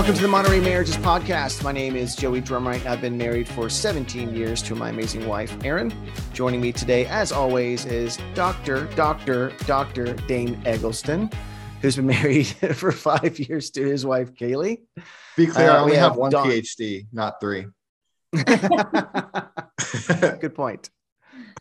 Welcome 0.00 0.16
to 0.16 0.22
the 0.22 0.28
Monterey 0.28 0.60
Marriages 0.60 0.96
Podcast. 0.96 1.62
My 1.62 1.72
name 1.72 1.94
is 1.94 2.16
Joey 2.16 2.40
Drumright. 2.40 2.86
I've 2.86 3.02
been 3.02 3.18
married 3.18 3.46
for 3.46 3.68
17 3.68 4.34
years 4.34 4.62
to 4.62 4.74
my 4.74 4.88
amazing 4.88 5.28
wife, 5.28 5.54
Erin. 5.62 5.92
Joining 6.32 6.62
me 6.62 6.72
today, 6.72 7.04
as 7.04 7.32
always, 7.32 7.84
is 7.84 8.18
Dr. 8.32 8.86
Dr. 8.96 9.52
Dr. 9.66 10.14
Dane 10.26 10.58
Eggleston, 10.64 11.28
who's 11.82 11.96
been 11.96 12.06
married 12.22 12.46
for 12.46 12.92
five 12.92 13.38
years 13.38 13.68
to 13.72 13.84
his 13.84 14.06
wife, 14.06 14.32
Kaylee. 14.32 14.78
Be 15.36 15.46
clear, 15.46 15.68
Uh, 15.70 15.74
I 15.74 15.78
only 15.80 15.90
we 15.90 15.98
have 15.98 16.12
have 16.12 16.16
one 16.18 16.30
Dawn. 16.30 16.46
PhD, 16.48 17.06
not 17.12 17.38
three. 17.38 17.66
Good 20.40 20.54
point. 20.54 20.88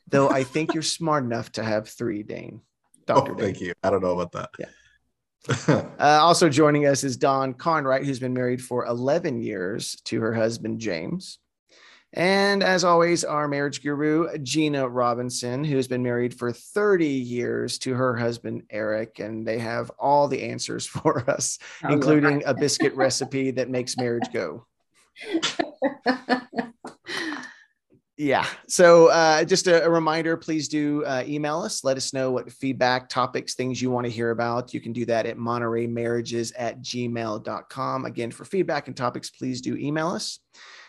Though 0.07 0.29
I 0.29 0.45
think 0.45 0.73
you're 0.73 0.81
smart 0.81 1.25
enough 1.25 1.51
to 1.53 1.63
have 1.63 1.89
three, 1.89 2.23
Dane. 2.23 2.61
Oh, 3.09 3.25
Dane. 3.25 3.35
thank 3.35 3.59
you. 3.59 3.73
I 3.83 3.89
don't 3.89 4.01
know 4.01 4.17
about 4.17 4.31
that. 4.31 4.51
Yeah. 4.57 4.67
Uh, 5.99 6.19
also 6.21 6.47
joining 6.47 6.85
us 6.85 7.03
is 7.03 7.17
Dawn 7.17 7.53
Conwright, 7.53 8.05
who's 8.05 8.19
been 8.19 8.33
married 8.33 8.61
for 8.61 8.85
11 8.85 9.41
years 9.41 9.99
to 10.05 10.21
her 10.21 10.33
husband, 10.33 10.79
James. 10.79 11.39
And 12.13 12.63
as 12.63 12.83
always, 12.83 13.23
our 13.23 13.47
marriage 13.47 13.83
guru, 13.83 14.35
Gina 14.39 14.87
Robinson, 14.87 15.63
who's 15.63 15.87
been 15.87 16.01
married 16.01 16.33
for 16.33 16.51
30 16.51 17.05
years 17.05 17.77
to 17.79 17.93
her 17.93 18.15
husband, 18.15 18.63
Eric. 18.69 19.19
And 19.19 19.45
they 19.45 19.59
have 19.59 19.91
all 19.99 20.27
the 20.27 20.43
answers 20.43 20.87
for 20.87 21.29
us, 21.29 21.59
Oh, 21.83 21.93
including 21.93 22.43
a 22.45 22.53
biscuit 22.53 22.95
recipe 22.95 23.51
that 23.51 23.69
makes 23.69 23.97
marriage 23.97 24.31
go. 24.33 24.65
Yeah. 28.19 28.45
So 28.67 29.07
uh, 29.07 29.45
just 29.45 29.67
a, 29.67 29.85
a 29.85 29.89
reminder, 29.89 30.35
please 30.35 30.67
do 30.67 31.05
uh, 31.05 31.23
email 31.25 31.61
us. 31.61 31.85
Let 31.85 31.95
us 31.95 32.13
know 32.13 32.31
what 32.31 32.51
feedback, 32.51 33.07
topics, 33.07 33.55
things 33.55 33.81
you 33.81 33.91
want 33.91 34.07
to 34.07 34.11
hear 34.11 34.31
about. 34.31 34.73
You 34.73 34.81
can 34.81 34.91
do 34.91 35.05
that 35.05 35.25
at 35.25 35.37
montereymarriages 35.37 36.51
at 36.57 36.81
gmail.com. 36.81 38.05
Again, 38.05 38.31
for 38.31 38.43
feedback 38.43 38.87
and 38.87 38.97
topics, 38.97 39.29
please 39.29 39.61
do 39.61 39.77
email 39.77 40.09
us. 40.09 40.39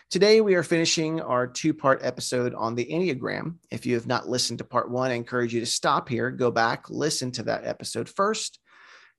Today, 0.09 0.41
we 0.41 0.55
are 0.55 0.63
finishing 0.63 1.21
our 1.21 1.47
two 1.47 1.73
part 1.73 2.01
episode 2.03 2.53
on 2.53 2.75
the 2.75 2.85
Enneagram. 2.85 3.55
If 3.71 3.85
you 3.85 3.95
have 3.95 4.07
not 4.07 4.27
listened 4.27 4.57
to 4.57 4.65
part 4.65 4.91
one, 4.91 5.09
I 5.09 5.13
encourage 5.13 5.53
you 5.53 5.61
to 5.61 5.65
stop 5.65 6.09
here, 6.09 6.31
go 6.31 6.51
back, 6.51 6.89
listen 6.89 7.31
to 7.31 7.43
that 7.43 7.65
episode 7.65 8.09
first, 8.09 8.59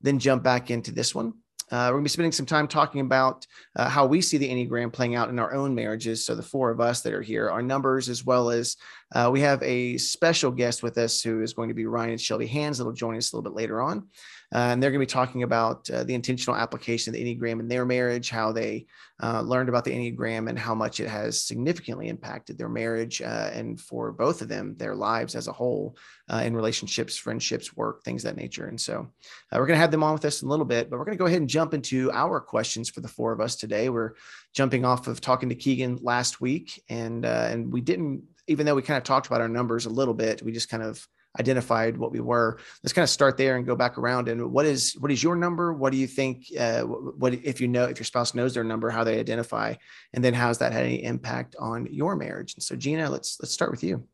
then 0.03 0.19
jump 0.19 0.43
back 0.43 0.71
into 0.71 0.93
this 0.93 1.15
one. 1.15 1.33
Uh, 1.71 1.87
we're 1.87 1.93
going 1.93 2.05
to 2.05 2.09
be 2.09 2.13
spending 2.13 2.33
some 2.33 2.47
time 2.47 2.69
talking 2.69 3.01
about 3.01 3.47
uh, 3.77 3.89
how 3.89 4.05
we 4.05 4.21
see 4.21 4.37
the 4.37 4.49
Enneagram 4.49 4.93
playing 4.93 5.15
out 5.15 5.29
in 5.29 5.39
our 5.39 5.55
own 5.55 5.75
marriages. 5.75 6.25
So, 6.25 6.35
the 6.35 6.43
four 6.43 6.71
of 6.71 6.81
us 6.81 7.03
that 7.03 7.15
are 7.15 7.23
here, 7.23 7.51
our 7.51 7.63
numbers, 7.63 8.09
as 8.09 8.25
well 8.25 8.51
as 8.51 8.77
uh, 9.15 9.31
we 9.33 9.41
have 9.41 9.63
a 9.63 9.99
special 9.99 10.51
guest 10.51 10.83
with 10.83 10.99
us 10.99 11.23
who 11.23 11.43
is 11.43 11.53
going 11.53 11.69
to 11.69 11.75
be 11.75 11.87
Ryan 11.87 12.11
and 12.11 12.21
Shelby 12.21 12.47
Hands 12.47 12.77
that'll 12.77 12.93
join 12.93 13.17
us 13.17 13.33
a 13.33 13.37
little 13.37 13.51
bit 13.51 13.57
later 13.57 13.81
on. 13.81 14.09
Uh, 14.53 14.69
and 14.73 14.83
they're 14.83 14.91
going 14.91 15.01
to 15.01 15.07
be 15.07 15.11
talking 15.11 15.43
about 15.45 15.89
uh, 15.91 16.05
the 16.05 16.15
intentional 16.15 16.55
application 16.55 17.11
of 17.11 17.15
the 17.15 17.25
Enneagram 17.25 17.59
in 17.59 17.69
their 17.69 17.87
marriage, 17.87 18.29
how 18.29 18.53
they 18.53 18.87
uh, 19.23 19.41
learned 19.41 19.71
about 19.71 19.85
the 19.85 19.91
Enneagram, 19.91 20.49
and 20.49 20.59
how 20.59 20.75
much 20.75 21.01
it 21.01 21.09
has 21.09 21.43
significantly 21.43 22.09
impacted 22.09 22.59
their 22.59 22.69
marriage 22.69 23.23
uh, 23.23 23.51
and 23.55 23.81
for 23.81 24.13
both 24.13 24.43
of 24.43 24.49
them, 24.49 24.75
their 24.77 24.95
lives 24.95 25.35
as 25.35 25.49
a 25.49 25.53
whole 25.53 25.97
uh, 26.31 26.43
in 26.45 26.55
relationships, 26.55 27.17
friendships, 27.17 27.75
work, 27.75 28.05
things 28.05 28.23
that 28.23 28.37
nature. 28.37 28.67
And 28.67 28.81
so 28.81 29.09
uh, 29.51 29.57
we're 29.59 29.67
going 29.67 29.77
to 29.77 29.81
have 29.81 29.91
them 29.91 30.03
on 30.03 30.13
with 30.13 30.25
us 30.27 30.43
in 30.43 30.49
a 30.49 30.51
little 30.51 30.67
bit, 30.67 30.91
but 30.91 30.99
we're 30.99 31.07
going 31.07 31.17
to 31.17 31.23
go 31.23 31.27
ahead 31.27 31.41
and 31.41 31.49
jump 31.49 31.73
into 31.73 32.13
our 32.13 32.39
questions 32.39 32.91
for 32.91 33.01
the 33.01 33.09
four 33.09 33.33
of 33.33 33.41
us 33.41 33.57
today. 33.57 33.89
We're 33.89 34.15
jumping 34.55 34.85
off 34.85 35.07
of 35.07 35.23
talking 35.23 35.49
to 35.49 35.55
Keegan 35.55 36.01
last 36.03 36.41
week, 36.41 36.83
and 36.91 37.25
and 37.25 37.73
we 37.73 37.81
didn't, 37.81 38.25
even 38.49 38.67
though 38.67 38.75
we 38.75 38.83
kind 38.83 38.99
of 38.99 39.05
talked 39.05 39.29
about 39.29 39.41
our 39.41 39.49
numbers 39.49 39.87
a 39.87 39.91
little 39.91 40.15
bit, 40.15 40.43
we 40.43 40.53
just 40.53 40.69
kind 40.69 40.83
of 40.83 41.07
identified 41.39 41.97
what 41.97 42.13
we 42.13 42.21
were. 42.21 42.59
Let's 42.83 42.93
kind 42.93 43.03
of 43.03 43.11
start 43.11 43.37
there 43.37 43.57
and 43.57 43.67
go 43.67 43.75
back 43.75 43.99
around. 43.99 44.29
And 44.29 44.53
what 44.53 44.67
is 44.67 44.95
what 44.99 45.11
is 45.11 45.23
your 45.23 45.37
number? 45.37 45.73
What 45.73 45.93
do 45.93 45.99
you 45.99 46.07
think? 46.07 46.47
Uh, 46.59 46.83
what, 46.83 47.35
if 47.35 47.61
you 47.61 47.69
know 47.69 47.85
if 47.85 47.99
your 47.99 48.05
spouse 48.05 48.35
knows 48.35 48.55
their 48.55 48.65
number, 48.65 48.91
how 48.91 49.05
they 49.05 49.19
identify, 49.19 49.75
and 50.13 50.23
then 50.25 50.35
how's 50.35 50.59
that 50.59 50.73
had 50.73 50.85
any 50.85 51.03
impact 51.03 51.57
on 51.59 51.87
your 51.91 52.17
marriage? 52.17 52.55
And 52.55 52.63
so, 52.63 52.77
Gina, 52.77 53.09
let's 53.09 53.39
let's 53.41 53.53
start 53.53 53.71
with 53.71 53.83
you. 53.83 54.07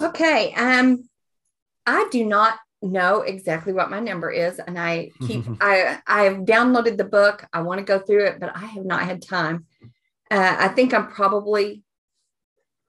Okay. 0.00 0.52
Um, 0.54 1.08
I 1.86 2.08
do 2.10 2.24
not 2.24 2.58
know 2.80 3.22
exactly 3.22 3.72
what 3.72 3.90
my 3.90 4.00
number 4.00 4.30
is, 4.30 4.58
and 4.58 4.78
I 4.78 5.10
keep 5.26 5.44
I 5.60 6.00
I've 6.06 6.38
downloaded 6.38 6.96
the 6.96 7.04
book. 7.04 7.46
I 7.52 7.62
want 7.62 7.78
to 7.78 7.84
go 7.84 7.98
through 7.98 8.26
it, 8.26 8.40
but 8.40 8.56
I 8.56 8.66
have 8.66 8.84
not 8.84 9.02
had 9.02 9.22
time. 9.22 9.66
Uh, 10.30 10.56
I 10.58 10.68
think 10.68 10.94
I'm 10.94 11.08
probably, 11.08 11.82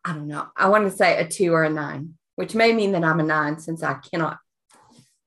I 0.06 0.14
don't 0.14 0.30
know. 0.30 0.48
I 0.56 0.70
want 0.70 0.90
to 0.90 0.96
say 0.96 1.18
a 1.18 1.28
two 1.28 1.54
or 1.54 1.66
a 1.66 1.70
nine, 1.70 2.14
which 2.36 2.56
may 2.56 2.74
mean 2.74 2.92
that 2.94 3.04
I'm 3.04 3.20
a 3.20 3.24
nine 3.24 3.60
since 3.60 3.84
I 3.84 3.96
cannot 3.96 4.38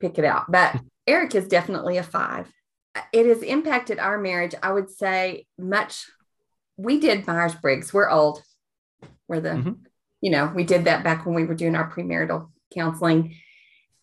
pick 0.00 0.18
it 0.18 0.24
out. 0.24 0.50
But 0.50 0.80
Eric 1.06 1.34
is 1.34 1.48
definitely 1.48 1.96
a 1.98 2.02
five. 2.02 2.50
It 3.12 3.26
has 3.26 3.42
impacted 3.42 3.98
our 3.98 4.18
marriage. 4.18 4.54
I 4.62 4.72
would 4.72 4.90
say 4.90 5.46
much. 5.58 6.06
We 6.76 6.98
did 6.98 7.26
Myers 7.26 7.54
Briggs. 7.54 7.92
We're 7.92 8.10
old. 8.10 8.42
We're 9.28 9.40
the 9.40 9.50
Mhm. 9.50 9.86
you 10.20 10.30
know, 10.30 10.50
we 10.54 10.64
did 10.64 10.86
that 10.86 11.04
back 11.04 11.24
when 11.26 11.34
we 11.34 11.44
were 11.44 11.54
doing 11.54 11.76
our 11.76 11.90
premarital 11.90 12.50
counseling. 12.74 13.36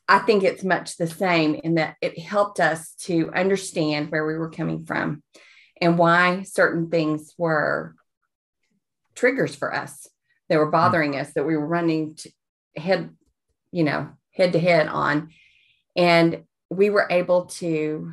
I 0.07 0.19
think 0.19 0.43
it's 0.43 0.63
much 0.63 0.97
the 0.97 1.07
same 1.07 1.55
in 1.55 1.75
that 1.75 1.95
it 2.01 2.19
helped 2.19 2.59
us 2.59 2.93
to 3.01 3.31
understand 3.33 4.11
where 4.11 4.25
we 4.25 4.37
were 4.37 4.49
coming 4.49 4.85
from 4.85 5.23
and 5.81 5.97
why 5.97 6.43
certain 6.43 6.89
things 6.89 7.33
were 7.37 7.95
triggers 9.15 9.55
for 9.55 9.73
us 9.73 10.07
that 10.49 10.59
were 10.59 10.69
bothering 10.71 11.15
us 11.15 11.33
that 11.33 11.45
we 11.45 11.57
were 11.57 11.65
running 11.65 12.15
to 12.15 12.31
head, 12.75 13.09
you 13.71 13.83
know, 13.83 14.09
head 14.31 14.53
to 14.53 14.59
head 14.59 14.87
on. 14.87 15.29
And 15.95 16.43
we 16.69 16.89
were 16.89 17.07
able 17.09 17.45
to 17.45 18.11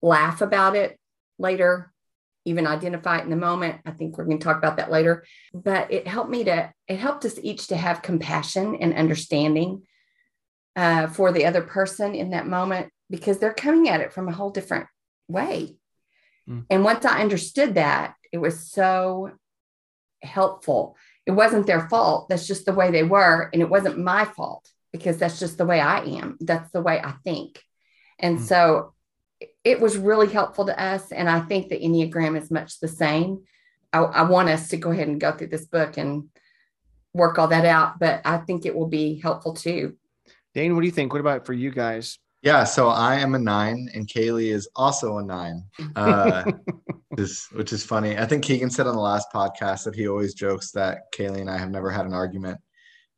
laugh 0.00 0.40
about 0.40 0.76
it 0.76 0.98
later, 1.38 1.92
even 2.44 2.66
identify 2.66 3.18
it 3.18 3.24
in 3.24 3.30
the 3.30 3.36
moment. 3.36 3.80
I 3.84 3.90
think 3.92 4.16
we're 4.16 4.24
going 4.24 4.38
to 4.38 4.44
talk 4.44 4.58
about 4.58 4.78
that 4.78 4.90
later. 4.90 5.24
But 5.52 5.92
it 5.92 6.06
helped 6.06 6.30
me 6.30 6.44
to, 6.44 6.72
it 6.88 6.98
helped 6.98 7.24
us 7.24 7.38
each 7.42 7.68
to 7.68 7.76
have 7.76 8.02
compassion 8.02 8.76
and 8.80 8.94
understanding 8.94 9.82
uh, 10.74 11.06
for 11.08 11.32
the 11.32 11.46
other 11.46 11.62
person 11.62 12.14
in 12.14 12.30
that 12.30 12.46
moment 12.46 12.90
because 13.10 13.38
they're 13.38 13.52
coming 13.52 13.88
at 13.88 14.00
it 14.00 14.12
from 14.12 14.28
a 14.28 14.32
whole 14.32 14.50
different 14.50 14.86
way. 15.28 15.76
Mm. 16.48 16.64
And 16.70 16.84
once 16.84 17.04
I 17.04 17.20
understood 17.20 17.74
that, 17.74 18.14
it 18.32 18.38
was 18.38 18.70
so 18.70 19.32
helpful. 20.22 20.96
It 21.26 21.32
wasn't 21.32 21.66
their 21.66 21.88
fault. 21.88 22.28
That's 22.28 22.46
just 22.46 22.66
the 22.66 22.72
way 22.72 22.90
they 22.90 23.02
were. 23.04 23.48
And 23.52 23.62
it 23.62 23.68
wasn't 23.68 23.98
my 23.98 24.24
fault 24.24 24.68
because 24.92 25.18
that's 25.18 25.38
just 25.38 25.56
the 25.58 25.64
way 25.66 25.80
I 25.80 26.00
am. 26.00 26.36
That's 26.40 26.70
the 26.72 26.82
way 26.82 27.00
I 27.00 27.12
think. 27.24 27.62
And 28.18 28.38
Mm. 28.38 28.42
so 28.42 28.94
it 29.64 29.80
was 29.80 29.96
really 29.96 30.28
helpful 30.28 30.66
to 30.66 30.80
us. 30.80 31.10
And 31.12 31.28
I 31.28 31.40
think 31.40 31.68
the 31.68 31.80
Enneagram 31.80 32.40
is 32.40 32.50
much 32.50 32.80
the 32.80 32.88
same. 32.88 33.42
I, 33.92 34.00
I 34.00 34.22
want 34.22 34.48
us 34.48 34.68
to 34.68 34.76
go 34.76 34.90
ahead 34.90 35.08
and 35.08 35.20
go 35.20 35.32
through 35.32 35.48
this 35.48 35.66
book 35.66 35.96
and 35.96 36.28
work 37.14 37.38
all 37.38 37.48
that 37.48 37.64
out, 37.64 37.98
but 37.98 38.22
I 38.24 38.38
think 38.38 38.64
it 38.64 38.74
will 38.74 38.88
be 38.88 39.20
helpful 39.20 39.54
too. 39.54 39.96
Dane, 40.54 40.74
what 40.74 40.80
do 40.80 40.86
you 40.86 40.92
think? 40.92 41.12
What 41.12 41.20
about 41.20 41.46
for 41.46 41.52
you 41.52 41.70
guys? 41.70 42.18
Yeah, 42.42 42.64
so 42.64 42.88
I 42.88 43.16
am 43.16 43.34
a 43.34 43.38
nine, 43.38 43.88
and 43.94 44.06
Kaylee 44.08 44.52
is 44.52 44.68
also 44.74 45.18
a 45.18 45.22
nine, 45.22 45.64
uh, 45.94 46.42
which, 47.08 47.18
is, 47.20 47.46
which 47.52 47.72
is 47.72 47.84
funny. 47.84 48.18
I 48.18 48.26
think 48.26 48.42
Keegan 48.44 48.70
said 48.70 48.86
on 48.88 48.94
the 48.96 49.00
last 49.00 49.28
podcast 49.32 49.84
that 49.84 49.94
he 49.94 50.08
always 50.08 50.34
jokes 50.34 50.72
that 50.72 51.12
Kaylee 51.12 51.40
and 51.40 51.50
I 51.50 51.56
have 51.56 51.70
never 51.70 51.90
had 51.90 52.04
an 52.04 52.12
argument, 52.14 52.60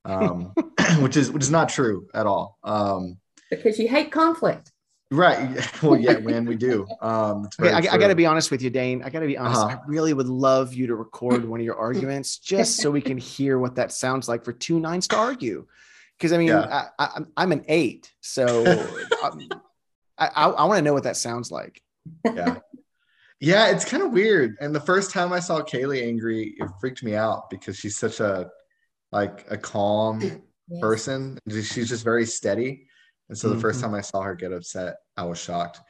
um, 0.05 0.53
which 1.01 1.17
is 1.17 1.31
which 1.33 1.43
is 1.43 1.51
not 1.51 1.69
true 1.71 2.07
at 2.15 2.27
all. 2.27 2.59
Um, 2.65 3.17
Because 3.51 3.79
you 3.79 3.89
hate 3.89 4.13
conflict. 4.13 4.73
right? 5.11 5.59
Well, 5.83 5.99
yeah, 5.99 6.19
man, 6.19 6.45
we 6.45 6.57
do. 6.57 6.87
Um, 7.01 7.47
it's 7.47 7.59
Okay, 7.59 7.73
I, 7.73 7.79
I 7.95 7.99
got 7.99 8.09
to 8.09 8.15
be 8.15 8.27
honest 8.27 8.51
with 8.51 8.61
you, 8.63 8.69
Dane. 8.71 9.03
I 9.03 9.09
got 9.11 9.21
to 9.21 9.27
be 9.27 9.39
honest. 9.39 9.61
Uh-huh. 9.63 9.77
I 9.77 9.79
really 9.87 10.13
would 10.13 10.29
love 10.29 10.75
you 10.75 10.87
to 10.87 10.95
record 10.97 11.45
one 11.47 11.61
of 11.61 11.65
your 11.65 11.77
arguments 11.77 12.39
just 12.39 12.77
so 12.77 12.91
we 12.91 13.01
can 13.01 13.17
hear 13.17 13.59
what 13.59 13.75
that 13.77 13.91
sounds 13.93 14.29
like 14.29 14.45
for 14.45 14.53
two 14.53 14.81
nines 14.81 15.09
to 15.09 15.17
argue. 15.17 15.67
Because 16.19 16.33
I 16.33 16.39
mean, 16.39 16.49
Yeah. 16.49 16.61
I, 16.99 17.05
I, 17.05 17.07
I'm- 17.15 17.33
I'm 17.37 17.53
an 17.53 17.65
eight, 17.69 18.13
so 18.21 18.47
um, 19.23 19.49
I, 20.19 20.27
I, 20.29 20.45
I 20.49 20.65
want 20.65 20.79
to 20.79 20.83
know 20.83 20.93
what 20.93 21.05
that 21.05 21.17
sounds 21.17 21.51
like. 21.51 21.81
yeah. 22.25 22.59
Yeah, 23.41 23.69
it's 23.71 23.85
kind 23.85 24.03
of 24.03 24.13
weird. 24.13 24.57
And 24.61 24.75
the 24.75 24.81
first 24.81 25.11
time 25.11 25.33
I 25.33 25.41
saw 25.41 25.61
Kaylee 25.61 26.03
angry, 26.07 26.55
it 26.57 26.69
freaked 26.81 27.03
me 27.03 27.15
out 27.15 27.51
because 27.51 27.77
she's 27.77 27.97
such 27.99 28.21
a 28.21 28.49
like 29.13 29.45
a 29.51 29.57
calm 29.59 30.21
Yes. 30.69 30.81
person. 30.81 31.39
She's 31.51 31.91
just 31.91 32.05
very 32.05 32.25
steady. 32.25 32.87
And 33.29 33.37
so 33.37 33.51
the 33.51 33.59
first 33.61 33.81
Mhm. 33.81 33.83
time 33.83 33.95
I 33.95 34.01
saw 34.01 34.23
her 34.23 34.35
get 34.35 34.51
upset, 34.53 34.95
I 35.17 35.25
was 35.25 35.39
shocked. 35.39 35.81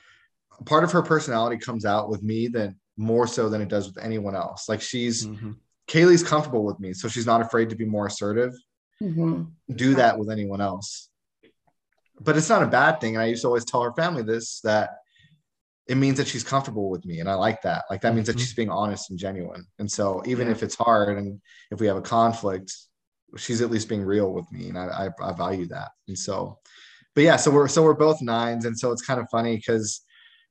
Part 0.66 0.82
of 0.82 0.90
her 0.90 1.02
personality 1.02 1.58
comes 1.58 1.84
out 1.84 2.08
with 2.10 2.24
me 2.24 2.48
than 2.48 2.76
more 2.96 3.28
so 3.28 3.48
than 3.48 3.60
it 3.60 3.68
does 3.68 3.86
with 3.86 4.02
anyone 4.04 4.34
else. 4.34 4.68
Like 4.68 4.80
she's 4.80 5.26
Mhm. 5.28 5.56
Kaylee's 5.86 6.24
comfortable 6.24 6.64
with 6.64 6.80
me, 6.80 6.92
so 6.92 7.06
she's 7.08 7.26
not 7.26 7.40
afraid 7.40 7.70
to 7.70 7.76
be 7.76 7.84
more 7.84 8.06
assertive. 8.08 8.52
Mhm. 9.02 9.52
Do 9.74 9.94
that 9.96 10.18
with 10.18 10.30
anyone 10.30 10.60
else. 10.60 11.08
But 12.20 12.36
it's 12.36 12.48
not 12.48 12.62
a 12.62 12.66
bad 12.68 13.00
thing. 13.00 13.16
And 13.16 13.22
I 13.22 13.26
used 13.26 13.42
to 13.42 13.48
always 13.48 13.64
tell 13.64 13.82
her 13.82 13.92
family 13.92 14.22
this 14.22 14.60
that 14.60 14.98
it 15.86 15.96
means 15.96 16.16
that 16.16 16.28
she's 16.28 16.44
comfortable 16.44 16.88
with 16.88 17.04
me. 17.04 17.20
And 17.20 17.28
I 17.28 17.34
like 17.34 17.60
that. 17.62 17.84
Like 17.90 18.00
that 18.02 18.14
means 18.14 18.28
that 18.28 18.36
Mhm. 18.36 18.40
she's 18.40 18.54
being 18.54 18.70
honest 18.70 19.10
and 19.10 19.18
genuine. 19.18 19.66
And 19.78 19.90
so 19.90 20.22
even 20.24 20.46
Yeah. 20.46 20.52
if 20.52 20.62
it's 20.62 20.76
hard 20.76 21.18
and 21.18 21.40
if 21.70 21.80
we 21.80 21.86
have 21.86 21.96
a 21.96 22.02
conflict, 22.02 22.72
she's 23.36 23.60
at 23.60 23.70
least 23.70 23.88
being 23.88 24.02
real 24.04 24.32
with 24.32 24.50
me. 24.52 24.68
And 24.68 24.78
I, 24.78 25.08
I, 25.20 25.28
I 25.28 25.32
value 25.32 25.66
that. 25.66 25.90
And 26.08 26.18
so, 26.18 26.58
but 27.14 27.24
yeah, 27.24 27.36
so 27.36 27.50
we're 27.50 27.68
so 27.68 27.82
we're 27.82 27.94
both 27.94 28.22
nines. 28.22 28.64
And 28.64 28.78
so 28.78 28.92
it's 28.92 29.02
kind 29.02 29.20
of 29.20 29.26
funny 29.30 29.56
because 29.56 30.00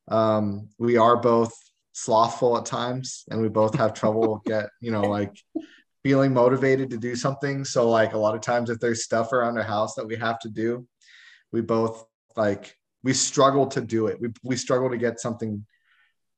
um 0.09 0.67
we 0.77 0.97
are 0.97 1.15
both 1.15 1.53
slothful 1.93 2.57
at 2.57 2.65
times 2.65 3.23
and 3.29 3.41
we 3.41 3.47
both 3.47 3.75
have 3.75 3.93
trouble 3.93 4.41
get 4.45 4.69
you 4.81 4.91
know 4.91 5.01
like 5.03 5.33
feeling 6.03 6.33
motivated 6.33 6.89
to 6.89 6.97
do 6.97 7.15
something. 7.15 7.63
So 7.63 7.89
like 7.89 8.13
a 8.13 8.17
lot 8.17 8.35
of 8.35 8.41
times 8.41 8.69
if 8.69 8.79
there's 8.79 9.03
stuff 9.03 9.31
around 9.31 9.57
our 9.57 9.63
house 9.63 9.95
that 9.95 10.05
we 10.05 10.15
have 10.17 10.39
to 10.39 10.49
do 10.49 10.85
we 11.53 11.61
both 11.61 12.05
like 12.35 12.75
we 13.03 13.13
struggle 13.13 13.67
to 13.67 13.79
do 13.79 14.07
it. 14.07 14.19
We, 14.19 14.29
we 14.43 14.57
struggle 14.57 14.89
to 14.89 14.97
get 14.97 15.19
something 15.19 15.65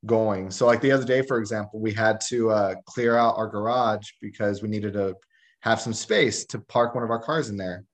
going. 0.05 0.51
So 0.51 0.67
like 0.67 0.81
the 0.81 0.91
other 0.91 1.05
day 1.05 1.23
for 1.23 1.39
example 1.39 1.79
we 1.79 1.93
had 1.93 2.21
to 2.27 2.51
uh, 2.51 2.75
clear 2.85 3.17
out 3.17 3.37
our 3.37 3.47
garage 3.47 4.07
because 4.21 4.61
we 4.61 4.69
needed 4.69 4.93
to 4.93 5.15
have 5.61 5.81
some 5.81 5.93
space 5.93 6.45
to 6.45 6.59
park 6.59 6.93
one 6.93 7.03
of 7.03 7.09
our 7.09 7.19
cars 7.19 7.49
in 7.49 7.57
there. 7.57 7.85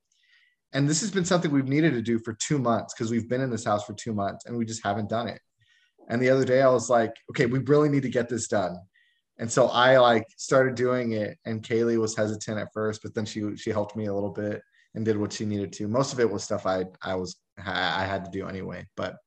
And 0.73 0.89
this 0.89 1.01
has 1.01 1.11
been 1.11 1.25
something 1.25 1.51
we've 1.51 1.67
needed 1.67 1.93
to 1.93 2.01
do 2.01 2.19
for 2.19 2.33
two 2.33 2.57
months 2.57 2.93
because 2.93 3.11
we've 3.11 3.29
been 3.29 3.41
in 3.41 3.49
this 3.49 3.65
house 3.65 3.85
for 3.85 3.93
two 3.93 4.13
months 4.13 4.45
and 4.45 4.57
we 4.57 4.65
just 4.65 4.83
haven't 4.83 5.09
done 5.09 5.27
it. 5.27 5.39
And 6.09 6.21
the 6.21 6.29
other 6.29 6.43
day 6.43 6.61
I 6.61 6.69
was 6.69 6.89
like, 6.89 7.13
okay, 7.29 7.45
we 7.45 7.59
really 7.59 7.87
need 7.87 8.03
to 8.03 8.09
get 8.09 8.27
this 8.27 8.47
done. 8.47 8.77
And 9.41 9.51
so 9.51 9.67
I 9.69 9.97
like 9.97 10.27
started 10.37 10.75
doing 10.75 11.13
it 11.13 11.35
and 11.45 11.63
Kaylee 11.63 11.99
was 11.99 12.15
hesitant 12.15 12.59
at 12.59 12.71
first, 12.73 13.01
but 13.01 13.15
then 13.15 13.25
she 13.25 13.57
she 13.57 13.71
helped 13.71 13.95
me 13.95 14.05
a 14.05 14.13
little 14.13 14.29
bit 14.29 14.61
and 14.93 15.03
did 15.03 15.17
what 15.17 15.33
she 15.33 15.45
needed 15.45 15.73
to. 15.73 15.87
Most 15.87 16.13
of 16.13 16.19
it 16.19 16.29
was 16.31 16.43
stuff 16.43 16.67
I 16.67 16.85
I 17.01 17.15
was 17.15 17.37
I 17.57 18.05
had 18.05 18.23
to 18.23 18.31
do 18.31 18.47
anyway, 18.47 18.85
but 18.95 19.17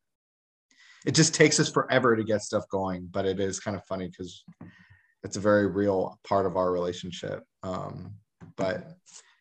it 1.04 1.16
just 1.16 1.34
takes 1.34 1.58
us 1.58 1.68
forever 1.68 2.14
to 2.14 2.22
get 2.22 2.42
stuff 2.42 2.62
going, 2.70 3.08
but 3.10 3.26
it 3.26 3.40
is 3.40 3.58
kind 3.58 3.76
of 3.76 3.84
funny 3.86 4.08
because 4.08 4.44
it's 5.24 5.36
a 5.36 5.40
very 5.40 5.66
real 5.66 6.18
part 6.26 6.46
of 6.46 6.56
our 6.56 6.70
relationship. 6.70 7.42
Um, 7.64 8.14
but 8.56 8.92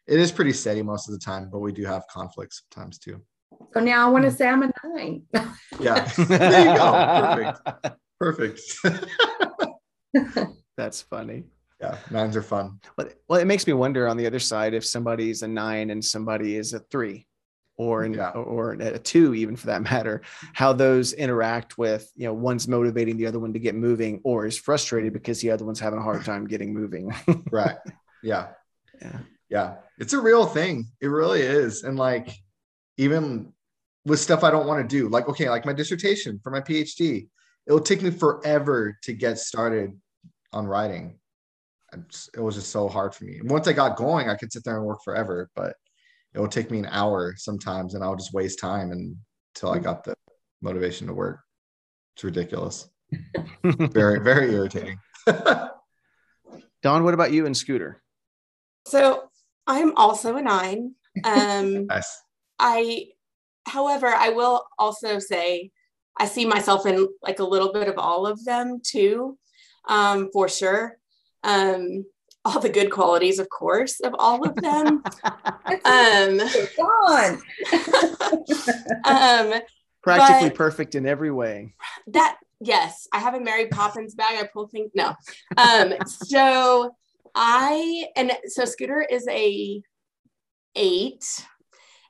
it 0.07 0.19
is 0.19 0.31
pretty 0.31 0.53
steady 0.53 0.81
most 0.81 1.07
of 1.07 1.13
the 1.13 1.23
time, 1.23 1.49
but 1.51 1.59
we 1.59 1.71
do 1.71 1.85
have 1.85 2.03
conflicts 2.07 2.63
sometimes 2.73 2.97
too. 2.97 3.21
So 3.75 3.79
now 3.79 4.07
I 4.07 4.09
want 4.09 4.25
to 4.25 4.31
say 4.31 4.47
I'm 4.47 4.63
a 4.63 4.71
nine. 4.83 5.23
yeah. 5.79 6.11
There 6.17 6.71
you 6.71 6.77
go. 6.77 7.53
Perfect. 8.19 8.79
Perfect. 10.13 10.49
That's 10.77 11.01
funny. 11.01 11.43
Yeah, 11.81 11.97
nines 12.09 12.37
are 12.37 12.41
fun. 12.41 12.79
Well, 12.97 13.09
well, 13.27 13.39
it 13.39 13.45
makes 13.45 13.67
me 13.67 13.73
wonder 13.73 14.07
on 14.07 14.17
the 14.17 14.25
other 14.25 14.39
side 14.39 14.73
if 14.73 14.85
somebody's 14.85 15.41
a 15.41 15.47
nine 15.47 15.89
and 15.89 16.03
somebody 16.03 16.55
is 16.55 16.73
a 16.73 16.79
three 16.79 17.27
or 17.75 18.03
an, 18.03 18.13
yeah. 18.13 18.29
or 18.29 18.73
a 18.73 18.99
two 18.99 19.33
even 19.33 19.55
for 19.55 19.65
that 19.65 19.81
matter 19.81 20.21
how 20.53 20.71
those 20.71 21.11
interact 21.13 21.75
with 21.75 22.07
you 22.15 22.27
know 22.27 22.33
one's 22.33 22.67
motivating 22.67 23.17
the 23.17 23.25
other 23.25 23.39
one 23.39 23.51
to 23.51 23.57
get 23.57 23.73
moving 23.73 24.21
or 24.23 24.45
is 24.45 24.55
frustrated 24.55 25.11
because 25.11 25.41
the 25.41 25.49
other 25.49 25.65
one's 25.65 25.79
having 25.79 25.97
a 25.97 26.01
hard 26.03 26.23
time 26.25 26.45
getting 26.45 26.71
moving 26.71 27.11
right 27.51 27.77
yeah 28.21 28.49
yeah 29.01 29.17
yeah 29.49 29.73
it's 29.97 30.13
a 30.13 30.21
real 30.21 30.45
thing 30.45 30.85
it 31.01 31.07
really 31.07 31.41
is 31.41 31.81
and 31.81 31.97
like 31.97 32.29
even 32.97 33.51
with 34.05 34.19
stuff 34.19 34.43
I 34.43 34.51
don't 34.51 34.67
want 34.67 34.87
to 34.87 34.95
do. 34.97 35.09
Like, 35.09 35.29
okay, 35.29 35.49
like 35.49 35.65
my 35.65 35.73
dissertation 35.73 36.39
for 36.43 36.51
my 36.51 36.61
PhD, 36.61 37.27
it'll 37.65 37.79
take 37.79 38.01
me 38.01 38.11
forever 38.11 38.97
to 39.03 39.13
get 39.13 39.39
started 39.39 39.97
on 40.53 40.65
writing. 40.67 41.19
It 42.35 42.39
was 42.39 42.55
just 42.55 42.71
so 42.71 42.87
hard 42.87 43.13
for 43.13 43.25
me. 43.25 43.39
Once 43.43 43.67
I 43.67 43.73
got 43.73 43.97
going, 43.97 44.29
I 44.29 44.35
could 44.35 44.51
sit 44.51 44.63
there 44.63 44.77
and 44.77 44.85
work 44.85 44.99
forever, 45.03 45.49
but 45.55 45.75
it 46.33 46.39
would 46.39 46.51
take 46.51 46.71
me 46.71 46.79
an 46.79 46.87
hour 46.89 47.35
sometimes, 47.37 47.93
and 47.93 48.03
I'll 48.03 48.15
just 48.15 48.33
waste 48.33 48.59
time 48.59 48.91
until 48.91 49.71
I 49.71 49.79
got 49.79 50.03
the 50.03 50.15
motivation 50.61 51.07
to 51.07 51.13
work. 51.13 51.39
It's 52.15 52.23
ridiculous. 52.23 52.89
very, 53.63 54.19
very 54.19 54.51
irritating. 54.51 54.97
Dawn, 56.81 57.03
what 57.03 57.13
about 57.13 57.31
you 57.31 57.45
and 57.45 57.55
Scooter? 57.55 58.01
So 58.87 59.29
I'm 59.67 59.95
also 59.95 60.35
a 60.37 60.41
nine. 60.41 60.95
Um, 61.23 61.85
nice. 61.87 62.21
I, 62.59 63.07
however, 63.67 64.07
I 64.07 64.29
will 64.29 64.65
also 64.79 65.19
say 65.19 65.71
I 66.19 66.25
see 66.25 66.45
myself 66.45 66.85
in 66.85 67.07
like 67.21 67.39
a 67.39 67.45
little 67.45 67.71
bit 67.71 67.87
of 67.87 67.97
all 67.97 68.27
of 68.27 68.43
them 68.45 68.79
too, 68.83 69.37
um, 69.87 70.29
for 70.31 70.47
sure. 70.47 70.97
Um, 71.43 72.05
all 72.45 72.59
the 72.59 72.69
good 72.69 72.91
qualities, 72.91 73.39
of 73.39 73.49
course, 73.49 73.99
of 74.01 74.13
all 74.17 74.45
of 74.45 74.55
them. 74.55 75.03
um, 75.85 76.41
on. 76.79 77.41
um, 79.05 79.61
Practically 80.01 80.49
perfect 80.49 80.95
in 80.95 81.05
every 81.05 81.31
way. 81.31 81.73
That 82.07 82.37
yes, 82.59 83.07
I 83.13 83.19
have 83.19 83.33
a 83.33 83.39
Mary 83.39 83.67
Poppins 83.67 84.15
bag. 84.15 84.37
I 84.37 84.49
pull 84.51 84.67
things. 84.67 84.91
No, 84.93 85.15
um, 85.55 85.93
so 86.05 86.93
I 87.33 88.07
and 88.17 88.33
so 88.47 88.65
Scooter 88.65 89.01
is 89.01 89.25
a 89.29 89.81
eight 90.75 91.45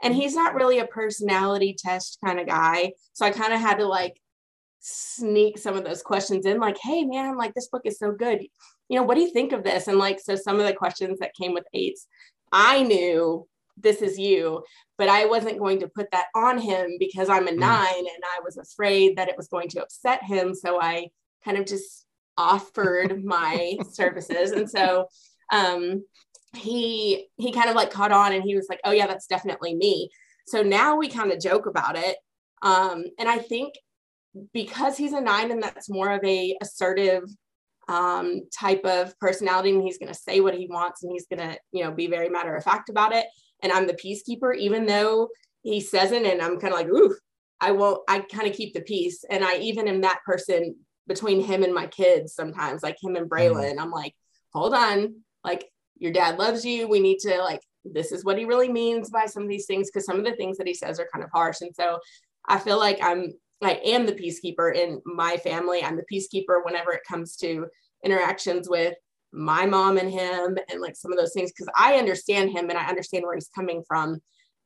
and 0.04 0.14
he's 0.14 0.36
not 0.36 0.54
really 0.54 0.80
a 0.80 0.86
personality 0.86 1.76
test 1.78 2.20
kind 2.24 2.40
of 2.40 2.46
guy. 2.46 2.94
So 3.14 3.26
I 3.26 3.32
kind 3.32 3.54
of 3.54 3.60
had 3.60 3.76
to 3.76 3.88
like 3.88 4.20
sneak 4.84 5.58
some 5.58 5.76
of 5.76 5.84
those 5.84 6.02
questions 6.02 6.46
in, 6.46 6.60
like, 6.60 6.78
hey, 6.78 7.04
man, 7.04 7.38
like 7.38 7.54
this 7.54 7.68
book 7.68 7.84
is 7.86 7.98
so 7.98 8.12
good. 8.12 8.42
You 8.90 9.00
know, 9.00 9.04
what 9.04 9.16
do 9.16 9.22
you 9.22 9.32
think 9.32 9.52
of 9.52 9.64
this? 9.64 9.88
And 9.88 9.98
like, 9.98 10.20
so 10.20 10.36
some 10.36 10.60
of 10.60 10.66
the 10.66 10.74
questions 10.74 11.20
that 11.20 11.36
came 11.36 11.54
with 11.54 11.66
eights, 11.74 12.08
I 12.52 12.84
knew 12.84 13.48
this 13.78 14.02
is 14.02 14.20
you, 14.20 14.64
but 14.98 15.10
I 15.10 15.26
wasn't 15.26 15.60
going 15.60 15.80
to 15.80 15.88
put 15.88 16.12
that 16.12 16.28
on 16.36 16.60
him 16.60 16.98
because 17.00 17.30
I'm 17.30 17.48
a 17.48 17.52
mm. 17.52 17.58
nine 17.58 17.98
and 17.98 18.24
I 18.36 18.42
was 18.44 18.58
afraid 18.58 19.18
that 19.18 19.30
it 19.30 19.38
was 19.38 19.48
going 19.48 19.70
to 19.70 19.82
upset 19.82 20.24
him. 20.24 20.54
So 20.54 20.80
I 20.80 21.08
kind 21.44 21.58
of 21.58 21.66
just 21.66 22.06
offered 22.38 23.24
my 23.26 23.78
services. 23.92 24.52
And 24.52 24.70
so 24.70 25.08
um, 25.52 26.04
he 26.56 27.28
he 27.38 27.52
kind 27.52 27.70
of 27.70 27.76
like 27.76 27.92
caught 27.92 28.12
on 28.12 28.34
and 28.34 28.44
he 28.44 28.56
was 28.56 28.68
like 28.70 28.80
oh 28.86 28.92
yeah 28.92 29.08
that's 29.08 29.28
definitely 29.28 29.74
me 29.76 30.10
so 30.46 30.62
now 30.62 30.96
we 30.96 31.08
kind 31.08 31.32
of 31.32 31.40
joke 31.40 31.66
about 31.66 31.98
it 31.98 32.18
um 32.62 33.04
and 33.18 33.28
i 33.28 33.38
think 33.38 33.74
because 34.54 34.98
he's 34.98 35.14
a 35.14 35.22
nine 35.22 35.52
and 35.52 35.62
that's 35.62 35.90
more 35.90 36.12
of 36.12 36.24
a 36.24 36.56
assertive 36.62 37.24
um 37.90 38.42
type 38.58 38.84
of 38.86 39.18
personality 39.20 39.72
and 39.72 39.84
he's 39.84 39.98
going 39.98 40.12
to 40.12 40.18
say 40.18 40.40
what 40.40 40.56
he 40.56 40.68
wants 40.68 41.04
and 41.04 41.12
he's 41.12 41.28
going 41.28 41.40
to 41.40 41.58
you 41.72 41.84
know 41.84 41.92
be 41.92 42.08
very 42.08 42.30
matter 42.30 42.56
of 42.56 42.64
fact 42.64 42.90
about 42.90 43.14
it 43.14 43.26
and 43.62 43.74
i'm 43.74 43.86
the 43.86 43.94
peacekeeper 43.94 44.56
even 44.56 44.86
though 44.86 45.28
he 45.64 45.82
says 45.82 46.12
it 46.14 46.26
and 46.26 46.42
i'm 46.42 46.60
kind 46.60 46.74
of 46.74 46.80
like 46.80 46.88
ooh 46.88 47.14
i 47.60 47.72
won't 47.72 48.00
i 48.08 48.20
kind 48.20 48.48
of 48.48 48.56
keep 48.56 48.74
the 48.74 48.82
peace 48.82 49.26
and 49.30 49.44
i 49.44 49.58
even 49.58 49.88
am 49.90 50.00
that 50.00 50.22
person 50.26 50.76
between 51.08 51.44
him 51.44 51.62
and 51.62 51.74
my 51.74 51.86
kids 51.88 52.34
sometimes 52.34 52.82
like 52.82 52.96
him 53.04 53.18
and 53.18 53.30
braylon 53.30 53.76
mm. 53.76 53.82
i'm 53.82 53.92
like 53.92 54.16
hold 54.54 54.74
on 54.74 55.14
like 55.44 55.66
your 56.04 56.12
dad 56.12 56.38
loves 56.38 56.66
you. 56.66 56.88
We 56.88 57.00
need 57.00 57.20
to 57.20 57.38
like, 57.40 57.62
this 57.86 58.12
is 58.12 58.24
what 58.24 58.38
he 58.38 58.46
really 58.46 58.72
means 58.72 59.10
by 59.10 59.26
some 59.26 59.44
of 59.44 59.50
these 59.50 59.66
things 59.66 59.90
because 59.90 60.06
some 60.06 60.20
of 60.20 60.26
the 60.26 60.36
things 60.36 60.58
that 60.58 60.68
he 60.68 60.74
says 60.74 61.00
are 61.00 61.08
kind 61.12 61.24
of 61.24 61.32
harsh. 61.32 61.62
And 61.62 61.76
so 61.76 62.00
I 62.48 62.60
feel 62.60 62.78
like 62.78 63.00
I'm, 63.02 63.34
I 63.62 63.80
am 63.86 64.06
the 64.06 64.14
peacekeeper 64.14 64.76
in 64.76 65.02
my 65.06 65.38
family. 65.38 65.84
I'm 65.84 65.98
the 65.98 66.06
peacekeeper 66.12 66.64
whenever 66.64 66.92
it 66.92 67.02
comes 67.08 67.36
to 67.38 67.68
interactions 68.04 68.70
with 68.70 68.96
my 69.32 69.66
mom 69.66 69.98
and 69.98 70.12
him 70.12 70.58
and 70.70 70.82
like 70.82 70.96
some 70.96 71.12
of 71.12 71.18
those 71.18 71.34
things 71.34 71.52
because 71.52 71.72
I 71.76 71.96
understand 71.96 72.52
him 72.52 72.70
and 72.70 72.78
I 72.78 72.86
understand 72.86 73.24
where 73.24 73.36
he's 73.36 73.50
coming 73.56 73.84
from. 73.88 74.22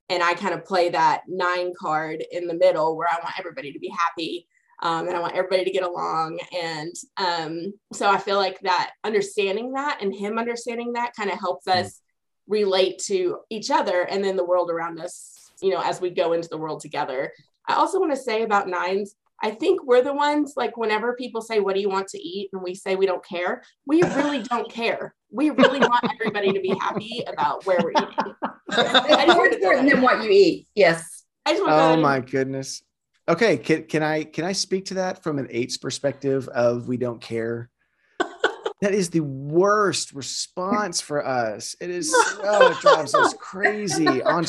And 0.09 0.23
I 0.23 0.33
kind 0.33 0.53
of 0.53 0.65
play 0.65 0.89
that 0.89 1.23
nine 1.27 1.73
card 1.79 2.23
in 2.31 2.47
the 2.47 2.53
middle 2.53 2.95
where 2.95 3.07
I 3.09 3.19
want 3.23 3.39
everybody 3.39 3.71
to 3.71 3.79
be 3.79 3.89
happy 3.89 4.47
um, 4.83 5.07
and 5.07 5.15
I 5.15 5.19
want 5.19 5.35
everybody 5.35 5.63
to 5.65 5.71
get 5.71 5.83
along. 5.83 6.39
And 6.55 6.93
um, 7.17 7.73
so 7.93 8.09
I 8.09 8.17
feel 8.17 8.37
like 8.37 8.59
that 8.61 8.91
understanding 9.03 9.73
that 9.73 9.99
and 10.01 10.13
him 10.13 10.37
understanding 10.37 10.93
that 10.93 11.13
kind 11.15 11.31
of 11.31 11.39
helps 11.39 11.67
mm. 11.67 11.75
us 11.75 12.01
relate 12.47 12.99
to 13.07 13.39
each 13.49 13.71
other 13.71 14.03
and 14.03 14.23
then 14.23 14.35
the 14.35 14.45
world 14.45 14.69
around 14.69 14.99
us, 14.99 15.51
you 15.61 15.71
know, 15.71 15.81
as 15.81 15.99
we 15.99 16.09
go 16.09 16.33
into 16.33 16.47
the 16.49 16.57
world 16.57 16.79
together. 16.79 17.33
I 17.67 17.73
also 17.75 17.99
want 17.99 18.11
to 18.11 18.17
say 18.17 18.43
about 18.43 18.67
nines, 18.67 19.15
I 19.41 19.51
think 19.51 19.83
we're 19.83 20.01
the 20.01 20.13
ones 20.13 20.53
like 20.55 20.77
whenever 20.77 21.13
people 21.13 21.41
say, 21.41 21.59
What 21.59 21.75
do 21.75 21.81
you 21.81 21.89
want 21.89 22.07
to 22.09 22.19
eat? 22.19 22.49
and 22.53 22.61
we 22.61 22.73
say 22.73 22.95
we 22.95 23.05
don't 23.05 23.23
care, 23.25 23.61
we 23.85 24.01
really 24.01 24.41
don't 24.43 24.71
care. 24.71 25.13
We 25.29 25.49
really 25.49 25.79
want 25.79 26.05
everybody 26.09 26.53
to 26.53 26.59
be 26.61 26.73
happy 26.79 27.23
about 27.27 27.65
where 27.65 27.77
we're 27.83 27.91
eating. 27.91 29.35
More 29.35 29.47
important 29.47 29.91
than 29.91 30.01
what 30.01 30.23
you 30.23 30.29
eat. 30.29 30.67
Yes. 30.73 31.25
oh 31.45 31.97
my 31.97 32.21
goodness. 32.21 32.81
Okay, 33.29 33.57
can, 33.57 33.83
can 33.83 34.03
I 34.03 34.23
can 34.23 34.45
I 34.45 34.53
speak 34.53 34.85
to 34.85 34.93
that 34.95 35.21
from 35.21 35.37
an 35.37 35.47
eight's 35.49 35.77
perspective 35.77 36.47
of 36.47 36.87
we 36.87 36.95
don't 36.95 37.21
care? 37.21 37.69
that 38.81 38.93
is 38.93 39.09
the 39.09 39.19
worst 39.19 40.13
response 40.13 41.01
for 41.01 41.25
us. 41.25 41.75
It 41.81 41.89
is 41.89 42.13
oh, 42.43 42.71
it 42.71 42.79
drives 42.79 43.13
us 43.13 43.33
crazy. 43.33 44.21
On 44.21 44.45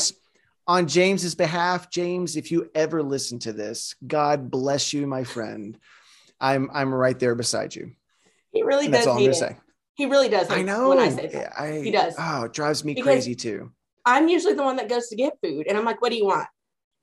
on 0.69 0.87
James's 0.87 1.33
behalf, 1.33 1.89
James, 1.89 2.35
if 2.35 2.51
you 2.51 2.69
ever 2.75 3.01
listen 3.01 3.39
to 3.39 3.53
this, 3.53 3.95
God 4.05 4.51
bless 4.51 4.93
you, 4.93 5.07
my 5.07 5.23
friend. 5.23 5.77
I'm 6.39 6.69
I'm 6.73 6.93
right 6.93 7.17
there 7.17 7.35
beside 7.35 7.75
you. 7.75 7.91
He 8.53 8.61
really 8.61 8.85
and 8.85 8.93
does. 8.93 9.05
That's 9.05 9.07
all 9.07 9.17
I'm 9.17 9.23
gonna 9.23 9.33
say. 9.33 9.57
He 9.95 10.05
really 10.05 10.29
does. 10.29 10.49
I 10.49 10.61
know. 10.61 10.89
When 10.89 10.99
I 10.99 11.09
say 11.09 11.27
that, 11.27 11.59
I, 11.59 11.79
he 11.79 11.91
does. 11.91 12.15
Oh, 12.17 12.43
it 12.43 12.53
drives 12.53 12.85
me 12.85 12.93
because 12.93 13.03
crazy 13.03 13.35
too. 13.35 13.71
I'm 14.05 14.29
usually 14.29 14.53
the 14.53 14.63
one 14.63 14.77
that 14.77 14.87
goes 14.87 15.09
to 15.09 15.15
get 15.15 15.33
food, 15.43 15.65
and 15.67 15.77
I'm 15.77 15.83
like, 15.85 16.01
"What 16.01 16.11
do 16.11 16.17
you 16.17 16.25
want?" 16.25 16.47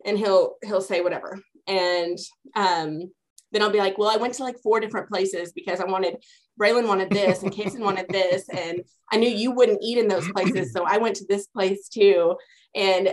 And 0.04 0.16
he'll 0.16 0.54
he'll 0.64 0.80
say 0.80 1.00
whatever 1.02 1.38
and 1.66 2.18
um, 2.54 3.10
then 3.52 3.62
I'll 3.62 3.70
be 3.70 3.78
like, 3.78 3.98
well, 3.98 4.08
I 4.08 4.16
went 4.16 4.34
to 4.34 4.44
like 4.44 4.58
four 4.62 4.80
different 4.80 5.08
places 5.08 5.52
because 5.52 5.80
I 5.80 5.84
wanted 5.84 6.22
Braylon 6.60 6.88
wanted 6.88 7.10
this 7.10 7.42
and 7.42 7.52
Kason 7.52 7.80
wanted 7.80 8.06
this, 8.08 8.48
and 8.48 8.82
I 9.10 9.16
knew 9.16 9.28
you 9.28 9.50
wouldn't 9.50 9.82
eat 9.82 9.98
in 9.98 10.08
those 10.08 10.30
places, 10.32 10.72
so 10.72 10.84
I 10.86 10.98
went 10.98 11.16
to 11.16 11.26
this 11.28 11.46
place 11.46 11.88
too. 11.88 12.36
And 12.74 13.12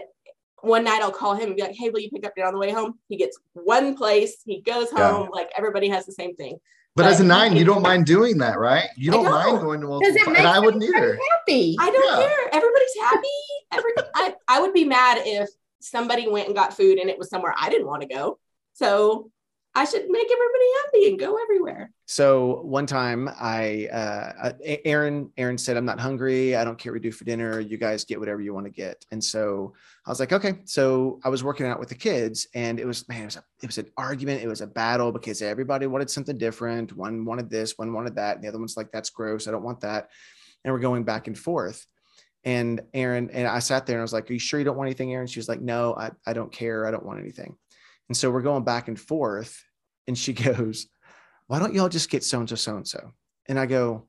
one 0.64 0.84
night 0.86 1.02
I'll 1.02 1.12
call 1.12 1.36
him 1.36 1.48
and 1.48 1.56
be 1.56 1.62
like, 1.62 1.76
hey, 1.76 1.90
will 1.90 2.00
you 2.00 2.10
pick 2.10 2.26
up 2.26 2.34
dinner 2.36 2.48
on 2.48 2.54
the 2.54 2.60
way 2.60 2.72
home? 2.72 2.98
He 3.10 3.18
gets 3.18 3.38
one 3.54 3.96
place, 3.98 4.38
he 4.46 4.62
goes 4.62 4.90
home, 4.90 5.24
yeah. 5.24 5.30
like 5.32 5.52
everybody 5.58 5.90
has 5.90 6.06
the 6.06 6.14
same 6.14 6.36
thing. 6.36 6.58
But 6.96 7.06
as 7.06 7.20
a 7.20 7.24
nine, 7.24 7.56
you 7.56 7.66
don't 7.66 7.82
mind 7.82 8.06
doing 8.06 8.38
that, 8.38 8.60
right? 8.60 8.88
You 8.96 9.12
don't 9.12 9.26
mind 9.26 9.58
don't. 9.58 9.62
going 9.62 9.82
to 9.82 9.88
multiple, 9.88 10.00
Because 10.00 10.16
it 10.16 10.24
cla- 10.24 10.34
makes 10.34 10.40
and 10.46 10.48
I 10.48 10.60
wouldn't 10.60 10.84
either. 10.84 11.20
happy. 11.32 11.76
I 11.80 11.90
don't 11.92 12.20
Yeah. 12.20 12.26
care. 12.28 12.50
Everybody's 12.54 12.96
happy. 13.02 13.28
Every 13.72 13.92
I, 14.16 14.36
I 14.48 14.62
would 14.62 14.74
be 14.74 14.86
mad 14.86 15.22
if 15.26 15.50
somebody 15.82 16.28
went 16.30 16.48
and 16.48 16.56
got 16.56 16.78
food 16.78 16.98
and 17.00 17.10
it 17.10 17.18
was 17.18 17.30
somewhere 17.30 17.54
I 17.60 17.70
didn't 17.70 17.88
want 17.88 18.04
to 18.04 18.08
go. 18.08 18.38
So 18.74 19.32
I 19.76 19.86
should 19.86 20.08
make 20.08 20.28
everybody 20.32 20.66
happy 20.84 21.08
and 21.10 21.20
go 21.20 21.42
everywhere. 21.42 21.92
So 22.06 22.62
one 22.62 22.86
time 22.86 23.28
I, 23.40 23.88
uh, 23.92 24.52
Erin, 24.86 25.32
Erin 25.36 25.58
said, 25.58 25.78
I'm 25.78 25.86
not 25.86 26.00
hungry. 26.00 26.56
I 26.56 26.64
don't 26.64 26.78
care 26.78 26.92
what 26.92 27.02
we 27.02 27.10
do 27.10 27.12
for 27.12 27.24
dinner. 27.24 27.60
You 27.60 27.78
guys 27.78 28.06
get 28.06 28.20
whatever 28.20 28.40
you 28.40 28.54
want 28.54 28.68
to 28.68 28.72
get. 28.72 29.04
And 29.12 29.24
so 29.24 29.74
I 30.06 30.12
was 30.12 30.20
like, 30.20 30.32
okay. 30.32 30.60
So 30.66 31.20
I 31.24 31.30
was 31.30 31.44
working 31.44 31.66
out 31.66 31.80
with 31.80 31.90
the 31.90 31.96
kids 31.96 32.48
and 32.54 32.80
it 32.80 32.86
was, 32.86 33.08
man, 33.10 33.24
it 33.24 33.26
was, 33.26 33.38
a, 33.38 33.44
it 33.64 33.66
was 33.66 33.78
an 33.80 33.90
argument. 33.98 34.44
It 34.44 34.48
was 34.48 34.62
a 34.62 34.68
battle 34.68 35.12
because 35.12 35.42
everybody 35.42 35.88
wanted 35.88 36.12
something 36.12 36.38
different. 36.38 36.96
One 36.96 37.26
wanted 37.26 37.50
this, 37.50 37.76
one 37.76 37.94
wanted 37.94 38.16
that. 38.18 38.36
And 38.36 38.44
the 38.44 38.50
other 38.50 38.60
one's 38.60 38.78
like, 38.78 38.92
that's 38.92 39.10
gross. 39.10 39.48
I 39.48 39.52
don't 39.52 39.64
want 39.64 39.82
that. 39.82 40.10
And 40.64 40.72
we're 40.72 40.82
going 40.82 41.04
back 41.04 41.26
and 41.26 41.38
forth. 41.38 41.84
And 42.44 42.82
Erin, 42.94 43.32
and 43.32 43.48
I 43.48 43.60
sat 43.60 43.88
there 43.88 43.96
and 43.96 44.02
I 44.02 44.04
was 44.04 44.14
like, 44.14 44.30
are 44.30 44.34
you 44.34 44.40
sure 44.40 44.60
you 44.60 44.66
don't 44.66 44.78
want 44.78 44.88
anything, 44.88 45.14
Erin? 45.14 45.28
She 45.28 45.40
was 45.40 45.50
like, 45.50 45.62
no, 45.62 45.96
I, 45.96 46.12
I 46.28 46.34
don't 46.34 46.52
care. 46.52 46.86
I 46.86 46.92
don't 46.92 47.06
want 47.06 47.20
anything. 47.20 47.56
And 48.10 48.18
so 48.18 48.30
we're 48.30 48.42
going 48.42 48.64
back 48.64 48.88
and 48.88 49.00
forth. 49.00 49.64
And 50.08 50.18
she 50.18 50.34
goes, 50.34 50.88
why 51.48 51.60
don't 51.60 51.74
y'all 51.74 51.90
just 51.90 52.10
get 52.10 52.24
so 52.24 52.40
and 52.40 52.50
so, 52.50 52.56
so 52.56 52.76
and 52.78 52.88
so? 52.88 53.14
And 53.48 53.60
I 53.60 53.66
go, 53.66 54.08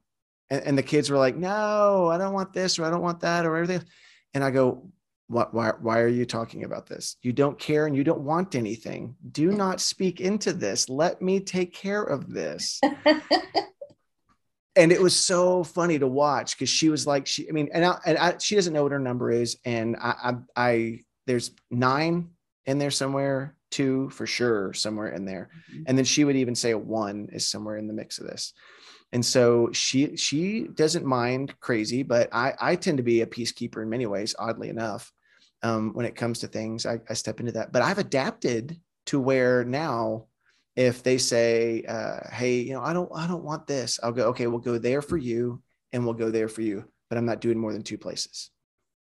and, 0.51 0.63
and 0.63 0.79
the 0.79 0.83
kids 0.83 1.11
were 1.11 1.19
like, 1.19 1.37
no, 1.37 2.09
I 2.09 2.19
don't 2.19 2.35
want 2.35 2.53
this 2.53 2.79
or 2.79 2.85
I 2.85 2.91
don't 2.91 3.03
want 3.03 3.21
that 3.21 3.47
or 3.47 3.57
everything. 3.57 3.87
And 4.33 4.45
I 4.45 4.51
go, 4.51 4.91
what, 5.29 5.55
why, 5.55 5.73
why 5.81 6.01
are 6.01 6.09
you 6.09 6.27
talking 6.27 6.65
about 6.65 6.87
this? 6.87 7.17
You 7.23 7.33
don't 7.33 7.59
care 7.59 7.87
and 7.87 7.97
you 7.97 8.05
don't 8.05 8.21
want 8.21 8.55
anything. 8.55 9.17
Do 9.33 9.53
not 9.53 9.81
speak 9.81 10.21
into 10.21 10.53
this. 10.53 10.89
Let 10.89 11.23
me 11.23 11.41
take 11.41 11.75
care 11.75 12.03
of 12.03 12.33
this. 12.33 12.81
and 14.77 14.93
it 14.93 15.01
was 15.01 15.19
so 15.19 15.65
funny 15.65 15.99
to 15.99 16.07
watch 16.07 16.57
because 16.57 16.69
she 16.69 16.91
was 16.91 17.07
like, 17.07 17.27
she, 17.27 17.49
I 17.49 17.53
mean, 17.53 17.71
and, 17.73 17.85
I, 17.85 17.99
and 18.05 18.19
I, 18.19 18.39
she 18.39 18.55
doesn't 18.55 18.73
know 18.73 18.83
what 18.83 18.93
her 18.93 18.99
number 18.99 19.31
is. 19.31 19.57
And 19.65 19.97
I, 19.97 20.15
I, 20.23 20.35
I, 20.57 21.01
there's 21.27 21.53
nine 21.71 22.31
in 22.67 22.79
there 22.79 22.91
somewhere, 22.91 23.57
two 23.75 24.09
for 24.11 24.26
sure, 24.26 24.73
somewhere 24.73 25.09
in 25.09 25.25
there. 25.25 25.50
And 25.87 25.99
then 25.99 26.04
she 26.04 26.25
would 26.25 26.37
even 26.37 26.54
say 26.54 26.71
a 26.71 26.78
one 26.78 27.28
is 27.33 27.49
somewhere 27.49 27.76
in 27.76 27.88
the 27.88 27.93
mix 27.93 28.19
of 28.19 28.26
this. 28.26 28.52
And 29.12 29.25
so 29.25 29.71
she 29.73 30.16
she 30.16 30.69
doesn't 30.75 31.04
mind 31.04 31.54
crazy, 31.61 32.02
but 32.02 32.28
I 32.33 32.54
I 32.61 32.76
tend 32.76 32.99
to 32.99 33.11
be 33.12 33.21
a 33.21 33.26
peacekeeper 33.26 33.83
in 33.83 33.90
many 33.90 34.07
ways, 34.07 34.35
oddly 34.38 34.69
enough. 34.69 35.12
Um, 35.62 35.93
when 35.95 36.07
it 36.07 36.16
comes 36.16 36.40
to 36.40 36.47
things, 36.47 36.85
I, 36.85 37.00
I 37.09 37.14
step 37.14 37.40
into 37.40 37.52
that. 37.52 37.73
But 37.73 37.83
I've 37.83 37.99
adapted 37.99 38.78
to 39.07 39.19
where 39.19 39.64
now, 39.64 40.26
if 40.76 41.02
they 41.02 41.19
say, 41.19 41.85
uh, 41.88 42.28
"Hey, 42.31 42.61
you 42.61 42.75
know, 42.75 42.83
I 42.83 42.93
don't 42.93 43.11
I 43.14 43.26
don't 43.26 43.45
want 43.45 43.66
this," 43.66 43.99
I'll 44.02 44.12
go, 44.12 44.28
"Okay, 44.28 44.47
we'll 44.47 44.71
go 44.71 44.78
there 44.78 45.02
for 45.02 45.16
you, 45.16 45.62
and 45.93 46.04
we'll 46.04 46.21
go 46.25 46.31
there 46.31 46.49
for 46.49 46.62
you." 46.62 46.85
But 47.09 47.19
I'm 47.19 47.26
not 47.26 47.40
doing 47.40 47.59
more 47.59 47.73
than 47.73 47.83
two 47.83 47.99
places. 47.99 48.50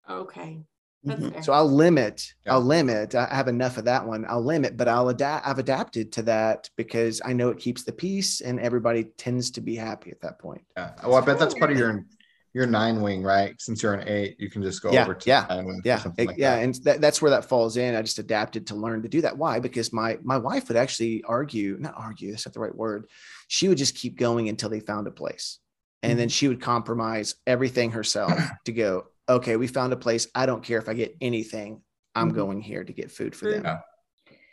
Okay. 0.10 0.63
That's 1.03 1.22
fair. 1.29 1.31
Mm-hmm. 1.31 1.41
So 1.41 1.53
I'll 1.53 1.70
limit. 1.72 2.34
Yeah. 2.46 2.53
I'll 2.53 2.62
limit. 2.62 3.15
I 3.15 3.25
have 3.34 3.48
enough 3.48 3.77
of 3.77 3.86
that 3.86 4.05
one. 4.05 4.25
I'll 4.29 4.43
limit, 4.43 4.77
but 4.77 4.88
I'll 4.88 5.10
adapt. 5.10 5.48
I've 5.48 5.60
adapted 5.60 6.12
to 6.13 6.22
that 6.24 6.70
because 6.77 7.22
I 7.25 7.34
know 7.34 7.50
it 7.50 7.58
keeps 7.58 7.84
the 7.84 7.91
peace, 7.91 8.41
and 8.41 8.60
everybody 8.60 9.05
tends 9.17 9.51
to 9.51 9.62
be 9.62 9.75
happy 9.75 10.12
at 10.12 10.22
that 10.22 10.39
point. 10.39 10.62
Yeah. 10.77 10.91
Well, 11.03 11.15
I 11.15 11.22
bet 11.22 11.39
that's 11.39 11.55
part 11.55 11.72
of 11.72 11.77
your 11.77 12.05
your 12.53 12.67
nine 12.67 13.01
wing, 13.01 13.24
right? 13.24 13.55
Since 13.62 13.81
you're 13.81 13.93
an 13.93 14.08
eight, 14.10 14.36
you 14.38 14.50
can 14.50 14.62
just 14.62 14.81
go 14.84 14.91
Yeah, 14.91 15.03
over 15.03 15.15
to 15.15 15.29
yeah, 15.29 15.46
nine 15.50 15.65
wing. 15.65 15.77
or 15.77 15.81
Yeah, 15.86 16.00
something 16.00 16.27
like 16.27 16.38
yeah, 16.38 16.58
that. 16.58 16.63
and 16.63 16.75
that, 16.84 17.00
that's 17.01 17.22
where 17.22 17.31
that 17.31 17.46
falls 17.46 17.77
in. 17.77 17.96
I 17.96 18.01
just 18.01 18.20
adapted 18.20 18.67
to 18.67 18.75
learn 18.75 19.03
to 19.03 19.08
do 19.10 19.22
that. 19.22 19.38
Why? 19.38 19.60
Because 19.60 19.93
my 19.93 20.17
my 20.22 20.38
wife 20.38 20.67
would 20.67 20.75
actually 20.77 21.24
argue, 21.24 21.77
not 21.79 21.93
argue. 21.98 22.29
That's 22.31 22.46
not 22.46 22.53
the 22.53 22.60
right 22.60 22.75
word. 22.75 23.05
She 23.48 23.70
would 23.70 23.77
just 23.77 23.96
keep 23.96 24.17
going 24.17 24.50
until 24.50 24.70
they 24.70 24.81
found 24.81 25.08
a 25.08 25.12
place, 25.12 25.60
and 26.03 26.12
Mm-hmm. 26.12 26.17
then 26.20 26.29
she 26.29 26.48
would 26.50 26.60
compromise 26.62 27.36
everything 27.48 27.91
herself 27.91 28.34
to 28.65 28.72
go. 28.74 29.05
Okay, 29.32 29.56
we 29.56 29.68
found 29.68 29.94
a 29.94 29.98
place. 29.98 30.28
I 30.36 30.46
don't 30.46 30.64
care 30.64 30.78
if 30.78 30.90
I 30.90 30.94
get 30.94 31.16
anything. 31.22 31.82
I'm 32.16 32.32
Mhm. 32.32 32.36
going 32.36 32.62
here 32.62 32.84
to 32.84 32.94
get 32.94 33.10
food 33.12 33.34
for 33.36 33.50
them. 33.50 33.66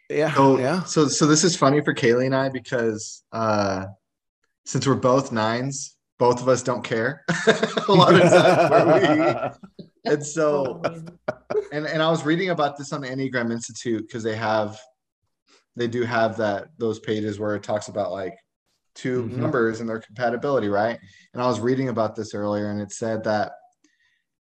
Yeah, 0.08 0.32
So, 0.32 0.58
yeah. 0.58 0.84
so 0.84 1.08
so 1.08 1.26
this 1.26 1.42
is 1.44 1.56
funny 1.56 1.80
for 1.82 1.92
Kaylee 1.92 2.26
and 2.26 2.34
I 2.34 2.48
because 2.48 3.24
uh 3.32 3.86
since 4.64 4.86
we're 4.86 4.94
both 4.94 5.32
nines, 5.32 5.96
both 6.18 6.40
of 6.40 6.48
us 6.48 6.62
don't 6.62 6.82
care 6.84 7.24
a 7.88 7.92
lot 7.92 8.14
of 8.14 8.20
times 8.30 8.70
where 8.70 8.86
we 10.06 10.12
and 10.12 10.24
so 10.24 10.82
and 11.72 11.84
and 11.86 12.00
I 12.02 12.08
was 12.10 12.24
reading 12.24 12.50
about 12.50 12.76
this 12.78 12.92
on 12.92 13.00
the 13.00 13.08
Enneagram 13.08 13.50
Institute 13.52 14.02
because 14.06 14.22
they 14.22 14.36
have 14.36 14.78
they 15.76 15.88
do 15.88 16.04
have 16.04 16.36
that 16.38 16.68
those 16.78 17.00
pages 17.00 17.38
where 17.40 17.54
it 17.56 17.62
talks 17.64 17.88
about 17.88 18.12
like 18.12 18.34
2 18.94 19.24
Mhm. 19.24 19.30
numbers 19.32 19.80
and 19.80 19.88
their 19.88 20.00
compatibility, 20.00 20.68
right? 20.68 20.98
And 21.34 21.42
I 21.42 21.46
was 21.46 21.60
reading 21.60 21.88
about 21.88 22.14
this 22.16 22.34
earlier 22.34 22.70
and 22.70 22.80
it 22.80 22.92
said 22.92 23.24
that 23.24 23.52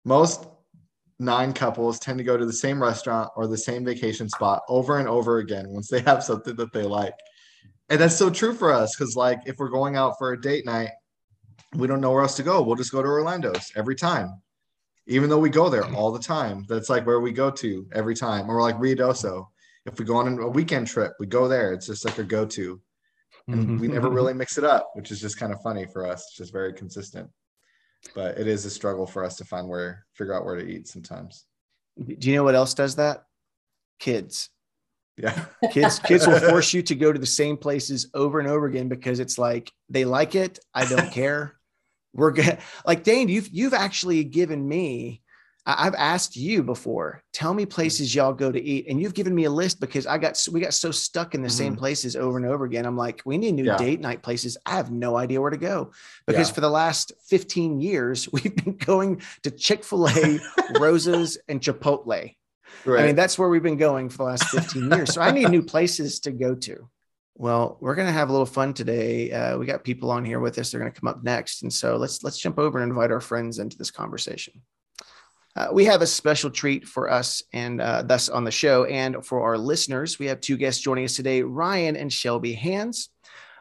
most 0.10 0.48
nine 1.20 1.54
couples 1.54 2.00
tend 2.00 2.18
to 2.18 2.24
go 2.24 2.36
to 2.36 2.46
the 2.46 2.54
same 2.54 2.82
restaurant 2.82 3.30
or 3.36 3.48
the 3.48 3.58
same 3.58 3.86
vacation 3.86 4.28
spot 4.28 4.62
over 4.68 4.98
and 5.00 5.08
over 5.08 5.38
again 5.38 5.66
once 5.70 5.88
they 5.88 6.02
have 6.02 6.24
something 6.24 6.56
that 6.58 6.74
they 6.74 6.84
like. 6.84 7.14
And 7.90 8.02
that's 8.02 8.18
so 8.18 8.30
true 8.30 8.54
for 8.54 8.74
us 8.74 8.96
because 8.96 9.16
like 9.16 9.40
if 9.46 9.58
we're 9.58 9.70
going 9.70 9.96
out 9.96 10.16
for 10.18 10.34
a 10.34 10.42
date 10.42 10.66
night, 10.66 10.90
we 11.76 11.88
don't 11.88 12.02
know 12.02 12.12
where 12.12 12.24
else 12.24 12.36
to 12.38 12.44
go. 12.44 12.62
We'll 12.62 12.76
just 12.76 12.92
go 12.92 13.02
to 13.02 13.08
Orlando's 13.08 13.72
every 13.76 13.96
time 13.96 14.42
even 15.10 15.28
though 15.28 15.40
we 15.40 15.50
go 15.50 15.70
there 15.70 15.86
all 15.96 16.12
the 16.12 16.20
time. 16.20 16.66
That's 16.70 16.90
like 16.90 17.06
where 17.06 17.20
we 17.20 17.32
go 17.32 17.50
to 17.52 17.88
every 17.94 18.16
time. 18.16 18.50
Or 18.50 18.62
like 18.62 18.78
Ruidoso. 18.78 19.48
If 19.86 19.98
we 19.98 20.06
go 20.06 20.18
on 20.18 20.40
a 20.40 20.48
weekend 20.48 20.88
trip, 20.88 21.14
we 21.20 21.26
go 21.26 21.48
there. 21.48 21.74
It's 21.74 21.88
just 21.88 22.06
like 22.06 22.20
a 22.20 22.24
go 22.24 22.46
to. 22.46 22.80
And 23.48 23.80
we 23.80 23.88
never 23.88 24.08
mm-hmm. 24.08 24.16
really 24.16 24.34
mix 24.36 24.60
it 24.60 24.64
up, 24.64 24.92
which 24.94 25.10
is 25.10 25.20
just 25.20 25.40
kind 25.40 25.52
of 25.52 25.60
funny 25.64 25.88
for 25.88 26.06
us. 26.06 26.24
It's 26.28 26.38
just 26.38 26.54
very 26.54 26.74
consistent. 26.74 27.28
But 28.16 28.38
it 28.38 28.48
is 28.48 28.66
a 28.66 28.70
struggle 28.70 29.06
for 29.06 29.24
us 29.24 29.38
to 29.38 29.46
find 29.46 29.68
where, 29.68 30.06
figure 30.14 30.34
out 30.34 30.46
where 30.46 30.56
to 30.56 30.66
eat 30.66 30.88
sometimes. 30.88 31.46
Do 31.98 32.30
you 32.30 32.36
know 32.36 32.44
what 32.44 32.56
else 32.56 32.74
does 32.74 32.96
that? 32.96 33.26
Kids. 34.00 34.50
Yeah. 35.18 35.46
Kids, 35.72 36.00
kids 36.00 36.26
will 36.26 36.40
force 36.50 36.74
you 36.74 36.82
to 36.84 36.96
go 36.96 37.12
to 37.12 37.20
the 37.20 37.26
same 37.26 37.58
places 37.58 38.10
over 38.14 38.40
and 38.40 38.48
over 38.48 38.68
again 38.68 38.88
because 38.88 39.20
it's 39.20 39.38
like 39.38 39.72
they 39.90 40.06
like 40.06 40.36
it. 40.36 40.60
I 40.74 40.86
don't 40.86 41.12
care. 41.14 41.60
We're 42.14 42.32
good. 42.32 42.58
Like 42.86 43.04
Dane, 43.04 43.28
you've 43.28 43.50
you've 43.50 43.74
actually 43.74 44.24
given 44.24 44.68
me. 44.68 45.22
I've 45.66 45.94
asked 45.96 46.36
you 46.36 46.64
before. 46.64 47.22
Tell 47.34 47.54
me 47.54 47.66
places 47.66 48.16
y'all 48.16 48.34
go 48.34 48.52
to 48.52 48.60
eat, 48.62 48.88
and 48.90 49.00
you've 49.00 49.14
given 49.14 49.36
me 49.36 49.44
a 49.44 49.52
list 49.52 49.80
because 49.80 50.08
I 50.08 50.18
got 50.18 50.44
we 50.52 50.60
got 50.62 50.74
so 50.74 50.90
stuck 50.90 51.36
in 51.36 51.42
the 51.44 51.50
same 51.50 51.76
places 51.76 52.16
over 52.16 52.38
and 52.38 52.46
over 52.46 52.66
again. 52.66 52.86
I'm 52.86 52.98
like, 52.98 53.22
we 53.26 53.38
need 53.38 53.52
new 53.54 53.66
Yeah. 53.66 53.78
date 53.78 54.00
night 54.00 54.24
places. 54.24 54.58
I 54.66 54.72
have 54.78 54.90
no 54.92 55.16
idea 55.16 55.40
where 55.42 55.52
to 55.52 55.58
go 55.58 55.92
because 56.26 56.48
Yeah. 56.50 56.54
for 56.56 56.62
the 56.62 56.70
last 56.70 57.12
15 57.28 57.80
years 57.82 58.28
we've 58.34 58.56
been 58.56 58.78
going 58.78 59.22
to 59.44 59.52
Chick 59.52 59.84
Fil 59.84 60.08
A, 60.10 60.40
Rosa's, 60.80 61.38
and 61.48 61.62
Chipotle. 61.62 62.36
Right. 62.86 63.04
I 63.04 63.06
mean, 63.06 63.16
that's 63.16 63.38
where 63.38 63.50
we've 63.50 63.62
been 63.64 63.78
going 63.78 64.10
for 64.10 64.18
the 64.18 64.24
last 64.24 64.46
15 64.46 64.92
years. 64.92 65.14
So 65.14 65.22
I 65.22 65.32
need 65.32 65.50
new 65.50 65.62
places 65.64 66.22
to 66.22 66.32
go 66.32 66.56
to. 66.56 66.90
Well, 67.36 67.78
we're 67.82 67.96
going 67.96 68.08
to 68.08 68.14
have 68.14 68.30
a 68.30 68.32
little 68.32 68.46
fun 68.46 68.74
today. 68.74 69.32
Uh, 69.32 69.58
we 69.58 69.66
got 69.66 69.84
people 69.84 70.12
on 70.12 70.26
here 70.26 70.40
with 70.40 70.58
us. 70.58 70.72
They're 70.72 70.80
going 70.82 70.92
to 70.92 71.00
come 71.00 71.08
up 71.08 71.24
next. 71.24 71.62
And 71.64 71.72
so 71.72 71.96
let's, 71.98 72.24
let's 72.24 72.38
jump 72.38 72.58
over 72.60 72.80
and 72.82 72.90
invite 72.90 73.12
our 73.12 73.22
friends 73.22 73.60
into 73.60 73.78
this 73.78 73.92
conversation. 73.92 74.62
Uh, 75.56 75.68
we 75.72 75.86
have 75.86 76.02
a 76.02 76.08
special 76.08 76.50
treat 76.50 76.88
for 76.88 77.10
us 77.10 77.42
and 77.54 77.82
uh, 77.82 78.04
thus 78.04 78.30
on 78.30 78.44
the 78.44 78.52
show. 78.52 78.86
And 78.86 79.26
for 79.26 79.42
our 79.42 79.58
listeners, 79.58 80.20
we 80.20 80.28
have 80.28 80.42
two 80.42 80.58
guests 80.58 80.82
joining 80.82 81.06
us 81.06 81.16
today, 81.16 81.42
Ryan 81.42 81.96
and 81.96 82.12
Shelby 82.14 82.54
Hands. 82.54 83.10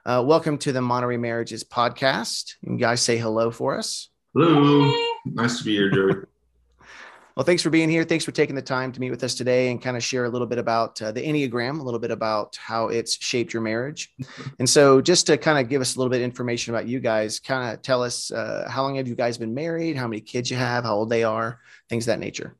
Uh, 0.04 0.23
welcome 0.25 0.59
to 0.59 0.73
the 0.73 0.83
Monterey 0.83 1.16
Marriages 1.16 1.64
podcast. 1.64 2.54
You 2.62 2.76
guys 2.76 3.00
say 3.00 3.16
hello 3.16 3.50
for 3.50 3.76
us. 3.78 4.11
Hello. 4.35 4.95
Nice 5.25 5.59
to 5.59 5.64
be 5.64 5.76
here, 5.76 5.90
Joey. 5.90 6.14
Well, 7.38 7.45
thanks 7.45 7.62
for 7.62 7.71
being 7.71 7.88
here. 7.88 8.02
Thanks 8.02 8.25
for 8.25 8.33
taking 8.33 8.57
the 8.57 8.62
time 8.62 8.90
to 8.90 8.99
meet 8.99 9.12
with 9.12 9.23
us 9.23 9.33
today 9.37 9.71
and 9.71 9.80
kind 9.80 9.97
of 9.97 10.02
share 10.02 10.25
a 10.25 10.28
little 10.28 10.49
bit 10.49 10.59
about 10.59 11.00
uh, 11.00 11.12
the 11.12 11.25
Enneagram, 11.25 11.78
a 11.78 11.83
little 11.85 12.00
bit 12.00 12.11
about 12.11 12.57
how 12.57 12.88
it's 12.88 13.16
shaped 13.23 13.52
your 13.52 13.62
marriage. 13.62 14.12
And 14.59 14.68
so, 14.68 15.00
just 15.00 15.28
to 15.28 15.37
kind 15.37 15.57
of 15.57 15.68
give 15.68 15.80
us 15.80 15.95
a 15.95 15.99
little 16.00 16.11
bit 16.11 16.16
of 16.16 16.25
information 16.25 16.75
about 16.75 16.88
you 16.88 16.99
guys, 16.99 17.38
kind 17.38 17.73
of 17.73 17.80
tell 17.80 18.02
us 18.02 18.33
uh, 18.33 18.66
how 18.68 18.83
long 18.83 18.97
have 18.97 19.07
you 19.07 19.14
guys 19.14 19.38
been 19.38 19.54
married, 19.54 19.97
how 19.97 20.09
many 20.09 20.21
kids 20.21 20.50
you 20.50 20.57
have, 20.57 20.83
how 20.83 20.97
old 20.97 21.11
they 21.11 21.23
are, 21.23 21.61
things 21.88 22.09
of 22.09 22.14
that 22.14 22.18
nature. 22.18 22.57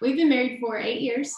We've 0.00 0.16
been 0.16 0.28
married 0.28 0.58
for 0.60 0.76
eight 0.76 1.00
years. 1.00 1.32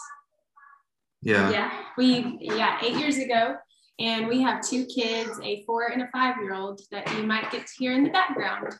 Yeah. 1.21 1.51
Yeah, 1.51 1.71
we 1.99 2.39
yeah 2.41 2.79
eight 2.81 2.97
years 2.97 3.17
ago, 3.17 3.57
and 3.99 4.27
we 4.27 4.41
have 4.41 4.67
two 4.67 4.87
kids, 4.87 5.39
a 5.43 5.63
four 5.65 5.91
and 5.91 6.01
a 6.01 6.09
five 6.11 6.37
year 6.41 6.55
old 6.55 6.81
that 6.89 7.07
you 7.15 7.27
might 7.27 7.51
get 7.51 7.67
to 7.67 7.73
hear 7.77 7.93
in 7.93 8.03
the 8.03 8.09
background. 8.09 8.73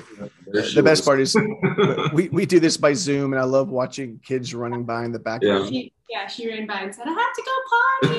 There 0.62 0.70
the 0.74 0.82
best 0.82 1.00
was. 1.02 1.06
part 1.06 1.20
is 1.20 1.34
we, 2.12 2.28
we 2.28 2.46
do 2.46 2.58
this 2.60 2.76
by 2.76 2.92
Zoom, 2.94 3.32
and 3.32 3.40
I 3.40 3.44
love 3.44 3.68
watching 3.68 4.18
kids 4.24 4.54
running 4.54 4.84
by 4.84 5.04
in 5.04 5.12
the 5.12 5.18
background. 5.18 5.68
She, 5.68 5.92
yeah, 6.08 6.26
she 6.26 6.48
ran 6.48 6.66
by 6.66 6.80
and 6.82 6.94
said, 6.94 7.06
"I 7.06 7.12
have 7.12 7.34
to 7.34 7.42
go 7.44 7.52
potty." 7.72 8.18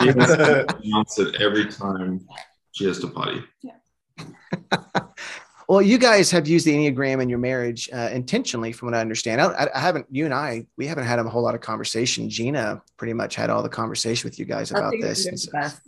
You 0.00 0.12
have 0.12 0.28
to 0.28 0.64
announce 0.84 1.18
it 1.18 1.40
every 1.42 1.66
time 1.66 2.24
she 2.72 2.84
has 2.84 3.00
to 3.00 3.08
potty. 3.08 3.42
Yeah. 3.62 3.72
well, 5.68 5.82
you 5.82 5.98
guys 5.98 6.30
have 6.30 6.46
used 6.46 6.64
the 6.66 6.72
Enneagram 6.72 7.20
in 7.20 7.28
your 7.28 7.40
marriage 7.40 7.90
uh, 7.92 8.08
intentionally, 8.12 8.70
from 8.72 8.86
what 8.86 8.94
I 8.94 9.00
understand. 9.00 9.40
I, 9.40 9.68
I 9.74 9.80
haven't, 9.80 10.06
you 10.08 10.24
and 10.24 10.32
I, 10.32 10.66
we 10.76 10.86
haven't 10.86 11.02
had 11.04 11.18
a 11.18 11.24
whole 11.24 11.42
lot 11.42 11.56
of 11.56 11.60
conversation. 11.62 12.30
Gina 12.30 12.80
pretty 12.96 13.12
much 13.12 13.34
had 13.34 13.50
all 13.50 13.60
the 13.62 13.68
conversation 13.68 14.28
with 14.28 14.38
you 14.38 14.44
guys 14.44 14.70
I 14.72 14.78
about 14.78 14.90
think 14.90 15.02
this. 15.02 15.26
it's 15.26 15.28
And 15.28 15.40
so- 15.40 15.50
the 15.50 15.58
best. 15.58 15.80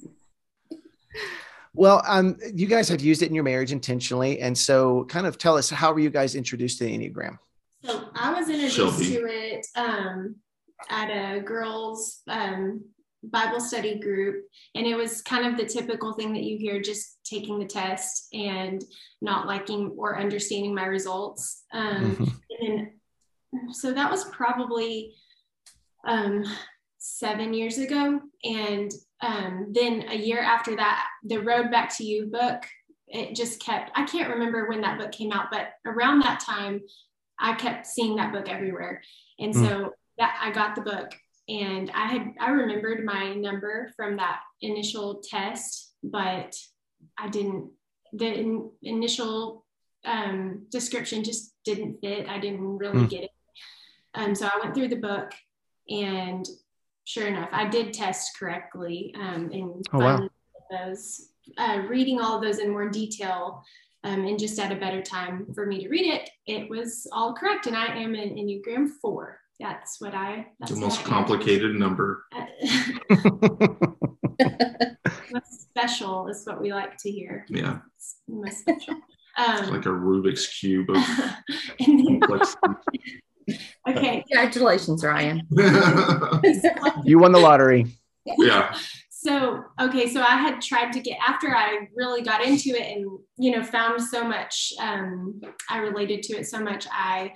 Well, 1.75 2.03
um, 2.07 2.37
you 2.55 2.67
guys 2.67 2.89
have 2.89 3.01
used 3.01 3.23
it 3.23 3.29
in 3.29 3.35
your 3.35 3.45
marriage 3.45 3.73
intentionally. 3.73 4.41
And 4.41 4.57
so 4.57 5.05
kind 5.05 5.27
of 5.27 5.39
tell 5.39 5.57
us, 5.57 5.71
how 5.71 5.93
were 5.93 6.01
you 6.01 6.11
guys 6.11 6.35
introduced 6.35 6.79
to 6.79 6.85
the 6.85 6.97
Enneagram? 6.97 7.39
So 7.85 8.09
I 8.15 8.33
was 8.33 8.49
introduced 8.49 8.77
Shelby. 8.77 9.07
to 9.17 9.27
it 9.27 9.67
um, 9.77 10.37
at 10.91 11.09
a 11.11 11.41
girls' 11.41 12.23
um, 12.29 12.85
Bible 13.23 13.61
study 13.61 13.99
group, 13.99 14.45
and 14.75 14.87
it 14.87 14.95
was 14.97 15.23
kind 15.23 15.47
of 15.47 15.57
the 15.57 15.65
typical 15.67 16.13
thing 16.15 16.33
that 16.35 16.43
you 16.43 16.57
hear: 16.59 16.81
just 16.81 17.19
taking 17.25 17.59
the 17.59 17.67
test 17.67 18.29
and 18.35 18.83
not 19.21 19.47
liking 19.47 19.95
or 19.97 20.19
understanding 20.19 20.75
my 20.75 20.87
results. 20.87 21.65
Um, 21.73 22.17
Mhm. 22.17 22.33
and 22.61 22.79
then, 23.53 23.73
so 23.73 23.93
that 23.93 24.11
was 24.11 24.25
probably 24.27 25.15
um, 26.07 26.45
seven 26.99 27.53
years 27.55 27.79
ago, 27.79 28.21
and 28.45 28.91
um, 29.23 29.73
then 29.73 30.07
a 30.09 30.15
year 30.15 30.41
after 30.41 30.77
that, 30.77 31.07
the 31.25 31.39
Road 31.39 31.71
Back 31.71 31.95
to 31.97 32.05
You 32.05 32.27
book. 32.27 32.63
It 33.09 33.35
just 33.35 33.61
kept. 33.61 33.91
I 33.97 34.05
can't 34.05 34.31
remember 34.31 34.69
when 34.69 34.81
that 34.83 34.99
book 34.99 35.11
came 35.11 35.33
out, 35.33 35.47
but 35.51 35.71
around 35.85 36.21
that 36.21 36.41
time, 36.41 36.81
I 37.39 37.55
kept 37.55 37.87
seeing 37.87 38.17
that 38.17 38.33
book 38.33 38.49
everywhere. 38.49 39.03
And 39.39 39.55
so 39.55 39.93
that 40.19 40.39
I 40.41 40.51
got 40.53 40.75
the 40.75 40.83
book 40.83 41.11
and 41.49 41.91
I 41.91 42.07
had 42.07 42.35
I 42.39 42.51
remembered 42.51 43.05
my 43.05 43.35
number 43.35 43.91
from 43.97 44.17
that 44.19 44.41
initial 44.61 45.23
test, 45.29 45.95
but 46.05 46.55
I 47.19 47.29
didn't 47.29 47.71
the 48.13 48.33
in, 48.33 48.71
initial 48.83 49.65
um, 50.05 50.67
description 50.71 51.25
just 51.25 51.55
didn't 51.65 52.01
fit. 52.01 52.29
I 52.29 52.39
didn't 52.39 52.79
really 52.79 53.01
Hmm. 53.01 53.07
get 53.07 53.25
it. 53.25 53.31
Um, 54.15 54.35
so 54.35 54.47
I 54.47 54.59
went 54.63 54.75
through 54.75 54.89
the 54.89 54.97
book 54.97 55.33
and 55.89 56.47
sure 57.11 57.27
enough, 57.27 57.49
I 57.53 57.69
did 57.69 57.93
test 57.93 58.39
correctly 58.39 59.13
um, 59.19 59.51
and 59.53 59.85
Oh, 59.93 59.99
wow. 59.99 60.29
those 60.71 61.31
uh, 61.59 61.83
reading 61.89 62.21
all 62.21 62.37
of 62.37 62.43
those 62.43 62.59
in 62.59 62.71
more 62.71 62.89
detail 62.89 63.65
um, 64.05 64.25
and 64.27 64.39
just 64.39 64.59
at 64.61 64.71
a 64.71 64.77
better 64.77 65.03
time 65.03 65.47
for 65.55 65.67
me 65.67 65.83
to 65.83 65.89
read 65.89 66.07
it, 66.07 66.31
it 66.47 66.71
was 66.71 67.07
all 67.13 67.35
correct. 67.35 67.67
And 67.67 67.77
I 67.77 67.87
am 67.97 68.15
an 68.15 68.31
Enneagram 68.37 68.89
four. 69.03 69.41
That's 69.59 70.01
what 70.01 70.15
I. 70.15 70.47
That's 70.59 70.73
The 70.73 70.79
what 70.79 70.85
most 70.87 70.99
I 71.01 71.03
am. 71.03 71.09
complicated 71.09 71.75
number. 71.75 72.25
most 75.33 75.69
special 75.69 76.29
is 76.29 76.45
what 76.47 76.61
we 76.63 76.73
like 76.73 76.97
to 76.99 77.11
hear. 77.11 77.45
Yeah. 77.49 77.79
It's 77.97 78.17
most 78.29 78.61
special. 78.61 78.95
It's 79.39 79.61
Um, 79.63 79.71
like 79.71 79.85
a 79.87 79.91
Rubik's 79.91 80.47
cube 80.47 80.89
of 80.91 80.97
complexity. 81.85 83.21
okay. 83.89 84.25
Congratulations, 84.29 85.05
Ryan. 85.05 85.47
you 87.05 87.19
won 87.19 87.33
the 87.33 87.41
lottery. 87.41 87.87
yeah. 88.39 88.77
So, 89.11 89.65
okay, 89.79 90.09
so 90.09 90.23
I 90.23 90.37
had 90.37 90.63
tried 90.63 90.93
to 90.93 91.01
get 91.01 91.19
after 91.27 91.55
I 91.55 91.89
really 91.95 92.23
got 92.23 92.43
into 92.43 92.71
it 92.71 92.97
and, 92.97 93.19
you 93.37 93.55
know, 93.55 93.63
found 93.63 94.03
so 94.03 94.25
much, 94.25 94.73
um, 94.81 95.43
I 95.69 95.79
related 95.79 96.23
to 96.25 96.39
it 96.39 96.47
so 96.47 96.59
much. 96.59 96.87
I 96.91 97.35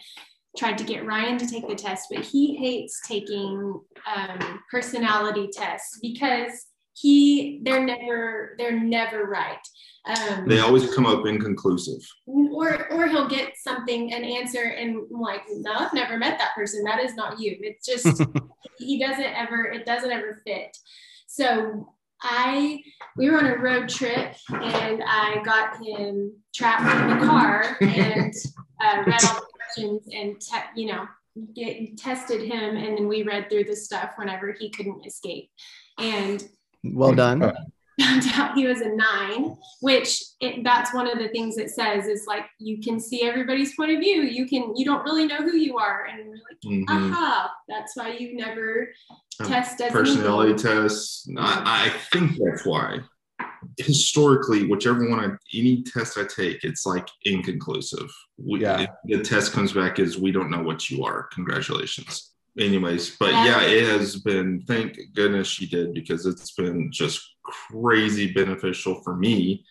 tried 0.56 0.78
to 0.78 0.85
get 0.85 1.04
Ryan 1.04 1.37
to 1.38 1.47
take 1.47 1.68
the 1.68 1.75
test, 1.75 2.06
but 2.11 2.25
he 2.25 2.56
hates 2.56 3.02
taking 3.06 3.80
um, 4.16 4.61
personality 4.71 5.50
tests 5.52 5.99
because 6.00 6.66
he, 6.94 7.60
they're 7.62 7.84
never, 7.84 8.54
they're 8.58 8.78
never 8.78 9.24
right. 9.24 9.58
Um, 10.06 10.46
They 10.48 10.60
always 10.60 10.94
come 10.94 11.06
up 11.06 11.26
inconclusive. 11.26 12.00
or 12.26 12.92
or 12.92 13.08
he'll 13.08 13.28
get 13.28 13.56
something 13.56 14.12
an 14.12 14.22
answer 14.22 14.62
and 14.62 14.96
I'm 15.10 15.20
like 15.20 15.42
no 15.48 15.72
i've 15.72 15.94
never 15.94 16.18
met 16.18 16.38
that 16.38 16.54
person 16.54 16.84
that 16.84 17.00
is 17.00 17.14
not 17.14 17.40
you 17.40 17.56
it's 17.60 17.86
just 17.86 18.22
he 18.78 18.98
doesn't 18.98 19.24
ever 19.24 19.64
it 19.64 19.84
doesn't 19.86 20.10
ever 20.12 20.40
fit 20.46 20.76
so 21.26 21.86
i 22.22 22.80
we 23.16 23.30
were 23.30 23.38
on 23.38 23.46
a 23.46 23.56
road 23.56 23.88
trip 23.88 24.34
and 24.50 25.02
i 25.07 25.40
got 25.44 25.83
him 25.85 26.33
trapped 26.54 26.83
in 27.11 27.18
the 27.18 27.26
car 27.26 27.76
and 27.80 28.35
uh, 28.85 29.02
read 29.07 29.24
all 29.24 29.40
the 29.40 29.46
questions 29.57 30.02
and 30.12 30.40
te- 30.40 30.80
you 30.80 30.87
know 30.87 31.07
get, 31.54 31.96
tested 31.98 32.42
him 32.42 32.76
and 32.76 32.96
then 32.98 33.09
we 33.09 33.22
read 33.24 33.48
through 33.50 33.64
the 33.64 33.74
stuff 33.76 34.12
whenever 34.16 34.52
he 34.52 34.70
couldn't 34.70 35.04
escape 35.07 35.50
and 35.98 36.44
Well 36.85 37.14
done. 37.14 37.40
found 38.01 38.25
out 38.35 38.57
he 38.57 38.66
was 38.66 38.81
a 38.81 38.88
nine, 38.88 39.57
which 39.81 40.20
it, 40.40 40.64
that's 40.64 40.92
one 40.92 41.07
of 41.07 41.16
the 41.18 41.29
things 41.29 41.57
it 41.59 41.70
says 41.70 42.07
is 42.07 42.25
like 42.27 42.44
you 42.59 42.81
can 42.81 42.99
see 42.99 43.23
everybody's 43.23 43.75
point 43.77 43.92
of 43.92 44.01
view. 44.01 44.23
You 44.23 44.47
can 44.49 44.77
you 44.77 44.85
don't 44.85 45.05
really 45.05 45.27
know 45.27 45.37
who 45.37 45.57
you 45.57 45.79
are, 45.79 46.07
and 46.07 46.29
we're 46.29 46.35
like, 46.35 46.61
Mhm. 46.64 46.85
aha, 46.88 47.53
that's 47.68 47.97
why 47.97 48.09
you 48.12 48.37
never 48.37 48.88
Um, 49.40 49.47
test 49.47 49.81
as 49.81 49.92
Personality 49.92 50.53
anything. 50.53 50.83
tests. 50.83 51.29
I, 51.38 51.87
I 51.87 51.99
think 52.12 52.33
that's 52.44 52.66
why. 52.66 52.99
Historically, 53.79 54.66
whichever 54.66 55.09
one 55.09 55.18
I 55.20 55.31
any 55.57 55.83
test 55.85 56.18
I 56.18 56.25
take, 56.25 56.64
it's 56.64 56.85
like 56.87 57.09
inconclusive. 57.25 58.11
We, 58.37 58.61
Yeah. 58.61 58.87
The 59.05 59.23
test 59.23 59.53
comes 59.53 59.73
back 59.73 59.99
is 59.99 60.18
we 60.18 60.33
don't 60.33 60.51
know 60.51 60.62
what 60.62 60.90
you 60.90 61.05
are. 61.05 61.29
Congratulations. 61.33 62.34
Anyways, 62.58 63.16
but 63.16 63.32
Yeah. 63.32 63.44
yeah, 63.46 63.62
it 63.62 63.88
has 63.88 64.16
been. 64.16 64.62
Thank 64.62 64.98
goodness 65.14 65.48
she 65.48 65.66
did 65.66 65.92
because 65.92 66.24
it's 66.24 66.52
been 66.52 66.92
just 66.92 67.20
crazy 67.42 68.32
beneficial 68.32 69.02
for 69.02 69.16
me 69.16 69.64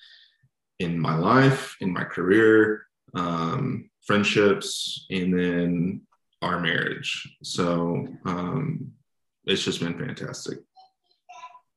in 0.80 1.00
my 1.00 1.16
life, 1.16 1.78
in 1.80 1.94
my 1.94 2.04
career, 2.04 2.88
um, 3.16 3.90
friendships, 4.06 5.06
and 5.10 5.38
then 5.38 6.02
our 6.42 6.60
marriage. 6.60 7.38
So 7.42 8.06
um, 8.26 8.92
it's 9.46 9.64
just 9.64 9.80
been 9.80 9.98
fantastic. 9.98 10.60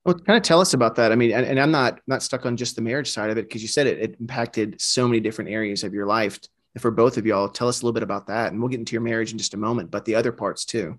Well, 0.05 0.15
kind 0.15 0.37
of 0.37 0.43
tell 0.43 0.61
us 0.61 0.75
about 0.75 0.97
that. 0.97 1.13
I 1.13 1.17
mean, 1.17 1.33
and, 1.33 1.45
and 1.47 1.61
I'm 1.61 1.71
not 1.73 2.01
not 2.07 2.23
stuck 2.23 2.47
on 2.47 2.57
just 2.57 2.77
the 2.77 2.83
marriage 2.83 3.11
side 3.11 3.31
of 3.31 3.39
it 3.39 3.49
because 3.49 3.63
you 3.63 3.69
said 3.69 3.87
it, 3.87 3.99
it 3.99 4.17
impacted 4.21 4.81
so 4.81 5.07
many 5.07 5.21
different 5.21 5.51
areas 5.51 5.83
of 5.85 5.95
your 5.95 6.07
life. 6.07 6.39
For 6.79 6.91
both 6.91 7.17
of 7.17 7.27
y'all, 7.27 7.49
tell 7.49 7.69
us 7.69 7.81
a 7.81 7.85
little 7.85 7.95
bit 7.95 8.03
about 8.03 8.27
that, 8.27 8.53
and 8.53 8.61
we'll 8.61 8.69
get 8.69 8.81
into 8.81 8.93
your 8.93 9.03
marriage 9.03 9.33
in 9.33 9.39
just 9.39 9.55
a 9.55 9.57
moment. 9.57 9.91
But 9.91 10.05
the 10.05 10.15
other 10.15 10.33
parts 10.33 10.65
too. 10.65 10.99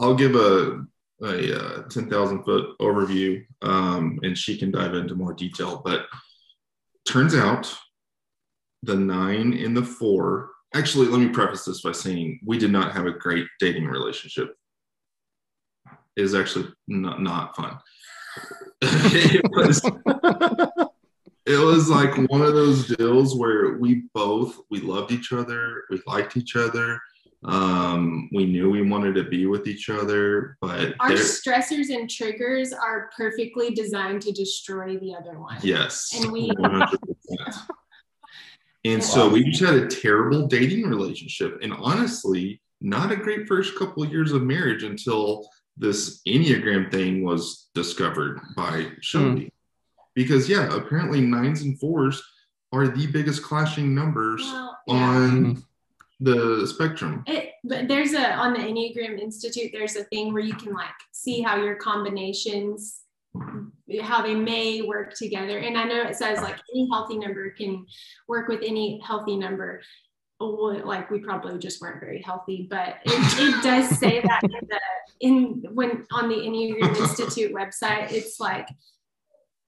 I'll 0.00 0.14
give 0.14 0.34
a 0.34 0.84
a 1.22 1.56
uh, 1.56 1.82
ten 1.88 2.10
thousand 2.10 2.44
foot 2.44 2.76
overview, 2.80 3.44
um, 3.62 4.18
and 4.22 4.36
she 4.36 4.58
can 4.58 4.70
dive 4.70 4.94
into 4.94 5.14
more 5.14 5.32
detail. 5.32 5.80
But 5.84 6.06
turns 7.06 7.34
out 7.34 7.72
the 8.82 8.96
nine 8.96 9.54
and 9.54 9.76
the 9.76 9.84
four. 9.84 10.50
Actually, 10.74 11.06
let 11.06 11.20
me 11.20 11.28
preface 11.28 11.64
this 11.64 11.82
by 11.82 11.92
saying 11.92 12.40
we 12.44 12.58
did 12.58 12.72
not 12.72 12.92
have 12.92 13.06
a 13.06 13.12
great 13.12 13.46
dating 13.60 13.86
relationship. 13.86 14.54
It 16.16 16.22
was 16.22 16.34
actually 16.34 16.68
not 16.88 17.22
not 17.22 17.54
fun. 17.54 17.78
it 18.82 19.42
was 19.52 19.80
it 21.46 21.58
was 21.58 21.90
like 21.90 22.14
one 22.30 22.40
of 22.42 22.54
those 22.54 22.88
deals 22.96 23.36
where 23.36 23.76
we 23.78 24.04
both 24.14 24.58
we 24.70 24.80
loved 24.80 25.12
each 25.12 25.32
other 25.32 25.84
we 25.90 26.00
liked 26.06 26.36
each 26.36 26.56
other 26.56 26.98
um 27.44 28.28
we 28.32 28.46
knew 28.46 28.70
we 28.70 28.80
wanted 28.88 29.14
to 29.14 29.24
be 29.24 29.44
with 29.44 29.66
each 29.66 29.90
other 29.90 30.56
but 30.62 30.94
Our 31.00 31.10
stressors 31.12 31.94
and 31.94 32.08
triggers 32.08 32.72
are 32.72 33.10
perfectly 33.16 33.74
designed 33.74 34.22
to 34.22 34.32
destroy 34.32 34.96
the 34.98 35.14
other 35.14 35.38
one. 35.38 35.58
yes 35.62 36.10
And 36.18 36.32
we- 36.32 36.48
100%. 36.58 36.96
and 38.86 39.02
so 39.04 39.28
we 39.28 39.44
just 39.50 39.62
had 39.62 39.74
a 39.74 39.86
terrible 39.86 40.46
dating 40.46 40.86
relationship 40.88 41.58
and 41.62 41.72
honestly 41.74 42.62
not 42.80 43.12
a 43.12 43.16
great 43.16 43.46
first 43.46 43.78
couple 43.78 44.02
of 44.02 44.10
years 44.10 44.32
of 44.32 44.42
marriage 44.42 44.82
until 44.82 45.46
this 45.76 46.20
enneagram 46.26 46.90
thing 46.90 47.24
was 47.24 47.68
discovered 47.74 48.40
by 48.56 48.86
shelby 49.02 49.52
because 50.14 50.48
yeah 50.48 50.74
apparently 50.74 51.20
nines 51.20 51.62
and 51.62 51.78
fours 51.78 52.22
are 52.74 52.88
the 52.88 53.06
biggest 53.06 53.42
clashing 53.42 53.94
numbers 53.94 54.42
Well, 54.42 54.78
yeah. 54.88 54.94
on 54.94 55.30
mm-hmm. 55.30 55.60
the 56.20 56.66
spectrum. 56.66 57.22
It, 57.26 57.52
but 57.62 57.88
there's 57.88 58.12
a 58.12 58.32
on 58.32 58.52
the 58.52 58.58
Enneagram 58.58 59.18
Institute. 59.20 59.70
There's 59.72 59.96
a 59.96 60.04
thing 60.04 60.32
where 60.32 60.42
you 60.42 60.54
can 60.54 60.74
like 60.74 60.88
see 61.12 61.40
how 61.40 61.56
your 61.56 61.76
combinations, 61.76 63.02
how 64.02 64.22
they 64.22 64.34
may 64.34 64.82
work 64.82 65.14
together. 65.14 65.58
And 65.58 65.78
I 65.78 65.84
know 65.84 66.02
it 66.02 66.16
says 66.16 66.40
like 66.40 66.56
any 66.72 66.88
healthy 66.90 67.16
number 67.16 67.50
can 67.50 67.86
work 68.26 68.48
with 68.48 68.60
any 68.64 69.00
healthy 69.06 69.36
number. 69.36 69.80
Like 70.40 71.10
we 71.10 71.20
probably 71.20 71.58
just 71.58 71.80
weren't 71.80 72.00
very 72.00 72.20
healthy, 72.20 72.66
but 72.68 72.96
it, 73.04 73.38
it 73.38 73.62
does 73.62 73.88
say 73.98 74.20
that 74.20 74.42
in 74.42 74.68
the 74.68 74.80
in 75.20 75.64
when 75.74 76.04
on 76.12 76.28
the 76.28 76.34
Enneagram 76.34 76.96
Institute 76.98 77.54
website. 77.54 78.12
It's 78.12 78.40
like 78.40 78.68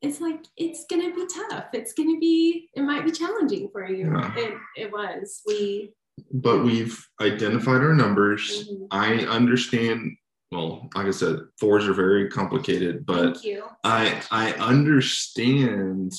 it's 0.02 0.20
like 0.20 0.44
it's 0.56 0.85
gonna 0.90 1.14
be 1.14 1.26
tough. 1.26 1.66
It's 1.72 1.92
gonna 1.92 2.18
be 2.18 2.68
it 2.74 2.82
might 2.82 3.04
be 3.04 3.11
challenging 3.12 3.68
for 3.72 3.87
you. 3.88 4.12
Yeah. 4.12 4.32
It 4.37 4.54
it 4.76 4.92
was 4.92 5.42
we. 5.46 5.92
But 6.32 6.64
we've 6.64 6.98
identified 7.20 7.82
our 7.82 7.94
numbers. 7.94 8.68
mhm. 8.68 8.87
I 8.90 9.14
understand. 9.26 10.16
Well, 10.52 10.88
like 10.94 11.06
I 11.06 11.11
said, 11.11 11.40
fours 11.59 11.88
are 11.88 11.92
very 11.92 12.30
complicated, 12.30 13.04
but 13.04 13.35
Thank 13.35 13.44
you. 13.44 13.64
I 13.85 14.22
I 14.30 14.52
understand 14.52 16.12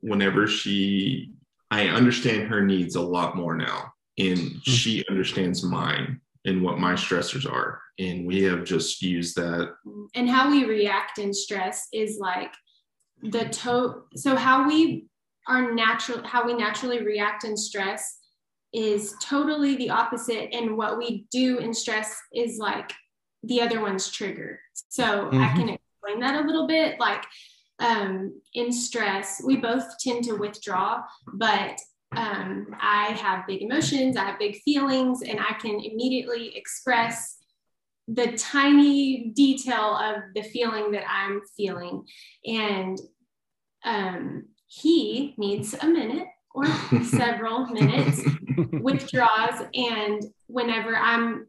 whenever 0.00 0.46
she 0.46 1.32
I 1.70 1.86
understand 1.86 2.48
her 2.48 2.64
needs 2.64 2.96
a 2.96 3.00
lot 3.00 3.36
more 3.36 3.56
now, 3.56 3.92
and 4.18 4.60
she 4.64 5.04
understands 5.08 5.62
mine 5.62 6.20
and 6.44 6.62
what 6.62 6.78
my 6.78 6.94
stressors 6.94 7.50
are, 7.50 7.80
and 7.98 8.26
we 8.26 8.42
have 8.42 8.64
just 8.64 9.02
used 9.02 9.36
that. 9.36 9.74
and 10.14 10.28
how 10.28 10.50
we 10.50 10.64
react 10.64 11.18
in 11.18 11.32
stress 11.32 11.86
is 11.92 12.18
like 12.18 12.52
the 13.22 13.44
to 13.46 14.02
so 14.16 14.36
how 14.36 14.66
we 14.66 15.06
are 15.48 15.72
natural 15.72 16.22
how 16.26 16.44
we 16.44 16.54
naturally 16.54 17.02
react 17.02 17.44
in 17.44 17.56
stress 17.56 18.18
is 18.72 19.14
totally 19.22 19.76
the 19.76 19.90
opposite 19.90 20.48
and 20.54 20.76
what 20.76 20.96
we 20.96 21.26
do 21.30 21.58
in 21.58 21.74
stress 21.74 22.16
is 22.32 22.58
like 22.58 22.92
the 23.42 23.60
other 23.60 23.80
one's 23.80 24.10
trigger 24.10 24.60
so 24.88 25.28
i 25.32 25.48
Mhm. 25.48 25.56
can 25.56 25.68
explain 25.70 26.20
that 26.20 26.42
a 26.42 26.46
little 26.46 26.66
bit 26.66 26.98
like 27.00 27.24
um, 27.80 28.40
in 28.54 28.70
stress 28.72 29.40
we 29.44 29.56
both 29.56 29.84
tend 29.98 30.22
to 30.24 30.34
withdraw 30.34 31.02
but 31.34 31.78
um, 32.16 32.66
i 32.80 33.06
have 33.12 33.46
big 33.46 33.62
emotions 33.62 34.16
i 34.16 34.24
have 34.24 34.38
big 34.38 34.60
feelings 34.62 35.22
and 35.22 35.40
i 35.40 35.52
can 35.54 35.80
immediately 35.80 36.54
express 36.56 37.39
the 38.12 38.36
tiny 38.36 39.30
detail 39.36 39.96
of 39.96 40.22
the 40.34 40.42
feeling 40.42 40.90
that 40.92 41.04
I'm 41.08 41.42
feeling. 41.56 42.04
And 42.44 42.98
um, 43.84 44.46
he 44.66 45.34
needs 45.38 45.74
a 45.80 45.86
minute 45.86 46.26
or 46.54 46.66
several 47.04 47.66
minutes, 47.66 48.22
withdraws. 48.72 49.62
And 49.74 50.24
whenever 50.48 50.96
I'm, 50.96 51.46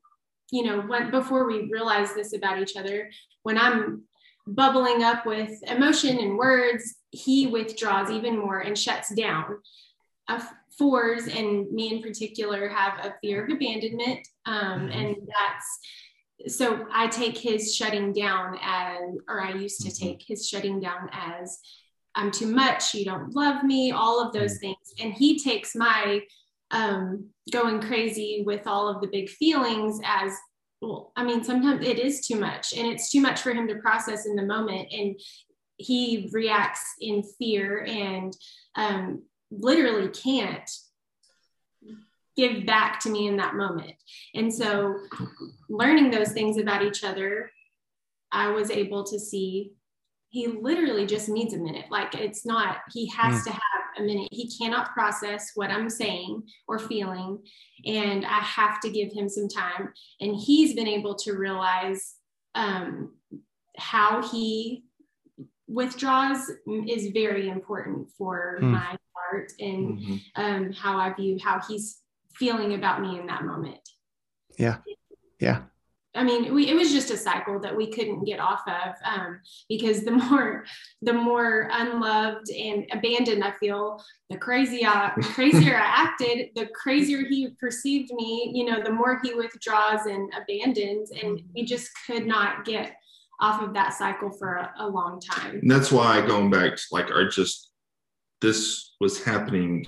you 0.51 0.63
know, 0.65 0.81
when, 0.81 1.09
before 1.09 1.47
we 1.47 1.69
realize 1.71 2.13
this 2.13 2.33
about 2.33 2.61
each 2.61 2.75
other, 2.75 3.09
when 3.41 3.57
I'm 3.57 4.03
bubbling 4.45 5.03
up 5.03 5.25
with 5.25 5.51
emotion 5.67 6.19
and 6.19 6.37
words, 6.37 6.95
he 7.09 7.47
withdraws 7.47 8.11
even 8.11 8.37
more 8.37 8.59
and 8.59 8.77
shuts 8.77 9.13
down. 9.15 9.57
Uh, 10.27 10.43
fours 10.77 11.27
and 11.27 11.71
me 11.71 11.95
in 11.95 12.01
particular 12.01 12.69
have 12.69 13.05
a 13.05 13.15
fear 13.21 13.43
of 13.43 13.51
abandonment, 13.51 14.27
um, 14.45 14.89
and 14.89 15.15
that's 15.15 15.79
so 16.47 16.85
I 16.91 17.07
take 17.07 17.37
his 17.37 17.75
shutting 17.75 18.13
down 18.13 18.57
as, 18.61 19.17
or 19.27 19.41
I 19.41 19.53
used 19.53 19.81
to 19.81 19.89
Mhm. 19.89 19.99
take 19.99 20.23
his 20.23 20.47
shutting 20.47 20.79
down 20.79 21.09
as, 21.11 21.59
I'm 22.15 22.31
too 22.31 22.47
much, 22.47 22.93
you 22.93 23.05
don't 23.05 23.33
love 23.35 23.63
me, 23.63 23.91
all 23.91 24.19
of 24.19 24.33
those 24.33 24.57
things. 24.57 24.93
And 24.99 25.13
he 25.13 25.39
takes 25.39 25.75
my 25.75 26.21
um, 26.71 27.29
going 27.51 27.81
crazy 27.81 28.43
with 28.45 28.65
all 28.65 28.87
of 28.87 29.01
the 29.01 29.07
big 29.07 29.29
feelings 29.29 29.99
as, 30.05 30.31
well, 30.81 31.11
I 31.17 31.23
mean, 31.23 31.43
sometimes 31.43 31.85
it 31.85 31.99
is 31.99 32.25
too 32.25 32.37
much 32.37 32.73
and 32.73 32.87
it's 32.87 33.11
too 33.11 33.19
much 33.19 33.41
for 33.41 33.51
him 33.51 33.67
to 33.67 33.75
process 33.75 34.25
in 34.25 34.35
the 34.35 34.45
moment. 34.45 34.87
And 34.91 35.19
he 35.75 36.29
reacts 36.31 36.95
in 37.01 37.23
fear 37.37 37.83
and 37.85 38.33
um, 38.75 39.23
literally 39.51 40.07
can't 40.09 40.69
give 42.37 42.65
back 42.65 42.99
to 43.01 43.09
me 43.09 43.27
in 43.27 43.37
that 43.37 43.55
moment. 43.55 43.93
And 44.35 44.53
so, 44.53 44.95
learning 45.69 46.11
those 46.11 46.31
things 46.31 46.57
about 46.57 46.83
each 46.83 47.03
other, 47.03 47.51
I 48.31 48.49
was 48.49 48.69
able 48.71 49.03
to 49.05 49.19
see 49.19 49.73
he 50.29 50.47
literally 50.47 51.05
just 51.05 51.27
needs 51.27 51.53
a 51.53 51.57
minute. 51.57 51.85
Like, 51.91 52.15
it's 52.15 52.45
not, 52.45 52.77
he 52.93 53.05
has 53.09 53.43
to 53.43 53.49
have 53.51 53.61
a 53.97 54.01
minute. 54.01 54.29
He 54.31 54.49
cannot 54.57 54.93
process 54.93 55.51
what 55.55 55.69
I'm 55.69 55.89
saying 55.89 56.43
or 56.69 56.79
feeling. 56.79 57.39
And 57.85 58.25
I 58.25 58.39
have 58.39 58.79
to 58.79 58.89
give 58.89 59.11
him 59.11 59.27
some 59.27 59.49
time. 59.49 59.91
And 60.21 60.33
he's 60.33 60.73
been 60.73 60.87
able 60.87 61.15
to 61.15 61.33
realize 61.33 62.15
um, 62.55 63.13
how 63.77 64.25
he 64.31 64.85
withdraws 65.67 66.49
is 66.87 67.11
very 67.13 67.49
important 67.49 68.09
for 68.17 68.57
Hmm. 68.61 68.71
my 68.71 68.97
heart 69.15 69.51
and 69.59 69.99
Mhm. 69.99 70.21
um, 70.35 70.71
how 70.71 70.97
I 70.97 71.13
view 71.13 71.37
how 71.41 71.59
he's 71.67 72.00
feeling 72.41 72.73
about 72.73 73.01
me 73.01 73.19
in 73.19 73.27
that 73.27 73.45
moment. 73.45 73.77
Yeah. 74.57 74.77
Yeah. 75.39 75.61
I 76.15 76.23
mean, 76.23 76.53
we, 76.55 76.67
it 76.67 76.73
was 76.73 76.91
just 76.91 77.11
a 77.11 77.15
cycle 77.15 77.59
that 77.59 77.77
we 77.77 77.91
couldn't 77.91 78.25
get 78.25 78.39
off 78.39 78.61
of 78.67 78.95
um, 79.05 79.39
because 79.69 80.03
the 80.03 80.11
more, 80.11 80.65
the 81.03 81.13
more 81.13 81.69
unloved 81.71 82.49
and 82.49 82.85
abandoned 82.91 83.43
I 83.43 83.51
feel, 83.51 84.03
the 84.31 84.37
crazy, 84.37 84.83
I, 84.83 85.11
crazier 85.21 85.77
I 85.77 85.85
acted, 85.85 86.49
the 86.55 86.67
crazier 86.73 87.19
he 87.29 87.49
perceived 87.59 88.11
me. 88.13 88.51
You 88.55 88.65
know, 88.65 88.83
the 88.83 88.91
more 88.91 89.21
he 89.23 89.35
withdraws 89.35 90.07
and 90.07 90.33
abandons, 90.41 91.11
and 91.11 91.39
we 91.53 91.63
just 91.63 91.91
could 92.07 92.25
not 92.25 92.65
get 92.65 92.95
off 93.39 93.61
of 93.61 93.75
that 93.75 93.93
cycle 93.93 94.31
for 94.31 94.55
a, 94.55 94.73
a 94.79 94.87
long 94.87 95.21
time. 95.21 95.59
And 95.61 95.69
that's 95.69 95.91
why 95.91 96.25
going 96.25 96.49
back 96.49 96.75
to 96.75 96.83
like 96.91 97.11
our 97.11 97.27
just 97.27 97.70
this 98.41 98.95
was 98.99 99.23
happening 99.23 99.85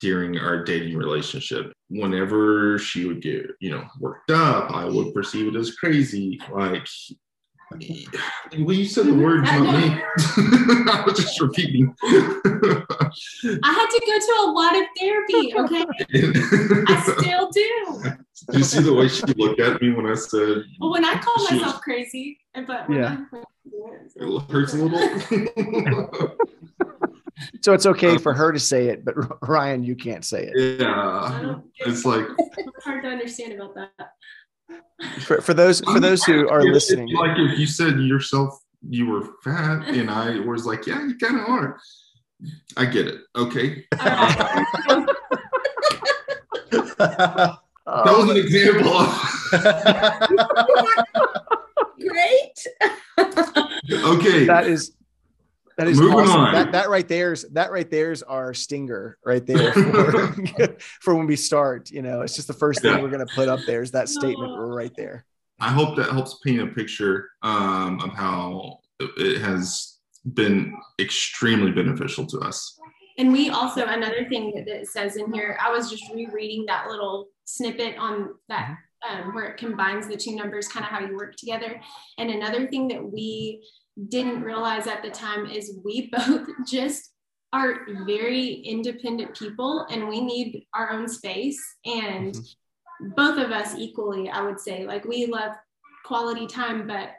during 0.00 0.38
our 0.38 0.64
dating 0.64 0.96
relationship. 0.96 1.72
Whenever 1.88 2.78
she 2.78 3.04
would 3.06 3.20
get, 3.20 3.46
you 3.60 3.70
know, 3.70 3.84
worked 3.98 4.30
up, 4.30 4.70
I 4.70 4.84
would 4.86 5.12
perceive 5.14 5.48
it 5.54 5.56
as 5.58 5.74
crazy. 5.76 6.40
Like, 6.52 6.86
well, 8.58 8.72
you 8.72 8.84
said 8.84 9.06
the 9.06 9.14
words, 9.14 9.42
not 9.44 9.60
me. 9.62 10.00
I 10.90 11.02
was 11.06 11.16
just 11.18 11.40
repeating. 11.40 11.94
I 12.02 13.72
had 13.72 13.88
to 13.90 14.00
go 14.06 14.18
to 14.18 14.34
a 14.44 14.50
lot 14.50 14.76
of 14.76 14.84
therapy. 14.98 15.54
Okay, 15.56 15.84
I 16.88 17.14
still 17.18 17.50
do. 17.50 18.02
Did 18.50 18.58
you 18.58 18.64
see 18.64 18.80
the 18.82 18.92
way 18.94 19.06
she 19.08 19.22
looked 19.34 19.60
at 19.60 19.80
me 19.82 19.92
when 19.92 20.06
I 20.06 20.14
said 20.14 20.64
Well, 20.80 20.90
when 20.92 21.04
I 21.04 21.18
call 21.20 21.36
She 21.46 21.54
was- 21.54 21.62
myself 21.62 21.80
crazy, 21.82 22.38
but 22.66 22.88
when 22.88 22.98
Yeah. 22.98 23.18
I, 23.32 23.38
it 24.16 24.50
hurts 24.50 24.74
a 24.74 24.76
little? 24.76 26.36
So 27.62 27.72
it's 27.72 27.86
okay 27.86 28.18
for 28.18 28.32
um, 28.32 28.38
her 28.38 28.52
to 28.52 28.58
say 28.58 28.88
it, 28.88 29.04
but 29.04 29.14
Ryan, 29.48 29.82
you 29.82 29.96
can't 29.96 30.24
say 30.24 30.50
it. 30.52 30.80
Yeah. 30.80 31.56
It's 31.78 32.04
like 32.04 32.26
it's 32.38 32.84
hard 32.84 33.02
to 33.04 33.08
understand 33.08 33.54
about 33.54 33.74
that. 33.74 33.92
For, 35.22 35.40
for 35.40 35.54
those 35.54 35.80
for 35.80 36.00
those 36.00 36.22
who 36.24 36.48
are 36.48 36.60
If- 36.60 36.74
listening, 36.74 37.08
Like 37.14 37.38
if 37.38 37.58
you 37.58 37.66
said 37.66 37.98
yourself 38.00 38.58
you 38.88 39.06
were 39.06 39.26
fat, 39.44 39.86
and 39.88 40.10
I 40.10 40.40
was 40.40 40.64
like, 40.64 40.86
yeah, 40.86 41.04
you 41.06 41.16
kind 41.18 41.38
of 41.40 41.46
are. 41.48 41.78
I 42.76 42.86
get 42.86 43.06
it. 43.06 43.20
Okay, 43.36 43.84
All 43.92 43.98
right. 44.06 44.66
that 46.98 47.58
was 47.86 48.30
an 48.30 48.36
example. 48.38 49.06
Great. 52.08 52.66
okay, 54.04 54.44
that 54.46 54.66
is 54.66 54.92
that 55.80 55.88
is 55.88 55.98
Moving 55.98 56.18
awesome. 56.18 56.40
on. 56.40 56.52
That 56.52 56.72
that 56.72 56.90
right 56.90 57.08
there's 57.08 57.44
that 57.52 57.72
right 57.72 57.90
there's 57.90 58.22
our 58.22 58.52
stinger 58.52 59.16
right 59.24 59.44
there 59.46 59.72
for, 59.72 60.36
for 61.00 61.14
when 61.14 61.26
we 61.26 61.36
start. 61.36 61.90
You 61.90 62.02
know, 62.02 62.20
it's 62.20 62.36
just 62.36 62.48
the 62.48 62.52
first 62.54 62.82
thing 62.82 62.92
Yeah. 62.94 63.00
we're 63.00 63.08
gonna 63.08 63.24
put 63.34 63.48
up 63.48 63.60
there 63.66 63.80
is 63.80 63.90
that 63.92 64.10
statement 64.10 64.52
right 64.58 64.92
there. 64.94 65.24
I 65.58 65.70
hope 65.70 65.96
that 65.96 66.10
helps 66.10 66.38
paint 66.44 66.60
a 66.60 66.66
picture 66.66 67.30
um, 67.42 67.98
of 68.02 68.10
how 68.12 68.80
it 69.16 69.40
has 69.40 69.96
been 70.34 70.74
extremely 71.00 71.70
beneficial 71.72 72.26
to 72.26 72.40
us. 72.40 72.78
And 73.16 73.32
we 73.32 73.48
also 73.48 73.86
another 73.86 74.28
thing 74.28 74.52
that 74.56 74.68
it 74.68 74.86
says 74.86 75.16
in 75.16 75.32
here. 75.32 75.58
I 75.62 75.70
was 75.72 75.90
just 75.90 76.04
rereading 76.14 76.66
that 76.66 76.88
little 76.88 77.28
snippet 77.46 77.96
on 77.98 78.34
that 78.50 78.76
um, 79.08 79.34
where 79.34 79.46
it 79.46 79.56
combines 79.56 80.06
the 80.08 80.16
two 80.16 80.36
numbers, 80.36 80.68
kind 80.68 80.84
of 80.84 80.90
how 80.90 81.00
you 81.00 81.16
work 81.16 81.36
together. 81.36 81.80
And 82.18 82.28
another 82.30 82.66
thing 82.68 82.88
that 82.88 83.02
we 83.02 83.66
didn't 84.08 84.42
realize 84.42 84.86
at 84.86 85.02
the 85.02 85.10
time 85.10 85.46
is 85.46 85.78
we 85.84 86.10
both 86.12 86.48
just 86.66 87.12
are 87.52 87.80
very 88.06 88.52
independent 88.52 89.36
people, 89.36 89.86
and 89.90 90.08
we 90.08 90.20
need 90.20 90.66
our 90.74 90.90
own 90.92 91.08
space. 91.08 91.60
And 91.84 92.36
both 93.16 93.38
of 93.38 93.50
us 93.50 93.74
equally, 93.76 94.28
I 94.28 94.42
would 94.42 94.60
say, 94.60 94.86
like 94.86 95.04
we 95.04 95.26
love 95.26 95.52
quality 96.04 96.46
time, 96.46 96.86
but 96.86 97.10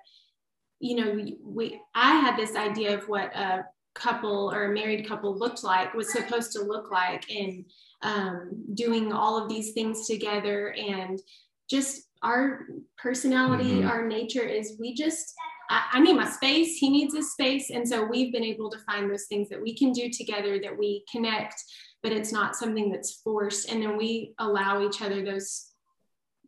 you 0.80 0.96
know, 0.96 1.12
we, 1.12 1.38
we 1.44 1.82
I 1.94 2.16
had 2.16 2.38
this 2.38 2.56
idea 2.56 2.98
of 2.98 3.08
what 3.08 3.36
a 3.36 3.66
couple 3.94 4.52
or 4.52 4.72
a 4.72 4.74
married 4.74 5.08
couple 5.08 5.38
looked 5.38 5.64
like 5.64 5.94
was 5.94 6.12
supposed 6.12 6.54
to 6.54 6.64
look 6.64 6.90
like 6.92 7.30
and 7.30 7.66
um, 8.04 8.64
doing 8.74 9.12
all 9.12 9.38
of 9.38 9.50
these 9.50 9.74
things 9.74 10.08
together 10.08 10.74
and 10.74 11.22
just 11.70 12.08
our 12.24 12.68
personality 12.98 13.82
Mhm. 13.82 13.90
our 13.90 14.08
nature 14.08 14.44
is 14.44 14.78
we 14.80 14.94
just 14.94 15.34
I, 15.72 15.80
I 15.94 16.00
need 16.02 16.18
my 16.18 16.30
space 16.30 16.78
he 16.78 16.90
needs 16.90 17.14
his 17.16 17.32
space. 17.32 17.70
And 17.76 17.88
so 17.88 18.04
we've 18.04 18.32
been 18.32 18.44
able 18.54 18.70
to 18.72 18.80
find 18.80 19.10
those 19.10 19.26
things 19.32 19.48
that 19.50 19.62
we 19.62 19.76
can 19.76 19.92
do 19.92 20.10
together 20.10 20.60
that 20.60 20.78
we 20.78 20.90
connect 21.12 21.56
but 22.04 22.12
it's 22.12 22.32
not 22.32 22.56
something 22.56 22.92
that's 22.92 23.22
forced. 23.24 23.70
And 23.72 23.80
then 23.82 23.96
we 23.96 24.34
allow 24.40 24.84
each 24.86 25.02
other 25.04 25.24
those 25.24 25.68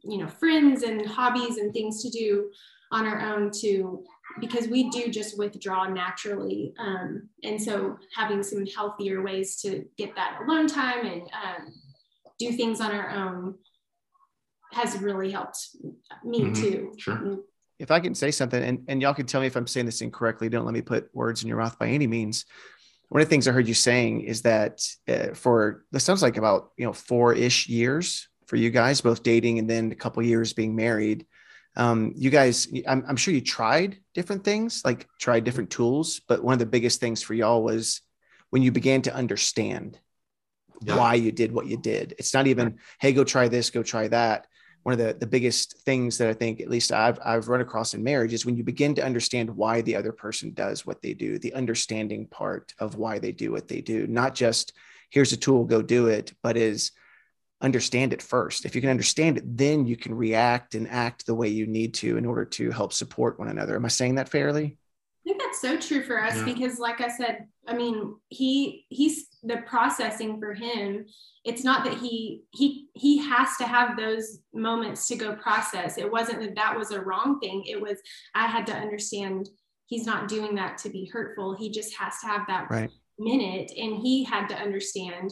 you 0.03 0.17
know 0.17 0.27
friends 0.27 0.83
and 0.83 1.05
hobbies 1.05 1.57
and 1.57 1.71
things 1.71 2.01
to 2.03 2.09
do 2.09 2.49
on 2.91 3.05
our 3.05 3.21
own 3.33 3.49
to 3.61 4.03
because 4.39 4.67
we 4.67 4.89
do 4.89 5.09
just 5.09 5.37
withdraw 5.37 5.87
naturally. 5.87 6.73
Um, 6.79 7.29
and 7.43 7.61
so 7.61 7.97
having 8.15 8.41
some 8.43 8.65
healthier 8.65 9.21
ways 9.21 9.61
to 9.61 9.85
get 9.97 10.15
that 10.15 10.39
alone 10.43 10.67
time 10.67 11.05
and 11.05 11.21
um, 11.21 11.73
do 12.39 12.51
things 12.51 12.81
on 12.81 12.91
our 12.91 13.09
own 13.11 13.55
has 14.71 14.99
really 15.01 15.29
helped 15.31 15.59
me 16.23 16.41
Mhm. 16.41 16.55
too. 16.55 16.93
Sure. 16.97 17.43
If 17.83 17.91
I 17.91 17.99
can 17.99 18.15
say 18.15 18.31
something, 18.31 18.63
and, 18.63 18.85
and 18.87 19.01
y'all 19.01 19.13
can 19.13 19.25
tell 19.25 19.41
me 19.41 19.47
if 19.47 19.57
I'm 19.57 19.67
saying 19.67 19.85
this 19.85 19.99
incorrectly, 19.99 20.47
don't 20.47 20.63
let 20.63 20.73
me 20.73 20.81
put 20.81 21.13
words 21.13 21.43
in 21.43 21.49
your 21.49 21.57
mouth 21.57 21.77
by 21.77 21.89
any 21.89 22.07
means. 22.07 22.45
one 23.09 23.21
of 23.21 23.27
the 23.27 23.29
things 23.29 23.45
I 23.45 23.51
heard 23.51 23.67
you 23.67 23.73
saying 23.73 24.21
is 24.21 24.43
that 24.43 24.81
uh, 25.09 25.33
for 25.33 25.83
this 25.91 26.05
sounds 26.05 26.21
like 26.21 26.37
about 26.37 26.71
you 26.77 26.85
know 26.85 26.93
four 26.93 27.33
ish 27.33 27.67
years 27.67 28.29
for 28.47 28.55
you 28.55 28.71
guys, 28.71 29.01
both 29.01 29.21
dating 29.21 29.59
and 29.59 29.69
then 29.69 29.91
a 29.91 29.95
couple 29.95 30.23
years 30.23 30.53
being 30.53 30.75
married. 30.75 31.25
Um, 31.75 32.13
you 32.15 32.29
guys, 32.29 32.67
I'm, 32.87 33.03
I'm 33.05 33.17
sure 33.17 33.33
you 33.33 33.41
tried 33.41 33.97
different 34.13 34.45
things, 34.45 34.81
like 34.85 35.07
tried 35.19 35.43
different 35.43 35.69
tools, 35.69 36.21
but 36.27 36.41
one 36.41 36.53
of 36.53 36.59
the 36.59 36.65
biggest 36.65 37.01
things 37.01 37.21
for 37.21 37.33
y'all 37.33 37.63
was 37.63 38.01
when 38.49 38.61
you 38.61 38.71
began 38.71 39.01
to 39.01 39.13
understand 39.13 39.99
yeah. 40.83 40.95
why 40.95 41.15
you 41.15 41.31
did 41.33 41.51
what 41.51 41.67
you 41.67 41.75
did. 41.75 42.15
It's 42.17 42.33
not 42.33 42.47
even, 42.47 42.77
hey, 42.99 43.11
go 43.11 43.23
try 43.23 43.49
this, 43.49 43.71
go 43.71 43.83
try 43.83 44.07
that. 44.07 44.47
One 44.83 44.93
of 44.93 44.99
the, 44.99 45.13
the 45.13 45.27
biggest 45.27 45.79
things 45.79 46.17
that 46.17 46.29
I 46.29 46.33
think, 46.33 46.61
at 46.61 46.69
least 46.69 46.91
I've, 46.91 47.19
I've 47.23 47.47
run 47.47 47.61
across 47.61 47.93
in 47.93 48.03
marriage, 48.03 48.33
is 48.33 48.45
when 48.45 48.57
you 48.57 48.63
begin 48.63 48.95
to 48.95 49.05
understand 49.05 49.49
why 49.49 49.81
the 49.81 49.95
other 49.95 50.11
person 50.11 50.53
does 50.53 50.85
what 50.85 51.01
they 51.01 51.13
do, 51.13 51.39
the 51.39 51.53
understanding 51.53 52.27
part 52.27 52.73
of 52.79 52.95
why 52.95 53.19
they 53.19 53.31
do 53.31 53.51
what 53.51 53.67
they 53.67 53.81
do, 53.81 54.05
not 54.07 54.35
just 54.35 54.73
here's 55.09 55.31
a 55.33 55.37
tool, 55.37 55.63
go 55.63 55.81
do 55.81 56.07
it, 56.07 56.33
but 56.41 56.57
is 56.57 56.91
understand 57.61 58.11
it 58.13 58.21
first. 58.21 58.65
If 58.65 58.75
you 58.75 58.81
can 58.81 58.89
understand 58.89 59.37
it, 59.37 59.57
then 59.57 59.85
you 59.85 59.95
can 59.95 60.13
react 60.13 60.75
and 60.75 60.89
act 60.89 61.25
the 61.25 61.35
way 61.35 61.47
you 61.47 61.65
need 61.65 61.93
to 61.95 62.17
in 62.17 62.25
order 62.25 62.45
to 62.45 62.71
help 62.71 62.91
support 62.91 63.39
one 63.39 63.47
another. 63.47 63.75
Am 63.75 63.85
I 63.85 63.89
saying 63.89 64.15
that 64.15 64.29
fairly? 64.29 64.77
I 65.25 65.29
think 65.29 65.41
that's 65.41 65.61
so 65.61 65.77
true 65.77 66.03
for 66.03 66.21
us 66.21 66.35
yeah. 66.35 66.45
because, 66.45 66.79
like 66.79 66.99
I 66.99 67.07
said, 67.07 67.47
I 67.65 67.75
mean, 67.75 68.15
he 68.27 68.85
he's 68.89 69.27
the 69.41 69.57
processing 69.65 70.37
for 70.37 70.53
him. 70.53 71.05
It's 71.45 71.63
not 71.63 71.85
that 71.85 71.93
he 71.93 72.43
he 72.51 72.87
he 72.93 73.19
has 73.19 73.55
to 73.57 73.65
have 73.65 73.95
those 73.95 74.39
moments 74.53 75.07
to 75.07 75.15
go 75.15 75.35
process. 75.35 75.97
It 75.97 76.11
wasn't 76.11 76.41
that 76.41 76.55
that 76.55 76.77
was 76.77 76.91
a 76.91 76.99
wrong 76.99 77.39
thing. 77.39 77.63
It 77.65 77.81
was 77.81 77.99
I 78.35 78.47
had 78.47 78.67
to 78.67 78.73
understand 78.73 79.47
he's 79.87 80.05
not 80.05 80.27
doing 80.27 80.55
that 80.55 80.77
to 80.79 80.89
be 80.89 81.05
hurtful. 81.05 81.55
He 81.55 81.71
just 81.71 81.95
has 81.95 82.19
to 82.19 82.27
have 82.27 82.41
that 82.47 82.69
right. 82.69 82.91
minute, 83.17 83.71
and 83.77 83.95
he 83.95 84.25
had 84.25 84.47
to 84.49 84.55
understand 84.55 85.31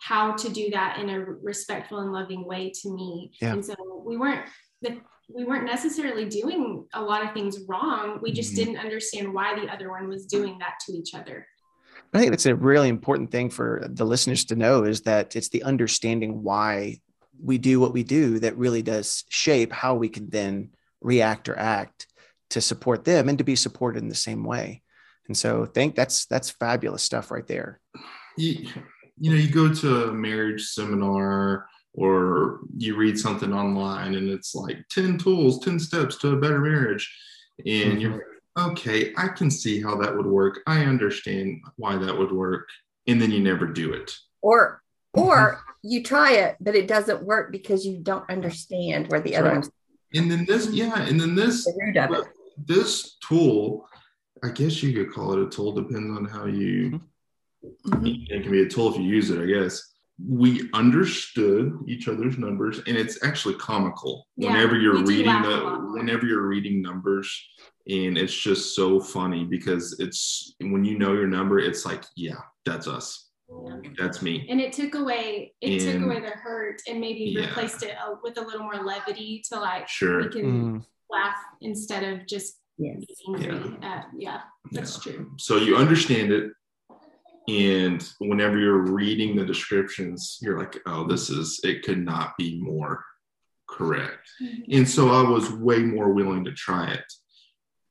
how 0.00 0.32
to 0.36 0.48
do 0.48 0.70
that 0.70 0.98
in 0.98 1.10
a 1.10 1.20
respectful 1.20 1.98
and 1.98 2.12
loving 2.12 2.46
way 2.46 2.72
to 2.82 2.90
me. 2.94 3.32
Yeah. 3.42 3.52
And 3.52 3.64
so 3.64 3.74
we 4.06 4.16
weren't 4.16 4.46
the, 4.80 5.00
we 5.28 5.44
weren't 5.44 5.64
necessarily 5.64 6.24
doing 6.24 6.86
a 6.94 7.02
lot 7.02 7.24
of 7.24 7.32
things 7.32 7.58
wrong. 7.68 8.18
We 8.22 8.32
just 8.32 8.54
mm-hmm. 8.54 8.72
didn't 8.72 8.84
understand 8.84 9.32
why 9.32 9.58
the 9.58 9.70
other 9.72 9.90
one 9.90 10.08
was 10.08 10.26
doing 10.26 10.58
that 10.58 10.74
to 10.86 10.92
each 10.92 11.14
other. 11.14 11.46
I 12.14 12.18
think 12.18 12.30
that's 12.30 12.46
a 12.46 12.54
really 12.54 12.88
important 12.88 13.30
thing 13.30 13.50
for 13.50 13.86
the 13.86 14.06
listeners 14.06 14.46
to 14.46 14.56
know 14.56 14.84
is 14.84 15.02
that 15.02 15.36
it's 15.36 15.50
the 15.50 15.62
understanding 15.62 16.42
why 16.42 17.00
we 17.40 17.58
do 17.58 17.78
what 17.78 17.92
we 17.92 18.02
do 18.02 18.38
that 18.38 18.56
really 18.56 18.82
does 18.82 19.24
shape 19.28 19.72
how 19.72 19.94
we 19.94 20.08
can 20.08 20.30
then 20.30 20.70
react 21.00 21.48
or 21.48 21.58
act 21.58 22.06
to 22.50 22.60
support 22.60 23.04
them 23.04 23.28
and 23.28 23.38
to 23.38 23.44
be 23.44 23.54
supported 23.54 24.02
in 24.02 24.08
the 24.08 24.14
same 24.14 24.42
way. 24.42 24.82
And 25.26 25.36
so 25.36 25.66
think 25.66 25.94
that's 25.94 26.24
that's 26.26 26.48
fabulous 26.48 27.02
stuff 27.02 27.30
right 27.30 27.46
there. 27.46 27.80
Yeah 28.38 28.70
you 29.20 29.30
know, 29.30 29.36
you 29.36 29.48
go 29.48 29.72
to 29.72 30.04
a 30.04 30.12
marriage 30.12 30.64
seminar 30.64 31.66
or 31.94 32.60
you 32.76 32.96
read 32.96 33.18
something 33.18 33.52
online 33.52 34.14
and 34.14 34.28
it's 34.28 34.54
like 34.54 34.78
10 34.90 35.18
tools, 35.18 35.64
10 35.64 35.78
steps 35.78 36.16
to 36.18 36.32
a 36.32 36.36
better 36.36 36.60
marriage. 36.60 37.12
And 37.58 37.66
mm-hmm. 37.66 37.98
you're 37.98 38.12
like, 38.12 38.70
okay, 38.70 39.12
I 39.16 39.28
can 39.28 39.50
see 39.50 39.80
how 39.80 39.96
that 39.96 40.16
would 40.16 40.26
work. 40.26 40.60
I 40.66 40.84
understand 40.84 41.60
why 41.76 41.96
that 41.96 42.16
would 42.16 42.32
work. 42.32 42.68
And 43.06 43.20
then 43.20 43.30
you 43.30 43.40
never 43.40 43.66
do 43.66 43.92
it. 43.92 44.12
Or, 44.42 44.82
or 45.14 45.36
mm-hmm. 45.36 45.88
you 45.88 46.02
try 46.02 46.32
it, 46.32 46.56
but 46.60 46.74
it 46.74 46.86
doesn't 46.86 47.22
work 47.22 47.50
because 47.50 47.86
you 47.86 47.98
don't 47.98 48.28
understand 48.30 49.08
where 49.08 49.20
the 49.20 49.30
That's 49.30 49.40
other 49.40 49.48
right. 49.48 49.54
one's. 49.56 49.70
And 50.14 50.30
then 50.30 50.44
this, 50.46 50.68
yeah, 50.70 51.02
and 51.02 51.20
then 51.20 51.34
this, 51.34 51.64
the 51.64 52.26
this 52.56 53.18
tool, 53.28 53.86
I 54.42 54.48
guess 54.48 54.82
you 54.82 54.92
could 54.92 55.12
call 55.12 55.34
it 55.34 55.46
a 55.46 55.50
tool, 55.50 55.72
depends 55.72 56.16
on 56.16 56.24
how 56.24 56.46
you 56.46 56.90
mm-hmm. 56.90 57.04
Mm-hmm. 57.86 58.06
It 58.06 58.42
can 58.42 58.52
be 58.52 58.62
a 58.62 58.68
tool 58.68 58.92
if 58.92 58.96
you 58.96 59.04
use 59.04 59.30
it, 59.30 59.40
I 59.40 59.46
guess. 59.46 59.87
We 60.26 60.68
understood 60.72 61.78
each 61.86 62.08
other's 62.08 62.38
numbers, 62.38 62.78
and 62.86 62.96
it's 62.96 63.24
actually 63.24 63.54
comical 63.54 64.26
yeah, 64.36 64.52
whenever 64.52 64.76
you're 64.76 65.04
reading 65.04 65.42
the 65.42 65.92
whenever 65.92 66.26
you're 66.26 66.46
reading 66.46 66.82
numbers, 66.82 67.30
and 67.86 68.18
it's 68.18 68.34
just 68.34 68.74
so 68.74 69.00
funny 69.00 69.44
because 69.44 69.96
it's 70.00 70.54
when 70.60 70.84
you 70.84 70.98
know 70.98 71.12
your 71.12 71.28
number, 71.28 71.58
it's 71.58 71.86
like, 71.86 72.04
yeah, 72.16 72.40
that's 72.64 72.88
us. 72.88 73.28
Yeah. 73.48 73.76
That's 73.98 74.20
me. 74.20 74.46
And 74.50 74.60
it 74.60 74.72
took 74.74 74.94
away 74.94 75.54
it 75.62 75.82
and, 75.82 75.92
took 75.92 76.02
away 76.02 76.20
the 76.20 76.36
hurt 76.36 76.82
and 76.86 77.00
maybe 77.00 77.20
yeah. 77.30 77.46
replaced 77.46 77.82
it 77.82 77.94
uh, 77.96 78.16
with 78.22 78.36
a 78.36 78.42
little 78.42 78.60
more 78.60 78.76
levity 78.76 79.42
to 79.50 79.58
like 79.58 79.88
sure 79.88 80.24
we 80.24 80.28
can 80.28 80.78
mm. 80.80 80.84
laugh 81.08 81.36
instead 81.62 82.04
of 82.04 82.26
just 82.26 82.58
yes. 82.76 83.02
angry. 83.26 83.78
Yeah. 83.80 83.88
At, 83.88 84.06
yeah, 84.18 84.40
that's 84.72 85.00
true. 85.00 85.32
So 85.38 85.56
you 85.56 85.76
understand 85.76 86.30
it, 86.30 86.52
and 87.48 88.06
whenever 88.18 88.58
you're 88.58 88.92
reading 88.92 89.34
the 89.34 89.44
descriptions 89.44 90.38
you're 90.40 90.58
like 90.58 90.78
oh 90.86 91.06
this 91.06 91.30
is 91.30 91.60
it 91.64 91.82
could 91.82 92.04
not 92.04 92.36
be 92.36 92.60
more 92.60 93.02
correct. 93.68 94.28
Mm-hmm. 94.42 94.72
and 94.72 94.88
so 94.88 95.08
i 95.08 95.28
was 95.28 95.50
way 95.50 95.78
more 95.78 96.12
willing 96.12 96.44
to 96.44 96.52
try 96.52 96.92
it 96.92 97.04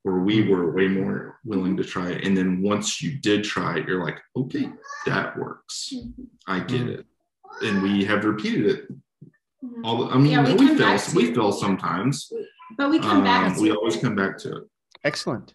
or 0.04 0.20
we 0.20 0.40
mm-hmm. 0.40 0.52
were 0.52 0.72
way 0.72 0.88
more 0.88 1.40
willing 1.44 1.76
to 1.78 1.84
try 1.84 2.12
it. 2.12 2.26
And 2.26 2.38
then 2.38 2.62
once 2.62 3.02
you 3.02 3.20
did 3.20 3.44
try 3.44 3.80
it 3.80 3.88
you're 3.88 4.04
like 4.04 4.20
okay 4.36 4.70
that 5.06 5.38
works. 5.38 5.94
Mm-hmm. 5.94 6.24
i 6.48 6.60
get 6.60 6.88
it. 6.88 7.06
And 7.62 7.82
we 7.82 8.06
have 8.06 8.24
repeated 8.24 8.66
it. 8.68 8.92
Mm-hmm. 9.64 9.86
all 9.86 10.14
i 10.14 10.18
mean 10.18 10.34
yeah, 10.34 10.46
we, 10.46 10.54
we 10.54 10.78
fail 10.78 11.00
we 11.16 11.34
fail 11.34 11.52
sometimes. 11.52 12.32
But 12.78 12.90
we 12.90 13.00
come 13.00 13.18
um, 13.18 13.24
back 13.24 13.58
we 13.58 13.72
always 13.72 13.98
come 13.98 14.16
back 14.16 14.38
to 14.40 14.58
it. 14.58 14.64
Excellent 15.04 15.54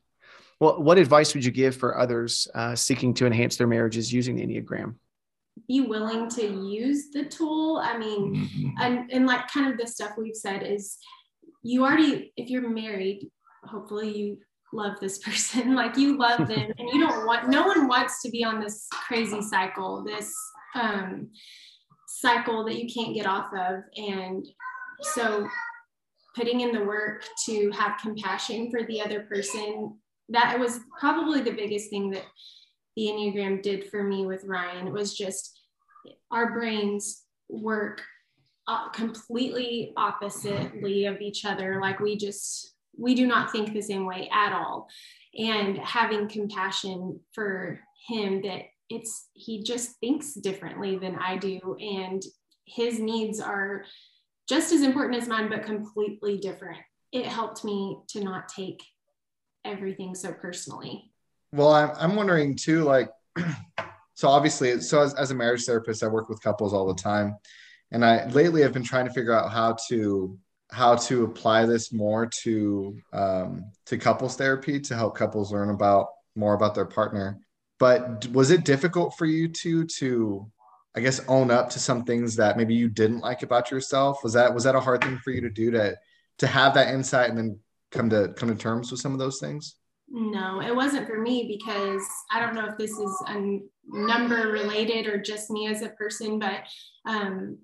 well, 0.63 0.81
what 0.81 0.97
advice 0.97 1.35
would 1.35 1.45
you 1.45 1.51
give 1.51 1.75
for 1.75 1.99
others 1.99 2.47
uh, 2.55 2.77
seeking 2.77 3.13
to 3.15 3.27
enhance 3.27 3.57
their 3.57 3.67
marriages 3.67 4.13
using 4.13 4.37
the 4.37 4.47
Enneagram? 4.47 4.95
Be 5.67 5.81
willing 5.81 6.29
to 6.31 6.41
use 6.41 7.11
the 7.13 7.25
tool. 7.25 7.81
I 7.83 7.99
mean, 7.99 8.37
mm-hmm. 8.37 8.69
and, 8.81 9.11
and 9.11 9.27
like 9.27 9.49
kind 9.49 9.73
of 9.73 9.77
the 9.77 9.89
stuff 9.89 10.13
we've 10.17 10.37
said 10.37 10.63
is 10.63 10.99
you 11.65 11.83
already, 11.85 12.33
if 12.37 12.49
you're 12.49 12.69
married, 12.69 13.29
hopefully 13.65 14.17
you 14.17 14.39
love 14.73 15.01
this 15.01 15.19
person, 15.25 15.75
like 15.75 15.97
you 15.97 16.17
love 16.17 16.47
them 16.47 16.73
and 16.79 16.89
you 16.93 17.01
don't 17.01 17.27
want, 17.27 17.49
no 17.49 17.67
one 17.67 17.89
wants 17.89 18.23
to 18.23 18.31
be 18.31 18.45
on 18.45 18.61
this 18.61 18.87
crazy 18.93 19.43
cycle, 19.43 20.05
this 20.05 20.33
um, 20.77 21.29
cycle 22.07 22.65
that 22.67 22.81
you 22.81 22.89
can't 22.89 23.17
get 23.17 23.27
off 23.27 23.53
of. 23.53 23.81
And 23.97 24.47
so 25.01 25.49
putting 26.37 26.61
in 26.61 26.71
the 26.71 26.85
work 26.85 27.25
to 27.47 27.69
have 27.73 28.01
compassion 28.01 28.71
for 28.71 28.85
the 28.85 29.01
other 29.01 29.23
person 29.23 29.99
that 30.33 30.59
was 30.59 30.81
probably 30.99 31.41
the 31.41 31.53
biggest 31.53 31.91
thing 31.91 32.11
that 32.11 32.25
the 32.97 33.07
Enneagram 33.07 33.63
did 33.63 33.89
for 33.91 34.03
me 34.03 34.27
with 34.27 34.45
Ryan. 34.45 34.87
It 34.87 34.93
was 34.93 35.17
just 35.17 35.59
our 36.31 36.53
brains 36.53 37.23
work 37.49 38.03
uh, 38.69 38.89
completely 38.91 39.93
oppositely 39.97 41.07
of 41.07 41.21
each 41.21 41.45
other. 41.45 41.81
Like 41.81 42.01
we 42.01 42.17
just, 42.17 42.75
we 42.97 43.15
do 43.15 43.27
not 43.27 43.51
think 43.51 43.73
the 43.73 43.81
same 43.81 44.07
way 44.07 44.29
at 44.33 44.53
all. 44.53 44.89
And 45.39 45.79
having 45.79 46.29
compassion 46.29 47.19
for 47.33 47.81
him 48.07 48.43
that 48.43 48.63
it's, 48.91 49.29
he 49.33 49.63
just 49.63 49.99
thinks 50.01 50.35
differently 50.35 50.99
than 50.99 51.17
I 51.17 51.39
do. 51.39 51.77
And 51.81 52.23
his 52.67 52.99
needs 52.99 53.41
are 53.41 53.85
just 54.49 54.73
as 54.73 54.83
important 54.83 55.21
as 55.21 55.29
mine, 55.29 55.49
but 55.49 55.65
completely 55.65 56.39
different. 56.39 56.79
It 57.13 57.27
helped 57.27 57.65
me 57.65 57.99
to 58.09 58.23
not 58.23 58.49
take 58.49 58.83
everything 59.65 60.15
so 60.15 60.33
personally. 60.33 61.11
Well, 61.53 61.73
I'm, 61.73 61.91
I'm 61.99 62.17
wondering 62.17 62.57
too, 62.57 62.85
like, 62.85 63.11
so 64.15 64.29
obviously, 64.29 64.81
so 64.81 65.03
as, 65.03 65.15
as 65.15 65.31
a 65.31 65.35
marriage 65.35 65.65
therapist, 65.65 66.03
I 66.03 66.09
work 66.09 66.29
with 66.29 66.43
couples 66.43 66.73
all 66.73 66.87
the 66.87 67.01
time. 67.01 67.37
And 67.91 68.05
I 68.05 68.27
lately 68.29 68.65
I've 68.65 68.73
been 68.73 68.83
trying 68.83 69.07
to 69.07 69.13
figure 69.13 69.35
out 69.35 69.53
how 69.53 69.77
to 69.89 70.39
how 70.71 70.97
to 70.97 71.25
apply 71.25 71.67
this 71.67 71.93
more 71.93 72.27
to 72.43 72.99
um, 73.13 73.67
to 73.87 73.99
couples 73.99 74.37
therapy 74.37 74.81
to 74.81 74.97
help 74.97 75.15
couples 75.15 75.53
learn 75.53 75.69
about 75.69 76.09
more 76.35 76.55
about 76.55 76.75
their 76.75 76.87
partner. 76.87 77.39
But 77.79 78.27
was 78.29 78.51
it 78.51 78.65
difficult 78.65 79.19
for 79.19 79.27
you 79.27 79.49
to 79.49 79.85
to 79.99 80.51
I 80.97 81.01
guess 81.01 81.21
own 81.29 81.51
up 81.51 81.69
to 81.71 81.79
some 81.79 82.05
things 82.05 82.37
that 82.37 82.57
maybe 82.57 82.75
you 82.75 82.89
didn't 82.89 83.21
like 83.21 83.43
about 83.43 83.71
yourself? 83.71 84.25
Was 84.25 84.33
that 84.33 84.55
was 84.55 84.65
that 84.65 84.75
a 84.75 84.81
hard 84.81 85.05
thing 85.05 85.19
for 85.19 85.31
you 85.31 85.43
to 85.43 85.51
do 85.51 85.71
to 85.73 85.95
to 86.39 86.47
have 86.47 86.73
that 86.75 86.95
insight 86.95 87.29
and 87.29 87.37
then 87.37 87.59
come 87.93 88.11
to 88.11 88.33
come 88.37 88.49
to 88.49 88.55
terms 88.55 88.91
with 88.91 89.01
some 89.01 89.13
of 89.13 89.19
those 89.19 89.39
things? 89.39 89.77
No, 90.09 90.61
it 90.61 90.75
wasn't 90.75 91.07
for 91.07 91.19
me 91.19 91.57
because 91.57 92.03
I 92.31 92.41
don't 92.41 92.55
know 92.55 92.67
if 92.67 92.77
this 92.77 92.91
is 92.91 93.23
a 93.29 93.61
number 93.89 94.49
related 94.49 95.07
or 95.07 95.17
just 95.19 95.51
me 95.51 95.69
as 95.69 95.83
a 95.83 95.89
person, 95.91 96.39
but 96.39 96.65
um, 97.07 97.59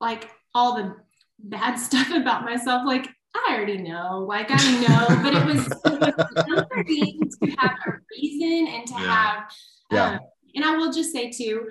like 0.00 0.30
all 0.54 0.76
the 0.76 0.96
bad 1.38 1.74
stuff 1.78 2.10
about 2.10 2.44
myself, 2.44 2.86
like 2.86 3.08
I 3.34 3.54
already 3.54 3.78
know, 3.78 4.24
like 4.26 4.48
I 4.50 4.80
know, 4.80 5.22
but 5.22 5.34
it 5.34 5.44
was, 5.44 6.68
for 6.70 6.84
me 6.84 7.20
to 7.20 7.56
have 7.58 7.76
a 7.86 7.92
reason 8.16 8.66
and 8.66 8.86
to 8.86 8.94
yeah. 8.94 9.14
have, 9.14 9.44
yeah. 9.92 10.10
Um, 10.12 10.20
and 10.54 10.64
I 10.64 10.76
will 10.76 10.92
just 10.92 11.12
say 11.12 11.30
too, 11.30 11.68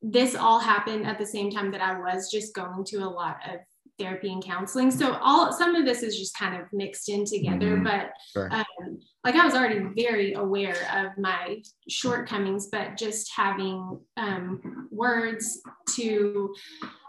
this 0.00 0.34
all 0.34 0.58
happened 0.58 1.06
at 1.06 1.18
the 1.18 1.26
same 1.26 1.50
time 1.50 1.70
that 1.72 1.82
I 1.82 1.98
was 1.98 2.30
just 2.30 2.54
going 2.54 2.84
to 2.84 2.98
a 2.98 3.08
lot 3.08 3.38
of 3.48 3.60
therapy 4.02 4.32
and 4.32 4.44
counseling. 4.44 4.90
So 4.90 5.14
all 5.14 5.52
some 5.52 5.74
of 5.74 5.84
this 5.84 6.02
is 6.02 6.18
just 6.18 6.36
kind 6.36 6.60
of 6.60 6.66
mixed 6.72 7.08
in 7.08 7.24
together, 7.24 7.76
Mhm. 7.76 7.84
but 7.84 8.12
Sure. 8.32 8.48
um, 8.52 8.98
like 9.24 9.36
I 9.36 9.44
was 9.44 9.54
already 9.54 9.80
very 9.96 10.32
aware 10.34 10.76
of 10.94 11.16
my 11.18 11.62
shortcomings, 11.88 12.66
but 12.66 12.96
just 12.96 13.30
having 13.36 14.00
um, 14.16 14.88
words 14.90 15.62
to 15.90 16.54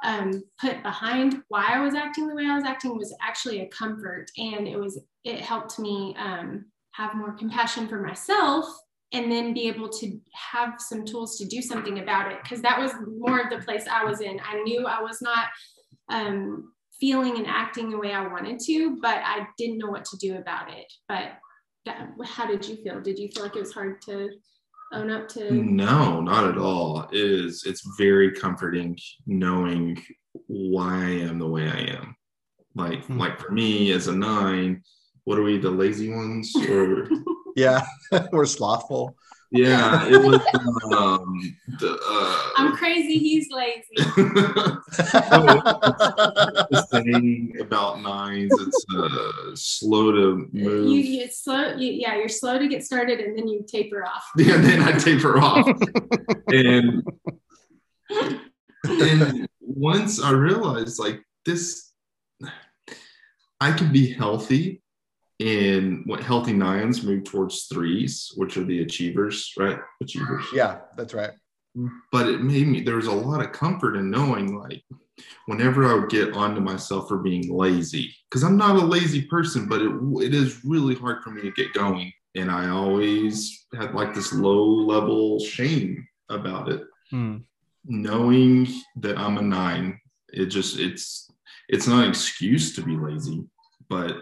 um, 0.04 0.44
put 0.60 0.84
behind 0.84 1.44
why 1.48 1.68
I 1.70 1.80
was 1.80 1.96
acting 1.96 2.28
the 2.28 2.36
way 2.36 2.46
I 2.46 2.56
was 2.56 2.66
acting 2.66 2.98
was 2.98 3.16
actually 3.22 3.62
a 3.62 3.68
comfort, 3.68 4.30
and 4.38 4.68
it 4.68 4.78
was 4.78 5.00
it 5.24 5.40
helped 5.40 5.80
me 5.80 6.16
um, 6.18 6.66
have 6.92 7.16
more 7.16 7.32
compassion 7.34 7.88
for 7.88 8.02
myself 8.02 8.66
and 9.14 9.32
then 9.32 9.54
be 9.54 9.68
able 9.68 9.88
to 9.88 10.20
have 10.34 10.74
some 10.80 11.06
tools 11.06 11.38
to 11.38 11.46
do 11.46 11.62
something 11.62 12.00
about 12.00 12.32
it 12.32 12.40
because 12.44 12.62
that 12.62 12.80
was 12.80 12.92
more 13.18 13.40
of 13.40 13.50
the 13.50 13.64
place 13.64 13.86
I 13.88 14.04
was 14.04 14.22
in. 14.22 14.40
I 14.44 14.62
knew 14.64 14.86
I 14.86 15.02
was 15.02 15.22
not 15.22 15.48
um, 16.10 16.73
feeling 17.04 17.36
and 17.36 17.48
acting 17.48 17.90
the 17.90 17.98
way 17.98 18.14
I 18.14 18.26
wanted 18.26 18.62
to, 18.62 18.98
but 19.02 19.18
I 19.26 19.46
didn't 19.58 19.78
know 19.80 19.90
what 19.90 20.06
to 20.06 20.18
do 20.18 20.38
about 20.38 20.72
it. 20.72 20.86
But 21.10 21.34
that, 21.86 22.08
how 22.24 22.48
did 22.48 22.66
you 22.66 22.78
feel? 22.78 23.02
Did 23.02 23.20
you 23.20 23.28
feel 23.28 23.44
like 23.44 23.58
it 23.58 23.60
was 23.60 23.74
hard 23.74 24.02
to 24.04 24.30
own 24.94 25.12
up 25.12 25.28
to? 25.30 25.52
No, 25.52 26.22
not 26.22 26.46
at 26.46 26.58
all. 26.58 27.02
It 27.12 27.20
is 27.20 27.66
it's 27.66 27.84
very 27.98 28.32
comforting 28.32 28.98
knowing 29.28 30.02
why 30.48 30.94
I 30.94 31.10
am 31.28 31.40
the 31.40 31.48
way 31.56 31.70
I 31.70 31.80
am. 32.00 32.16
Like 32.74 33.04
Hmm. 33.04 33.18
like 33.20 33.38
for 33.38 33.52
me 33.52 33.92
as 33.92 34.08
a 34.08 34.16
nine, 34.16 34.82
what 35.26 35.38
are 35.38 35.44
we 35.44 35.58
the 35.58 35.72
lazy 35.72 36.10
ones 36.10 36.56
or 36.70 37.10
Yeah, 37.58 37.86
we're 38.32 38.46
slothful. 38.46 39.18
Yeah, 39.54 40.08
it 40.08 40.18
was 40.22 40.42
um 40.92 41.56
the 41.80 41.98
uh 42.06 42.50
I'm 42.58 42.76
crazy. 42.76 43.18
He's 43.20 43.50
lazy. 43.52 43.84
the 46.70 46.88
saying 46.90 47.56
about 47.60 48.02
nines, 48.02 48.52
it's 48.60 48.86
uh 48.98 49.52
slow 49.56 50.12
to 50.12 50.50
You, 50.52 50.64
move. 50.64 51.06
you 51.06 51.28
slow. 51.32 51.76
You, 51.76 51.94
yeah, 51.94 52.16
you're 52.16 52.30
slow 52.30 52.58
to 52.60 52.68
get 52.68 52.84
started, 52.84 53.20
and 53.20 53.38
then 53.38 53.48
you 53.48 53.64
taper 53.68 54.06
off. 54.06 54.26
and 54.38 54.64
then 54.64 54.82
I 54.82 54.92
taper 54.94 55.40
off. 55.40 55.68
and 56.48 57.04
and 58.84 59.48
once 59.62 60.22
I 60.22 60.32
realized 60.32 61.00
like 61.00 61.24
this, 61.46 61.92
I 63.62 63.72
can 63.72 63.92
be 63.92 64.12
healthy 64.12 64.83
and 65.44 66.04
what 66.06 66.22
healthy 66.22 66.54
nines 66.54 67.04
move 67.04 67.24
towards 67.26 67.66
threes, 67.66 68.32
which 68.36 68.56
are 68.58 68.64
the 68.64 68.82
achievers, 68.82 69.52
right? 69.58 69.80
Achievers. 70.02 70.46
Yeah, 70.54 70.80
that's 70.98 71.14
right. 71.14 71.32
But 72.12 72.28
it 72.30 72.42
made 72.42 72.68
me 72.68 72.82
there 72.82 72.96
was 72.98 73.08
a 73.08 73.12
lot 73.12 73.44
of 73.44 73.52
comfort 73.52 73.96
in 73.96 74.10
knowing 74.12 74.56
like 74.56 74.84
whenever 75.48 75.86
I 75.86 75.96
would 75.96 76.10
get 76.10 76.34
onto 76.34 76.62
myself 76.62 77.08
for 77.08 77.18
being 77.18 77.52
lazy, 77.56 78.14
because 78.30 78.44
I'm 78.44 78.58
not 78.58 78.76
a 78.76 78.86
lazy 78.86 79.24
person, 79.24 79.68
but 79.68 79.82
it 79.82 79.92
it 80.28 80.34
is 80.34 80.64
really 80.64 80.96
hard 80.96 81.24
for 81.24 81.32
me 81.32 81.42
to 81.42 81.52
get 81.52 81.74
going. 81.74 82.12
And 82.36 82.50
I 82.50 82.70
always 82.70 83.66
had 83.78 83.94
like 83.94 84.14
this 84.14 84.34
low 84.34 84.64
level 84.66 85.40
shame 85.40 86.08
about 86.30 86.70
it 86.70 86.84
Hmm. 87.12 87.38
knowing 87.86 88.68
that 88.98 89.18
I'm 89.18 89.38
a 89.38 89.42
nine, 89.42 90.00
it 90.32 90.48
just 90.48 90.80
it's 90.80 91.30
it's 91.70 91.88
not 91.88 92.04
an 92.04 92.10
excuse 92.10 92.76
to 92.76 92.82
be 92.82 92.96
lazy, 92.98 93.44
but 93.90 94.14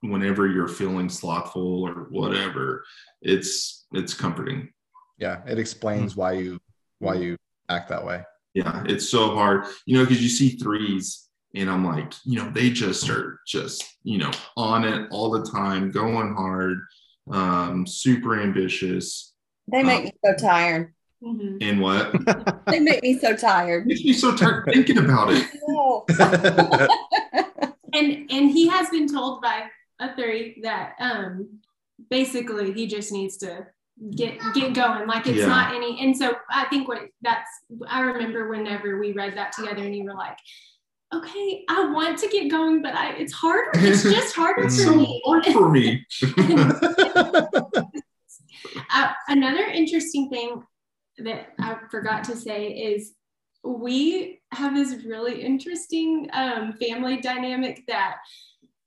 whenever 0.00 0.46
you're 0.46 0.68
feeling 0.68 1.08
slothful 1.08 1.84
or 1.84 2.06
whatever, 2.10 2.84
it's 3.22 3.86
it's 3.92 4.14
comforting. 4.14 4.70
Yeah, 5.18 5.40
it 5.46 5.58
explains 5.58 6.16
why 6.16 6.32
you 6.32 6.60
why 6.98 7.14
you 7.14 7.36
act 7.68 7.88
that 7.90 8.04
way. 8.04 8.22
Yeah, 8.54 8.82
it's 8.86 9.08
so 9.08 9.34
hard, 9.34 9.66
you 9.86 9.96
know, 9.96 10.04
because 10.04 10.22
you 10.22 10.28
see 10.28 10.50
threes 10.56 11.28
and 11.54 11.70
I'm 11.70 11.84
like, 11.84 12.12
you 12.24 12.38
know, 12.38 12.50
they 12.50 12.70
just 12.70 13.08
are 13.08 13.40
just, 13.46 13.84
you 14.02 14.18
know, 14.18 14.30
on 14.56 14.84
it 14.84 15.08
all 15.10 15.30
the 15.30 15.48
time, 15.50 15.90
going 15.90 16.34
hard, 16.34 16.78
um, 17.30 17.86
super 17.86 18.40
ambitious. 18.40 19.34
They 19.70 19.82
make 19.82 20.04
me 20.04 20.12
so 20.24 20.34
tired. 20.34 20.94
Mhm. 21.22 21.58
And 21.60 21.80
what? 21.80 22.14
They 22.66 22.80
make 22.80 23.02
me 23.02 23.18
so 23.18 23.36
tired. 23.36 23.86
Makes 23.86 24.04
me 24.04 24.12
so 24.12 24.34
tired 24.36 24.64
thinking 24.72 24.98
about 24.98 25.28
it. 25.32 25.46
And 27.92 28.30
and 28.30 28.50
he 28.50 28.68
has 28.68 28.88
been 28.90 29.12
told 29.12 29.42
by 29.42 29.64
a 30.00 30.14
three 30.16 30.58
that 30.62 30.94
um 31.00 31.60
basically 32.10 32.72
he 32.72 32.86
just 32.86 33.12
needs 33.12 33.36
to 33.36 33.66
get 34.16 34.38
get 34.54 34.72
going 34.74 35.06
like 35.06 35.26
it's 35.26 35.38
Yeah. 35.40 35.46
not 35.46 35.74
any 35.74 36.00
and 36.02 36.16
so 36.16 36.34
i 36.50 36.64
think 36.66 36.88
what 36.88 37.02
that's 37.20 37.50
i 37.86 38.00
remember 38.00 38.48
whenever 38.48 38.98
we 38.98 39.12
read 39.12 39.36
that 39.36 39.52
together 39.52 39.82
and 39.84 39.94
you 39.94 40.04
were 40.04 40.14
like 40.14 40.38
okay 41.12 41.64
i 41.68 41.90
want 41.90 42.18
to 42.18 42.28
get 42.28 42.50
going 42.50 42.80
but 42.82 42.94
i 42.94 43.10
it's 43.12 43.32
harder 43.32 43.70
it's 43.74 44.02
just 44.16 44.34
harder 44.34 44.64
It's 44.64 44.76
for 44.82 44.90
so 44.90 44.96
me 44.96 45.22
hard 45.26 45.44
for 45.46 45.68
me. 45.70 46.06
uh, 48.94 49.12
another 49.28 49.64
interesting 49.64 50.28
thing 50.30 50.62
that 51.18 51.48
I 51.58 51.76
forgot 51.90 52.24
to 52.24 52.36
say 52.36 52.68
is 52.68 53.12
we 53.62 54.40
have 54.52 54.74
this 54.74 55.04
really 55.04 55.42
interesting 55.42 56.28
um, 56.32 56.72
family 56.80 57.18
dynamic 57.20 57.84
that 57.88 58.16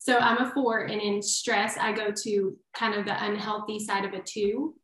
so 0.04 0.18
I'm 0.18 0.46
a 0.46 0.52
four, 0.52 0.80
and 0.80 1.00
in 1.00 1.22
stress, 1.22 1.78
I 1.78 1.94
go 1.94 2.12
to 2.12 2.58
kind 2.74 2.94
of 2.94 3.06
the 3.06 3.24
unhealthy 3.24 3.80
side 3.80 4.04
of 4.04 4.12
a 4.12 4.22
two. 4.22 4.76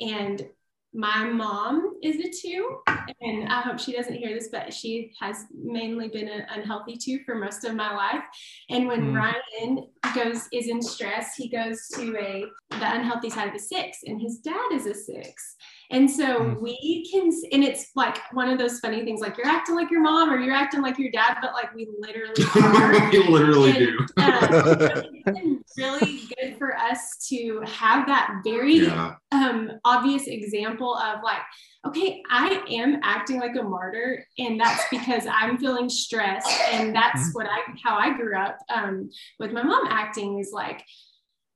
And 0.00 0.48
my 0.94 1.26
mom 1.26 1.91
is 2.02 2.16
a 2.16 2.28
two, 2.30 2.78
and 3.20 3.48
I 3.48 3.60
hope 3.60 3.78
she 3.78 3.92
doesn't 3.92 4.14
hear 4.14 4.34
this, 4.34 4.48
but 4.50 4.72
she 4.74 5.12
has 5.20 5.44
mainly 5.54 6.08
been 6.08 6.28
an 6.28 6.44
unhealthy 6.50 6.96
two 6.96 7.20
for 7.24 7.34
most 7.36 7.64
of 7.64 7.74
my 7.74 7.94
life. 7.94 8.22
And 8.70 8.86
when 8.88 9.12
Hmm. 9.12 9.14
Ryan 9.14 9.86
goes 10.14 10.48
is 10.52 10.68
in 10.68 10.82
stress, 10.82 11.34
he 11.36 11.48
goes 11.48 11.86
to 11.94 12.16
a 12.18 12.44
the 12.70 12.94
unhealthy 12.94 13.30
side 13.30 13.48
of 13.48 13.54
a 13.54 13.58
six, 13.58 13.98
and 14.06 14.20
his 14.20 14.38
dad 14.38 14.72
is 14.72 14.86
a 14.86 14.94
six. 14.94 15.56
And 15.90 16.10
so 16.10 16.38
Hmm. 16.54 16.62
we 16.62 17.08
can, 17.10 17.30
and 17.52 17.62
it's 17.62 17.90
like 17.94 18.18
one 18.32 18.48
of 18.48 18.58
those 18.58 18.80
funny 18.80 19.04
things, 19.04 19.20
like 19.20 19.36
you're 19.36 19.46
acting 19.46 19.74
like 19.74 19.90
your 19.90 20.00
mom 20.00 20.32
or 20.32 20.38
you're 20.38 20.54
acting 20.54 20.82
like 20.82 20.98
your 20.98 21.10
dad, 21.10 21.38
but 21.40 21.52
like 21.52 21.74
we 21.74 21.88
literally 21.98 22.44
are. 22.56 23.10
we 23.10 23.18
literally 23.28 23.70
And, 23.70 23.78
do. 23.78 24.06
uh, 24.18 24.48
it's 24.64 25.24
been 25.24 25.60
really 25.78 26.28
good 26.36 26.56
for 26.58 26.76
us 26.76 27.26
to 27.28 27.60
have 27.66 28.06
that 28.06 28.40
very 28.44 28.76
Yeah. 28.86 29.14
um, 29.32 29.70
obvious 29.84 30.26
example 30.26 30.94
of 30.96 31.22
like, 31.22 31.42
okay, 31.86 32.22
I 32.30 32.62
am 32.70 33.00
acting 33.02 33.40
like 33.40 33.56
a 33.56 33.62
martyr, 33.62 34.24
and 34.38 34.60
that's 34.60 34.84
because 34.90 35.24
I'm 35.28 35.58
feeling 35.58 35.88
stressed, 35.88 36.48
and 36.72 36.94
that's 36.94 37.34
what 37.34 37.46
I 37.46 37.58
how 37.82 37.96
I 37.96 38.16
grew 38.16 38.36
up 38.36 38.58
um, 38.74 39.10
with 39.38 39.52
my 39.52 39.62
mom 39.62 39.86
acting 39.88 40.38
is 40.38 40.50
like. 40.52 40.82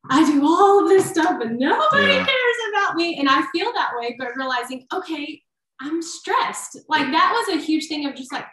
I 0.09 0.25
do 0.25 0.47
all 0.47 0.85
of 0.85 0.89
this 0.89 1.11
stuff, 1.11 1.37
but 1.41 1.51
nobody 1.51 2.13
Yeah. 2.13 2.25
cares 2.25 2.57
about 2.73 2.95
me, 2.95 3.19
and 3.19 3.29
I 3.29 3.43
feel 3.51 3.73
that 3.73 3.91
way. 3.99 4.15
But 4.17 4.37
realizing, 4.37 4.87
okay, 4.95 5.43
I'm 5.81 6.01
stressed. 6.01 6.79
Like 6.89 7.11
that 7.11 7.33
was 7.35 7.57
a 7.57 7.61
huge 7.61 7.89
thing 7.89 8.07
of 8.07 8.15
just 8.15 8.33
like, 8.33 8.47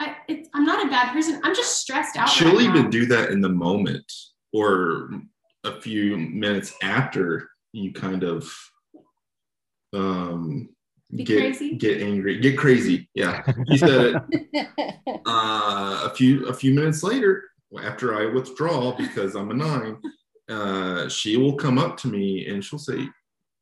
I, 0.00 0.16
I'm 0.54 0.64
not 0.64 0.86
a 0.86 0.88
bad 0.88 1.12
person. 1.12 1.42
I'm 1.44 1.54
just 1.54 1.78
stressed 1.78 2.16
out. 2.16 2.30
She'll 2.30 2.56
right 2.56 2.62
even 2.62 2.88
do 2.88 3.04
that 3.04 3.30
in 3.30 3.42
the 3.42 3.50
moment 3.50 4.10
or 4.54 5.10
a 5.64 5.78
few 5.80 6.16
minutes 6.16 6.74
after 6.82 7.50
you 7.72 7.92
kind 7.92 8.22
of 8.22 8.50
um 9.92 10.68
Be 11.14 11.24
get 11.24 11.38
crazy? 11.38 11.76
get 11.76 12.02
angry, 12.02 12.38
get 12.38 12.58
crazy. 12.58 13.08
Yeah. 13.14 13.42
You 13.66 13.78
said 13.78 14.22
it. 14.52 14.68
uh, 15.26 16.00
a 16.04 16.12
few 16.14 16.46
a 16.46 16.52
few 16.52 16.74
minutes 16.74 17.02
later, 17.02 17.44
after 17.82 18.14
I 18.14 18.26
withdraw 18.26 18.94
because 18.96 19.34
I'm 19.34 19.50
a 19.50 19.54
nine, 19.54 19.96
uh, 20.50 21.08
she 21.08 21.36
will 21.38 21.54
come 21.54 21.78
up 21.78 21.96
to 21.98 22.08
me 22.08 22.46
and 22.48 22.62
she'll 22.62 22.78
say, 22.78 23.08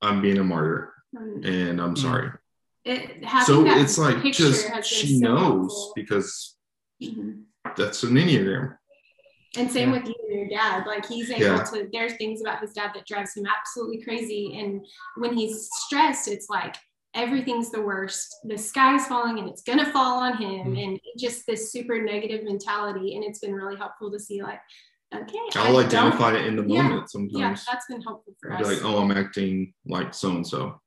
"I'm 0.02 0.20
being 0.20 0.38
a 0.38 0.44
martyr, 0.44 0.92
Um, 1.16 1.40
and 1.44 1.80
I'm 1.80 1.94
sorry." 1.96 2.30
it, 2.84 3.24
having 3.24 3.46
So 3.46 3.66
it's 3.66 3.98
like 3.98 4.22
just 4.32 4.84
she 4.84 5.18
so 5.18 5.26
knows 5.26 5.72
helpful. 5.72 5.92
because 5.96 6.56
Mhm. 7.02 7.42
that's 7.76 8.02
an 8.04 8.14
enneagram. 8.14 8.76
And 9.56 9.70
same 9.70 9.92
Yeah. 9.92 9.98
with 10.00 10.08
you 10.08 10.14
and 10.28 10.38
your 10.38 10.48
dad. 10.48 10.86
Like 10.86 11.06
he's 11.06 11.30
able 11.30 11.40
Yeah. 11.42 11.64
to, 11.64 11.88
there's 11.92 12.14
things 12.16 12.40
about 12.42 12.60
his 12.60 12.72
dad 12.74 12.90
that 12.94 13.06
drives 13.06 13.34
him 13.36 13.44
absolutely 13.46 14.02
crazy. 14.04 14.56
And 14.58 14.84
when 15.16 15.34
he's 15.36 15.68
stressed, 15.72 16.28
it's 16.28 16.48
like 16.50 16.76
everything's 17.16 17.70
the 17.70 17.80
worst. 17.82 18.36
The 18.44 18.56
sky's 18.58 19.06
falling 19.06 19.38
and 19.40 19.48
it's 19.48 19.62
gonna 19.62 19.90
fall 19.90 20.20
on 20.22 20.36
him. 20.36 20.74
Mm. 20.74 20.84
And 20.84 21.00
just 21.18 21.46
this 21.46 21.72
super 21.72 22.00
negative 22.00 22.44
mentality. 22.44 23.16
And 23.16 23.24
it's 23.24 23.40
been 23.40 23.54
really 23.54 23.76
helpful 23.76 24.12
to 24.12 24.18
see 24.20 24.42
like, 24.42 24.60
okay, 25.14 25.38
I'll 25.56 25.78
I 25.78 25.82
don't- 25.82 25.86
identify 25.86 26.34
it 26.36 26.46
in 26.46 26.54
the 26.56 26.62
moment 26.62 26.94
Yeah, 27.00 27.04
sometimes. 27.06 27.64
Yeah, 27.66 27.72
that's 27.72 27.86
been 27.88 28.02
helpful 28.02 28.34
for 28.40 28.52
I'll 28.52 28.58
be 28.58 28.64
us. 28.64 28.82
like, 28.82 28.84
"Oh, 28.84 28.98
I'm 28.98 29.10
acting 29.10 29.72
like 29.86 30.14
so 30.14 30.30
and 30.30 30.46
so." 30.46 30.80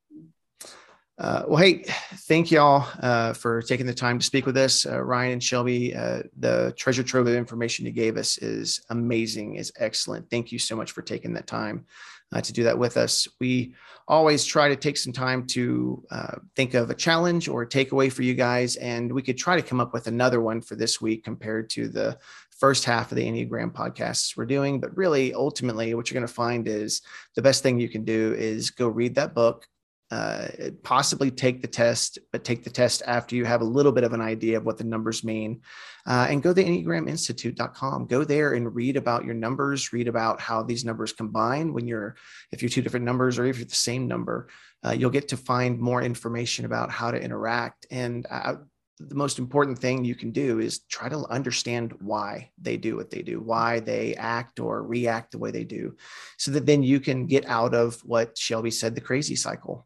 Uh, 1.18 1.44
well, 1.50 1.58
hey, 1.58 1.84
thank 2.30 2.50
y'all 2.50 2.88
uh, 3.02 3.34
for 3.34 3.62
taking 3.62 3.86
the 3.86 3.94
time 3.94 4.18
to 4.20 4.26
speak 4.26 4.46
with 4.46 4.56
us. 4.56 4.86
Uh, 4.86 5.02
Ryan 5.02 5.34
and 5.34 5.44
Shelby, 5.44 5.94
uh, 5.94 6.22
the 6.38 6.74
treasure 6.78 7.04
trove 7.04 7.28
of 7.28 7.34
information 7.34 7.86
you 7.86 7.92
gave 7.92 8.16
us 8.16 8.38
is 8.38 8.82
amazing, 8.90 9.56
is 9.56 9.70
excellent. 9.78 10.30
Thank 10.30 10.54
you 10.54 10.60
so 10.60 10.78
much 10.78 10.92
for 10.94 11.02
taking 11.02 11.34
that 11.34 11.46
time 11.46 11.86
uh, 12.32 12.42
to 12.42 12.54
do 12.54 12.64
that 12.64 12.78
with 12.78 12.98
us. 12.98 13.28
We 13.40 13.74
always 14.08 14.44
try 14.44 14.70
to 14.70 14.76
take 14.76 14.98
some 14.98 15.14
time 15.14 15.46
to 15.48 16.04
uh, 16.12 16.36
think 16.56 16.74
of 16.74 16.90
a 16.90 16.96
challenge 16.96 17.48
or 17.48 17.62
a 17.62 17.68
takeaway 17.68 18.12
for 18.12 18.24
you 18.24 18.34
guys, 18.34 18.76
and 18.78 19.12
we 19.12 19.22
could 19.22 19.38
try 19.38 19.56
to 19.56 19.62
come 19.62 19.80
up 19.80 19.94
with 19.94 20.08
another 20.08 20.42
one 20.42 20.62
for 20.62 20.76
this 20.76 21.00
week 21.00 21.24
compared 21.24 21.70
to 21.72 21.88
the 21.88 22.18
first 22.60 22.84
half 22.84 23.12
of 23.12 23.16
the 23.16 23.26
Enneagram 23.26 23.72
podcasts 23.72 24.36
we're 24.36 24.46
doing. 24.46 24.80
But 24.80 24.96
really, 24.98 25.34
ultimately, 25.34 25.94
what 25.94 26.10
you're 26.10 26.20
going 26.20 26.28
to 26.28 26.34
find 26.34 26.68
is 26.68 27.02
the 27.36 27.42
best 27.42 27.64
thing 27.64 27.80
you 27.80 27.90
can 27.90 28.04
do 28.04 28.34
is 28.38 28.72
go 28.72 28.88
read 28.88 29.16
that 29.16 29.34
book, 29.34 29.68
uh, 30.12 30.48
possibly 30.82 31.30
take 31.30 31.62
the 31.62 31.68
test, 31.68 32.18
but 32.32 32.44
take 32.44 32.64
the 32.64 32.70
test 32.70 33.04
after 33.06 33.36
you 33.36 33.46
have 33.46 33.62
a 33.62 33.66
little 33.66 33.92
bit 33.92 34.04
of 34.04 34.14
an 34.14 34.22
idea 34.22 34.58
of 34.58 34.66
what 34.66 34.78
the 34.78 34.84
numbers 34.84 35.24
mean. 35.24 35.62
Uh, 36.08 36.26
and 36.30 36.42
go 36.42 36.52
to 36.54 36.64
enneagraminstitute.com. 36.64 38.08
Go 38.08 38.24
there 38.24 38.54
and 38.54 38.74
read 38.74 38.98
about 38.98 39.26
your 39.26 39.36
numbers, 39.36 39.94
read 39.94 40.08
about 40.08 40.42
how 40.42 40.64
these 40.64 40.84
numbers 40.84 41.14
combine 41.14 41.74
when 41.74 41.88
you're, 41.88 42.16
if 42.52 42.62
you're 42.62 42.70
two 42.70 42.82
different 42.82 43.06
numbers 43.06 43.38
or 43.38 43.46
if 43.46 43.58
you're 43.58 43.66
the 43.66 43.76
same 43.76 44.08
number. 44.08 44.50
Uh, 44.84 44.92
you'll 44.92 45.12
get 45.12 45.28
to 45.28 45.38
find 45.38 45.80
more 45.80 46.02
information 46.02 46.66
about 46.66 46.90
how 46.90 47.12
to 47.12 47.22
interact. 47.22 47.86
And 47.92 48.26
uh, 48.32 48.56
the 49.00 49.16
most 49.16 49.38
important 49.38 49.78
thing 49.78 50.04
you 50.04 50.16
can 50.16 50.32
do 50.32 50.60
is 50.60 50.80
try 50.80 51.08
to 51.08 51.26
understand 51.30 51.94
why 52.00 52.50
they 52.60 52.78
do 52.78 52.96
what 52.96 53.12
they 53.12 53.22
do, 53.22 53.40
why 53.40 53.80
they 53.80 54.16
act 54.16 54.60
or 54.60 54.84
react 54.84 55.32
the 55.32 55.38
way 55.38 55.52
they 55.52 55.64
do, 55.64 55.96
so 56.38 56.52
that 56.52 56.66
then 56.66 56.82
you 56.82 57.00
can 57.00 57.26
get 57.26 57.46
out 57.46 57.74
of 57.74 58.00
what 58.04 58.38
Shelby 58.38 58.72
said 58.72 58.96
the 58.96 59.02
crazy 59.02 59.36
cycle 59.36 59.86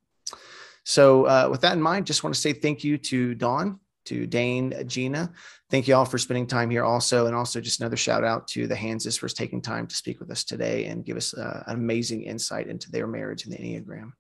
so, 0.84 1.26
uh, 1.26 1.48
with 1.50 1.62
that 1.62 1.74
in 1.74 1.82
mind, 1.82 2.06
just 2.06 2.24
want 2.24 2.36
to 2.36 2.42
say 2.42 2.54
thank 2.54 2.84
you 2.84 2.98
to 2.98 3.36
Dawn, 3.36 3.80
to 4.06 4.28
Dane, 4.28 4.74
Gina. 4.86 5.32
Thank 5.70 5.88
you 5.88 5.96
all 5.96 6.06
for 6.06 6.18
spending 6.18 6.46
time 6.46 6.70
here 6.70 6.84
also. 6.84 7.26
And 7.26 7.36
also, 7.36 7.62
just 7.62 7.80
another 7.80 7.96
shout 7.96 8.24
out 8.24 8.48
to 8.50 8.68
the 8.68 8.76
Hanses 8.76 9.18
for 9.18 9.30
taking 9.30 9.62
time 9.62 9.88
to 9.88 9.96
speak 9.96 10.20
with 10.20 10.30
us 10.30 10.44
today 10.44 10.86
and 10.86 11.06
give 11.06 11.18
us 11.18 11.34
uh, 11.34 11.64
an 11.68 11.76
amazing 11.76 12.24
insight 12.24 12.68
into 12.68 12.92
their 12.92 13.08
marriage 13.08 13.46
and 13.46 13.54
the 13.54 13.58
Enneagram. 13.58 14.12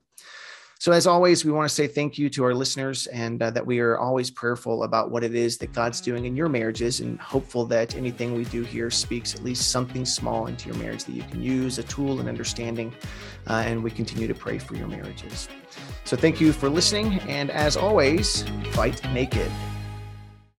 So, 0.79 0.91
as 0.91 1.05
always, 1.05 1.45
we 1.45 1.51
want 1.51 1.67
to 1.67 1.73
say 1.73 1.87
thank 1.87 2.17
you 2.17 2.29
to 2.31 2.43
our 2.45 2.53
listeners 2.53 3.07
and 3.07 3.41
uh, 3.41 3.51
that 3.51 3.65
we 3.65 3.79
are 3.79 3.97
always 3.97 4.31
prayerful 4.31 4.83
about 4.83 5.11
what 5.11 5.23
it 5.23 5.35
is 5.35 5.57
that 5.59 5.73
God's 5.73 6.01
doing 6.01 6.25
in 6.25 6.35
your 6.35 6.49
marriages 6.49 7.01
and 7.01 7.19
hopeful 7.19 7.65
that 7.67 7.95
anything 7.95 8.35
we 8.35 8.45
do 8.45 8.63
here 8.63 8.89
speaks 8.89 9.35
at 9.35 9.43
least 9.43 9.69
something 9.69 10.05
small 10.05 10.47
into 10.47 10.67
your 10.67 10.77
marriage 10.77 11.03
that 11.05 11.13
you 11.13 11.23
can 11.23 11.41
use, 11.41 11.77
a 11.77 11.83
tool 11.83 12.19
and 12.19 12.27
understanding. 12.27 12.93
Uh, 13.47 13.63
and 13.65 13.81
we 13.81 13.91
continue 13.91 14.27
to 14.27 14.35
pray 14.35 14.57
for 14.57 14.75
your 14.75 14.87
marriages. 14.87 15.47
So, 16.03 16.17
thank 16.17 16.41
you 16.41 16.53
for 16.53 16.69
listening. 16.69 17.19
And 17.21 17.49
as 17.51 17.77
always, 17.77 18.43
fight 18.71 19.01
naked. 19.13 19.51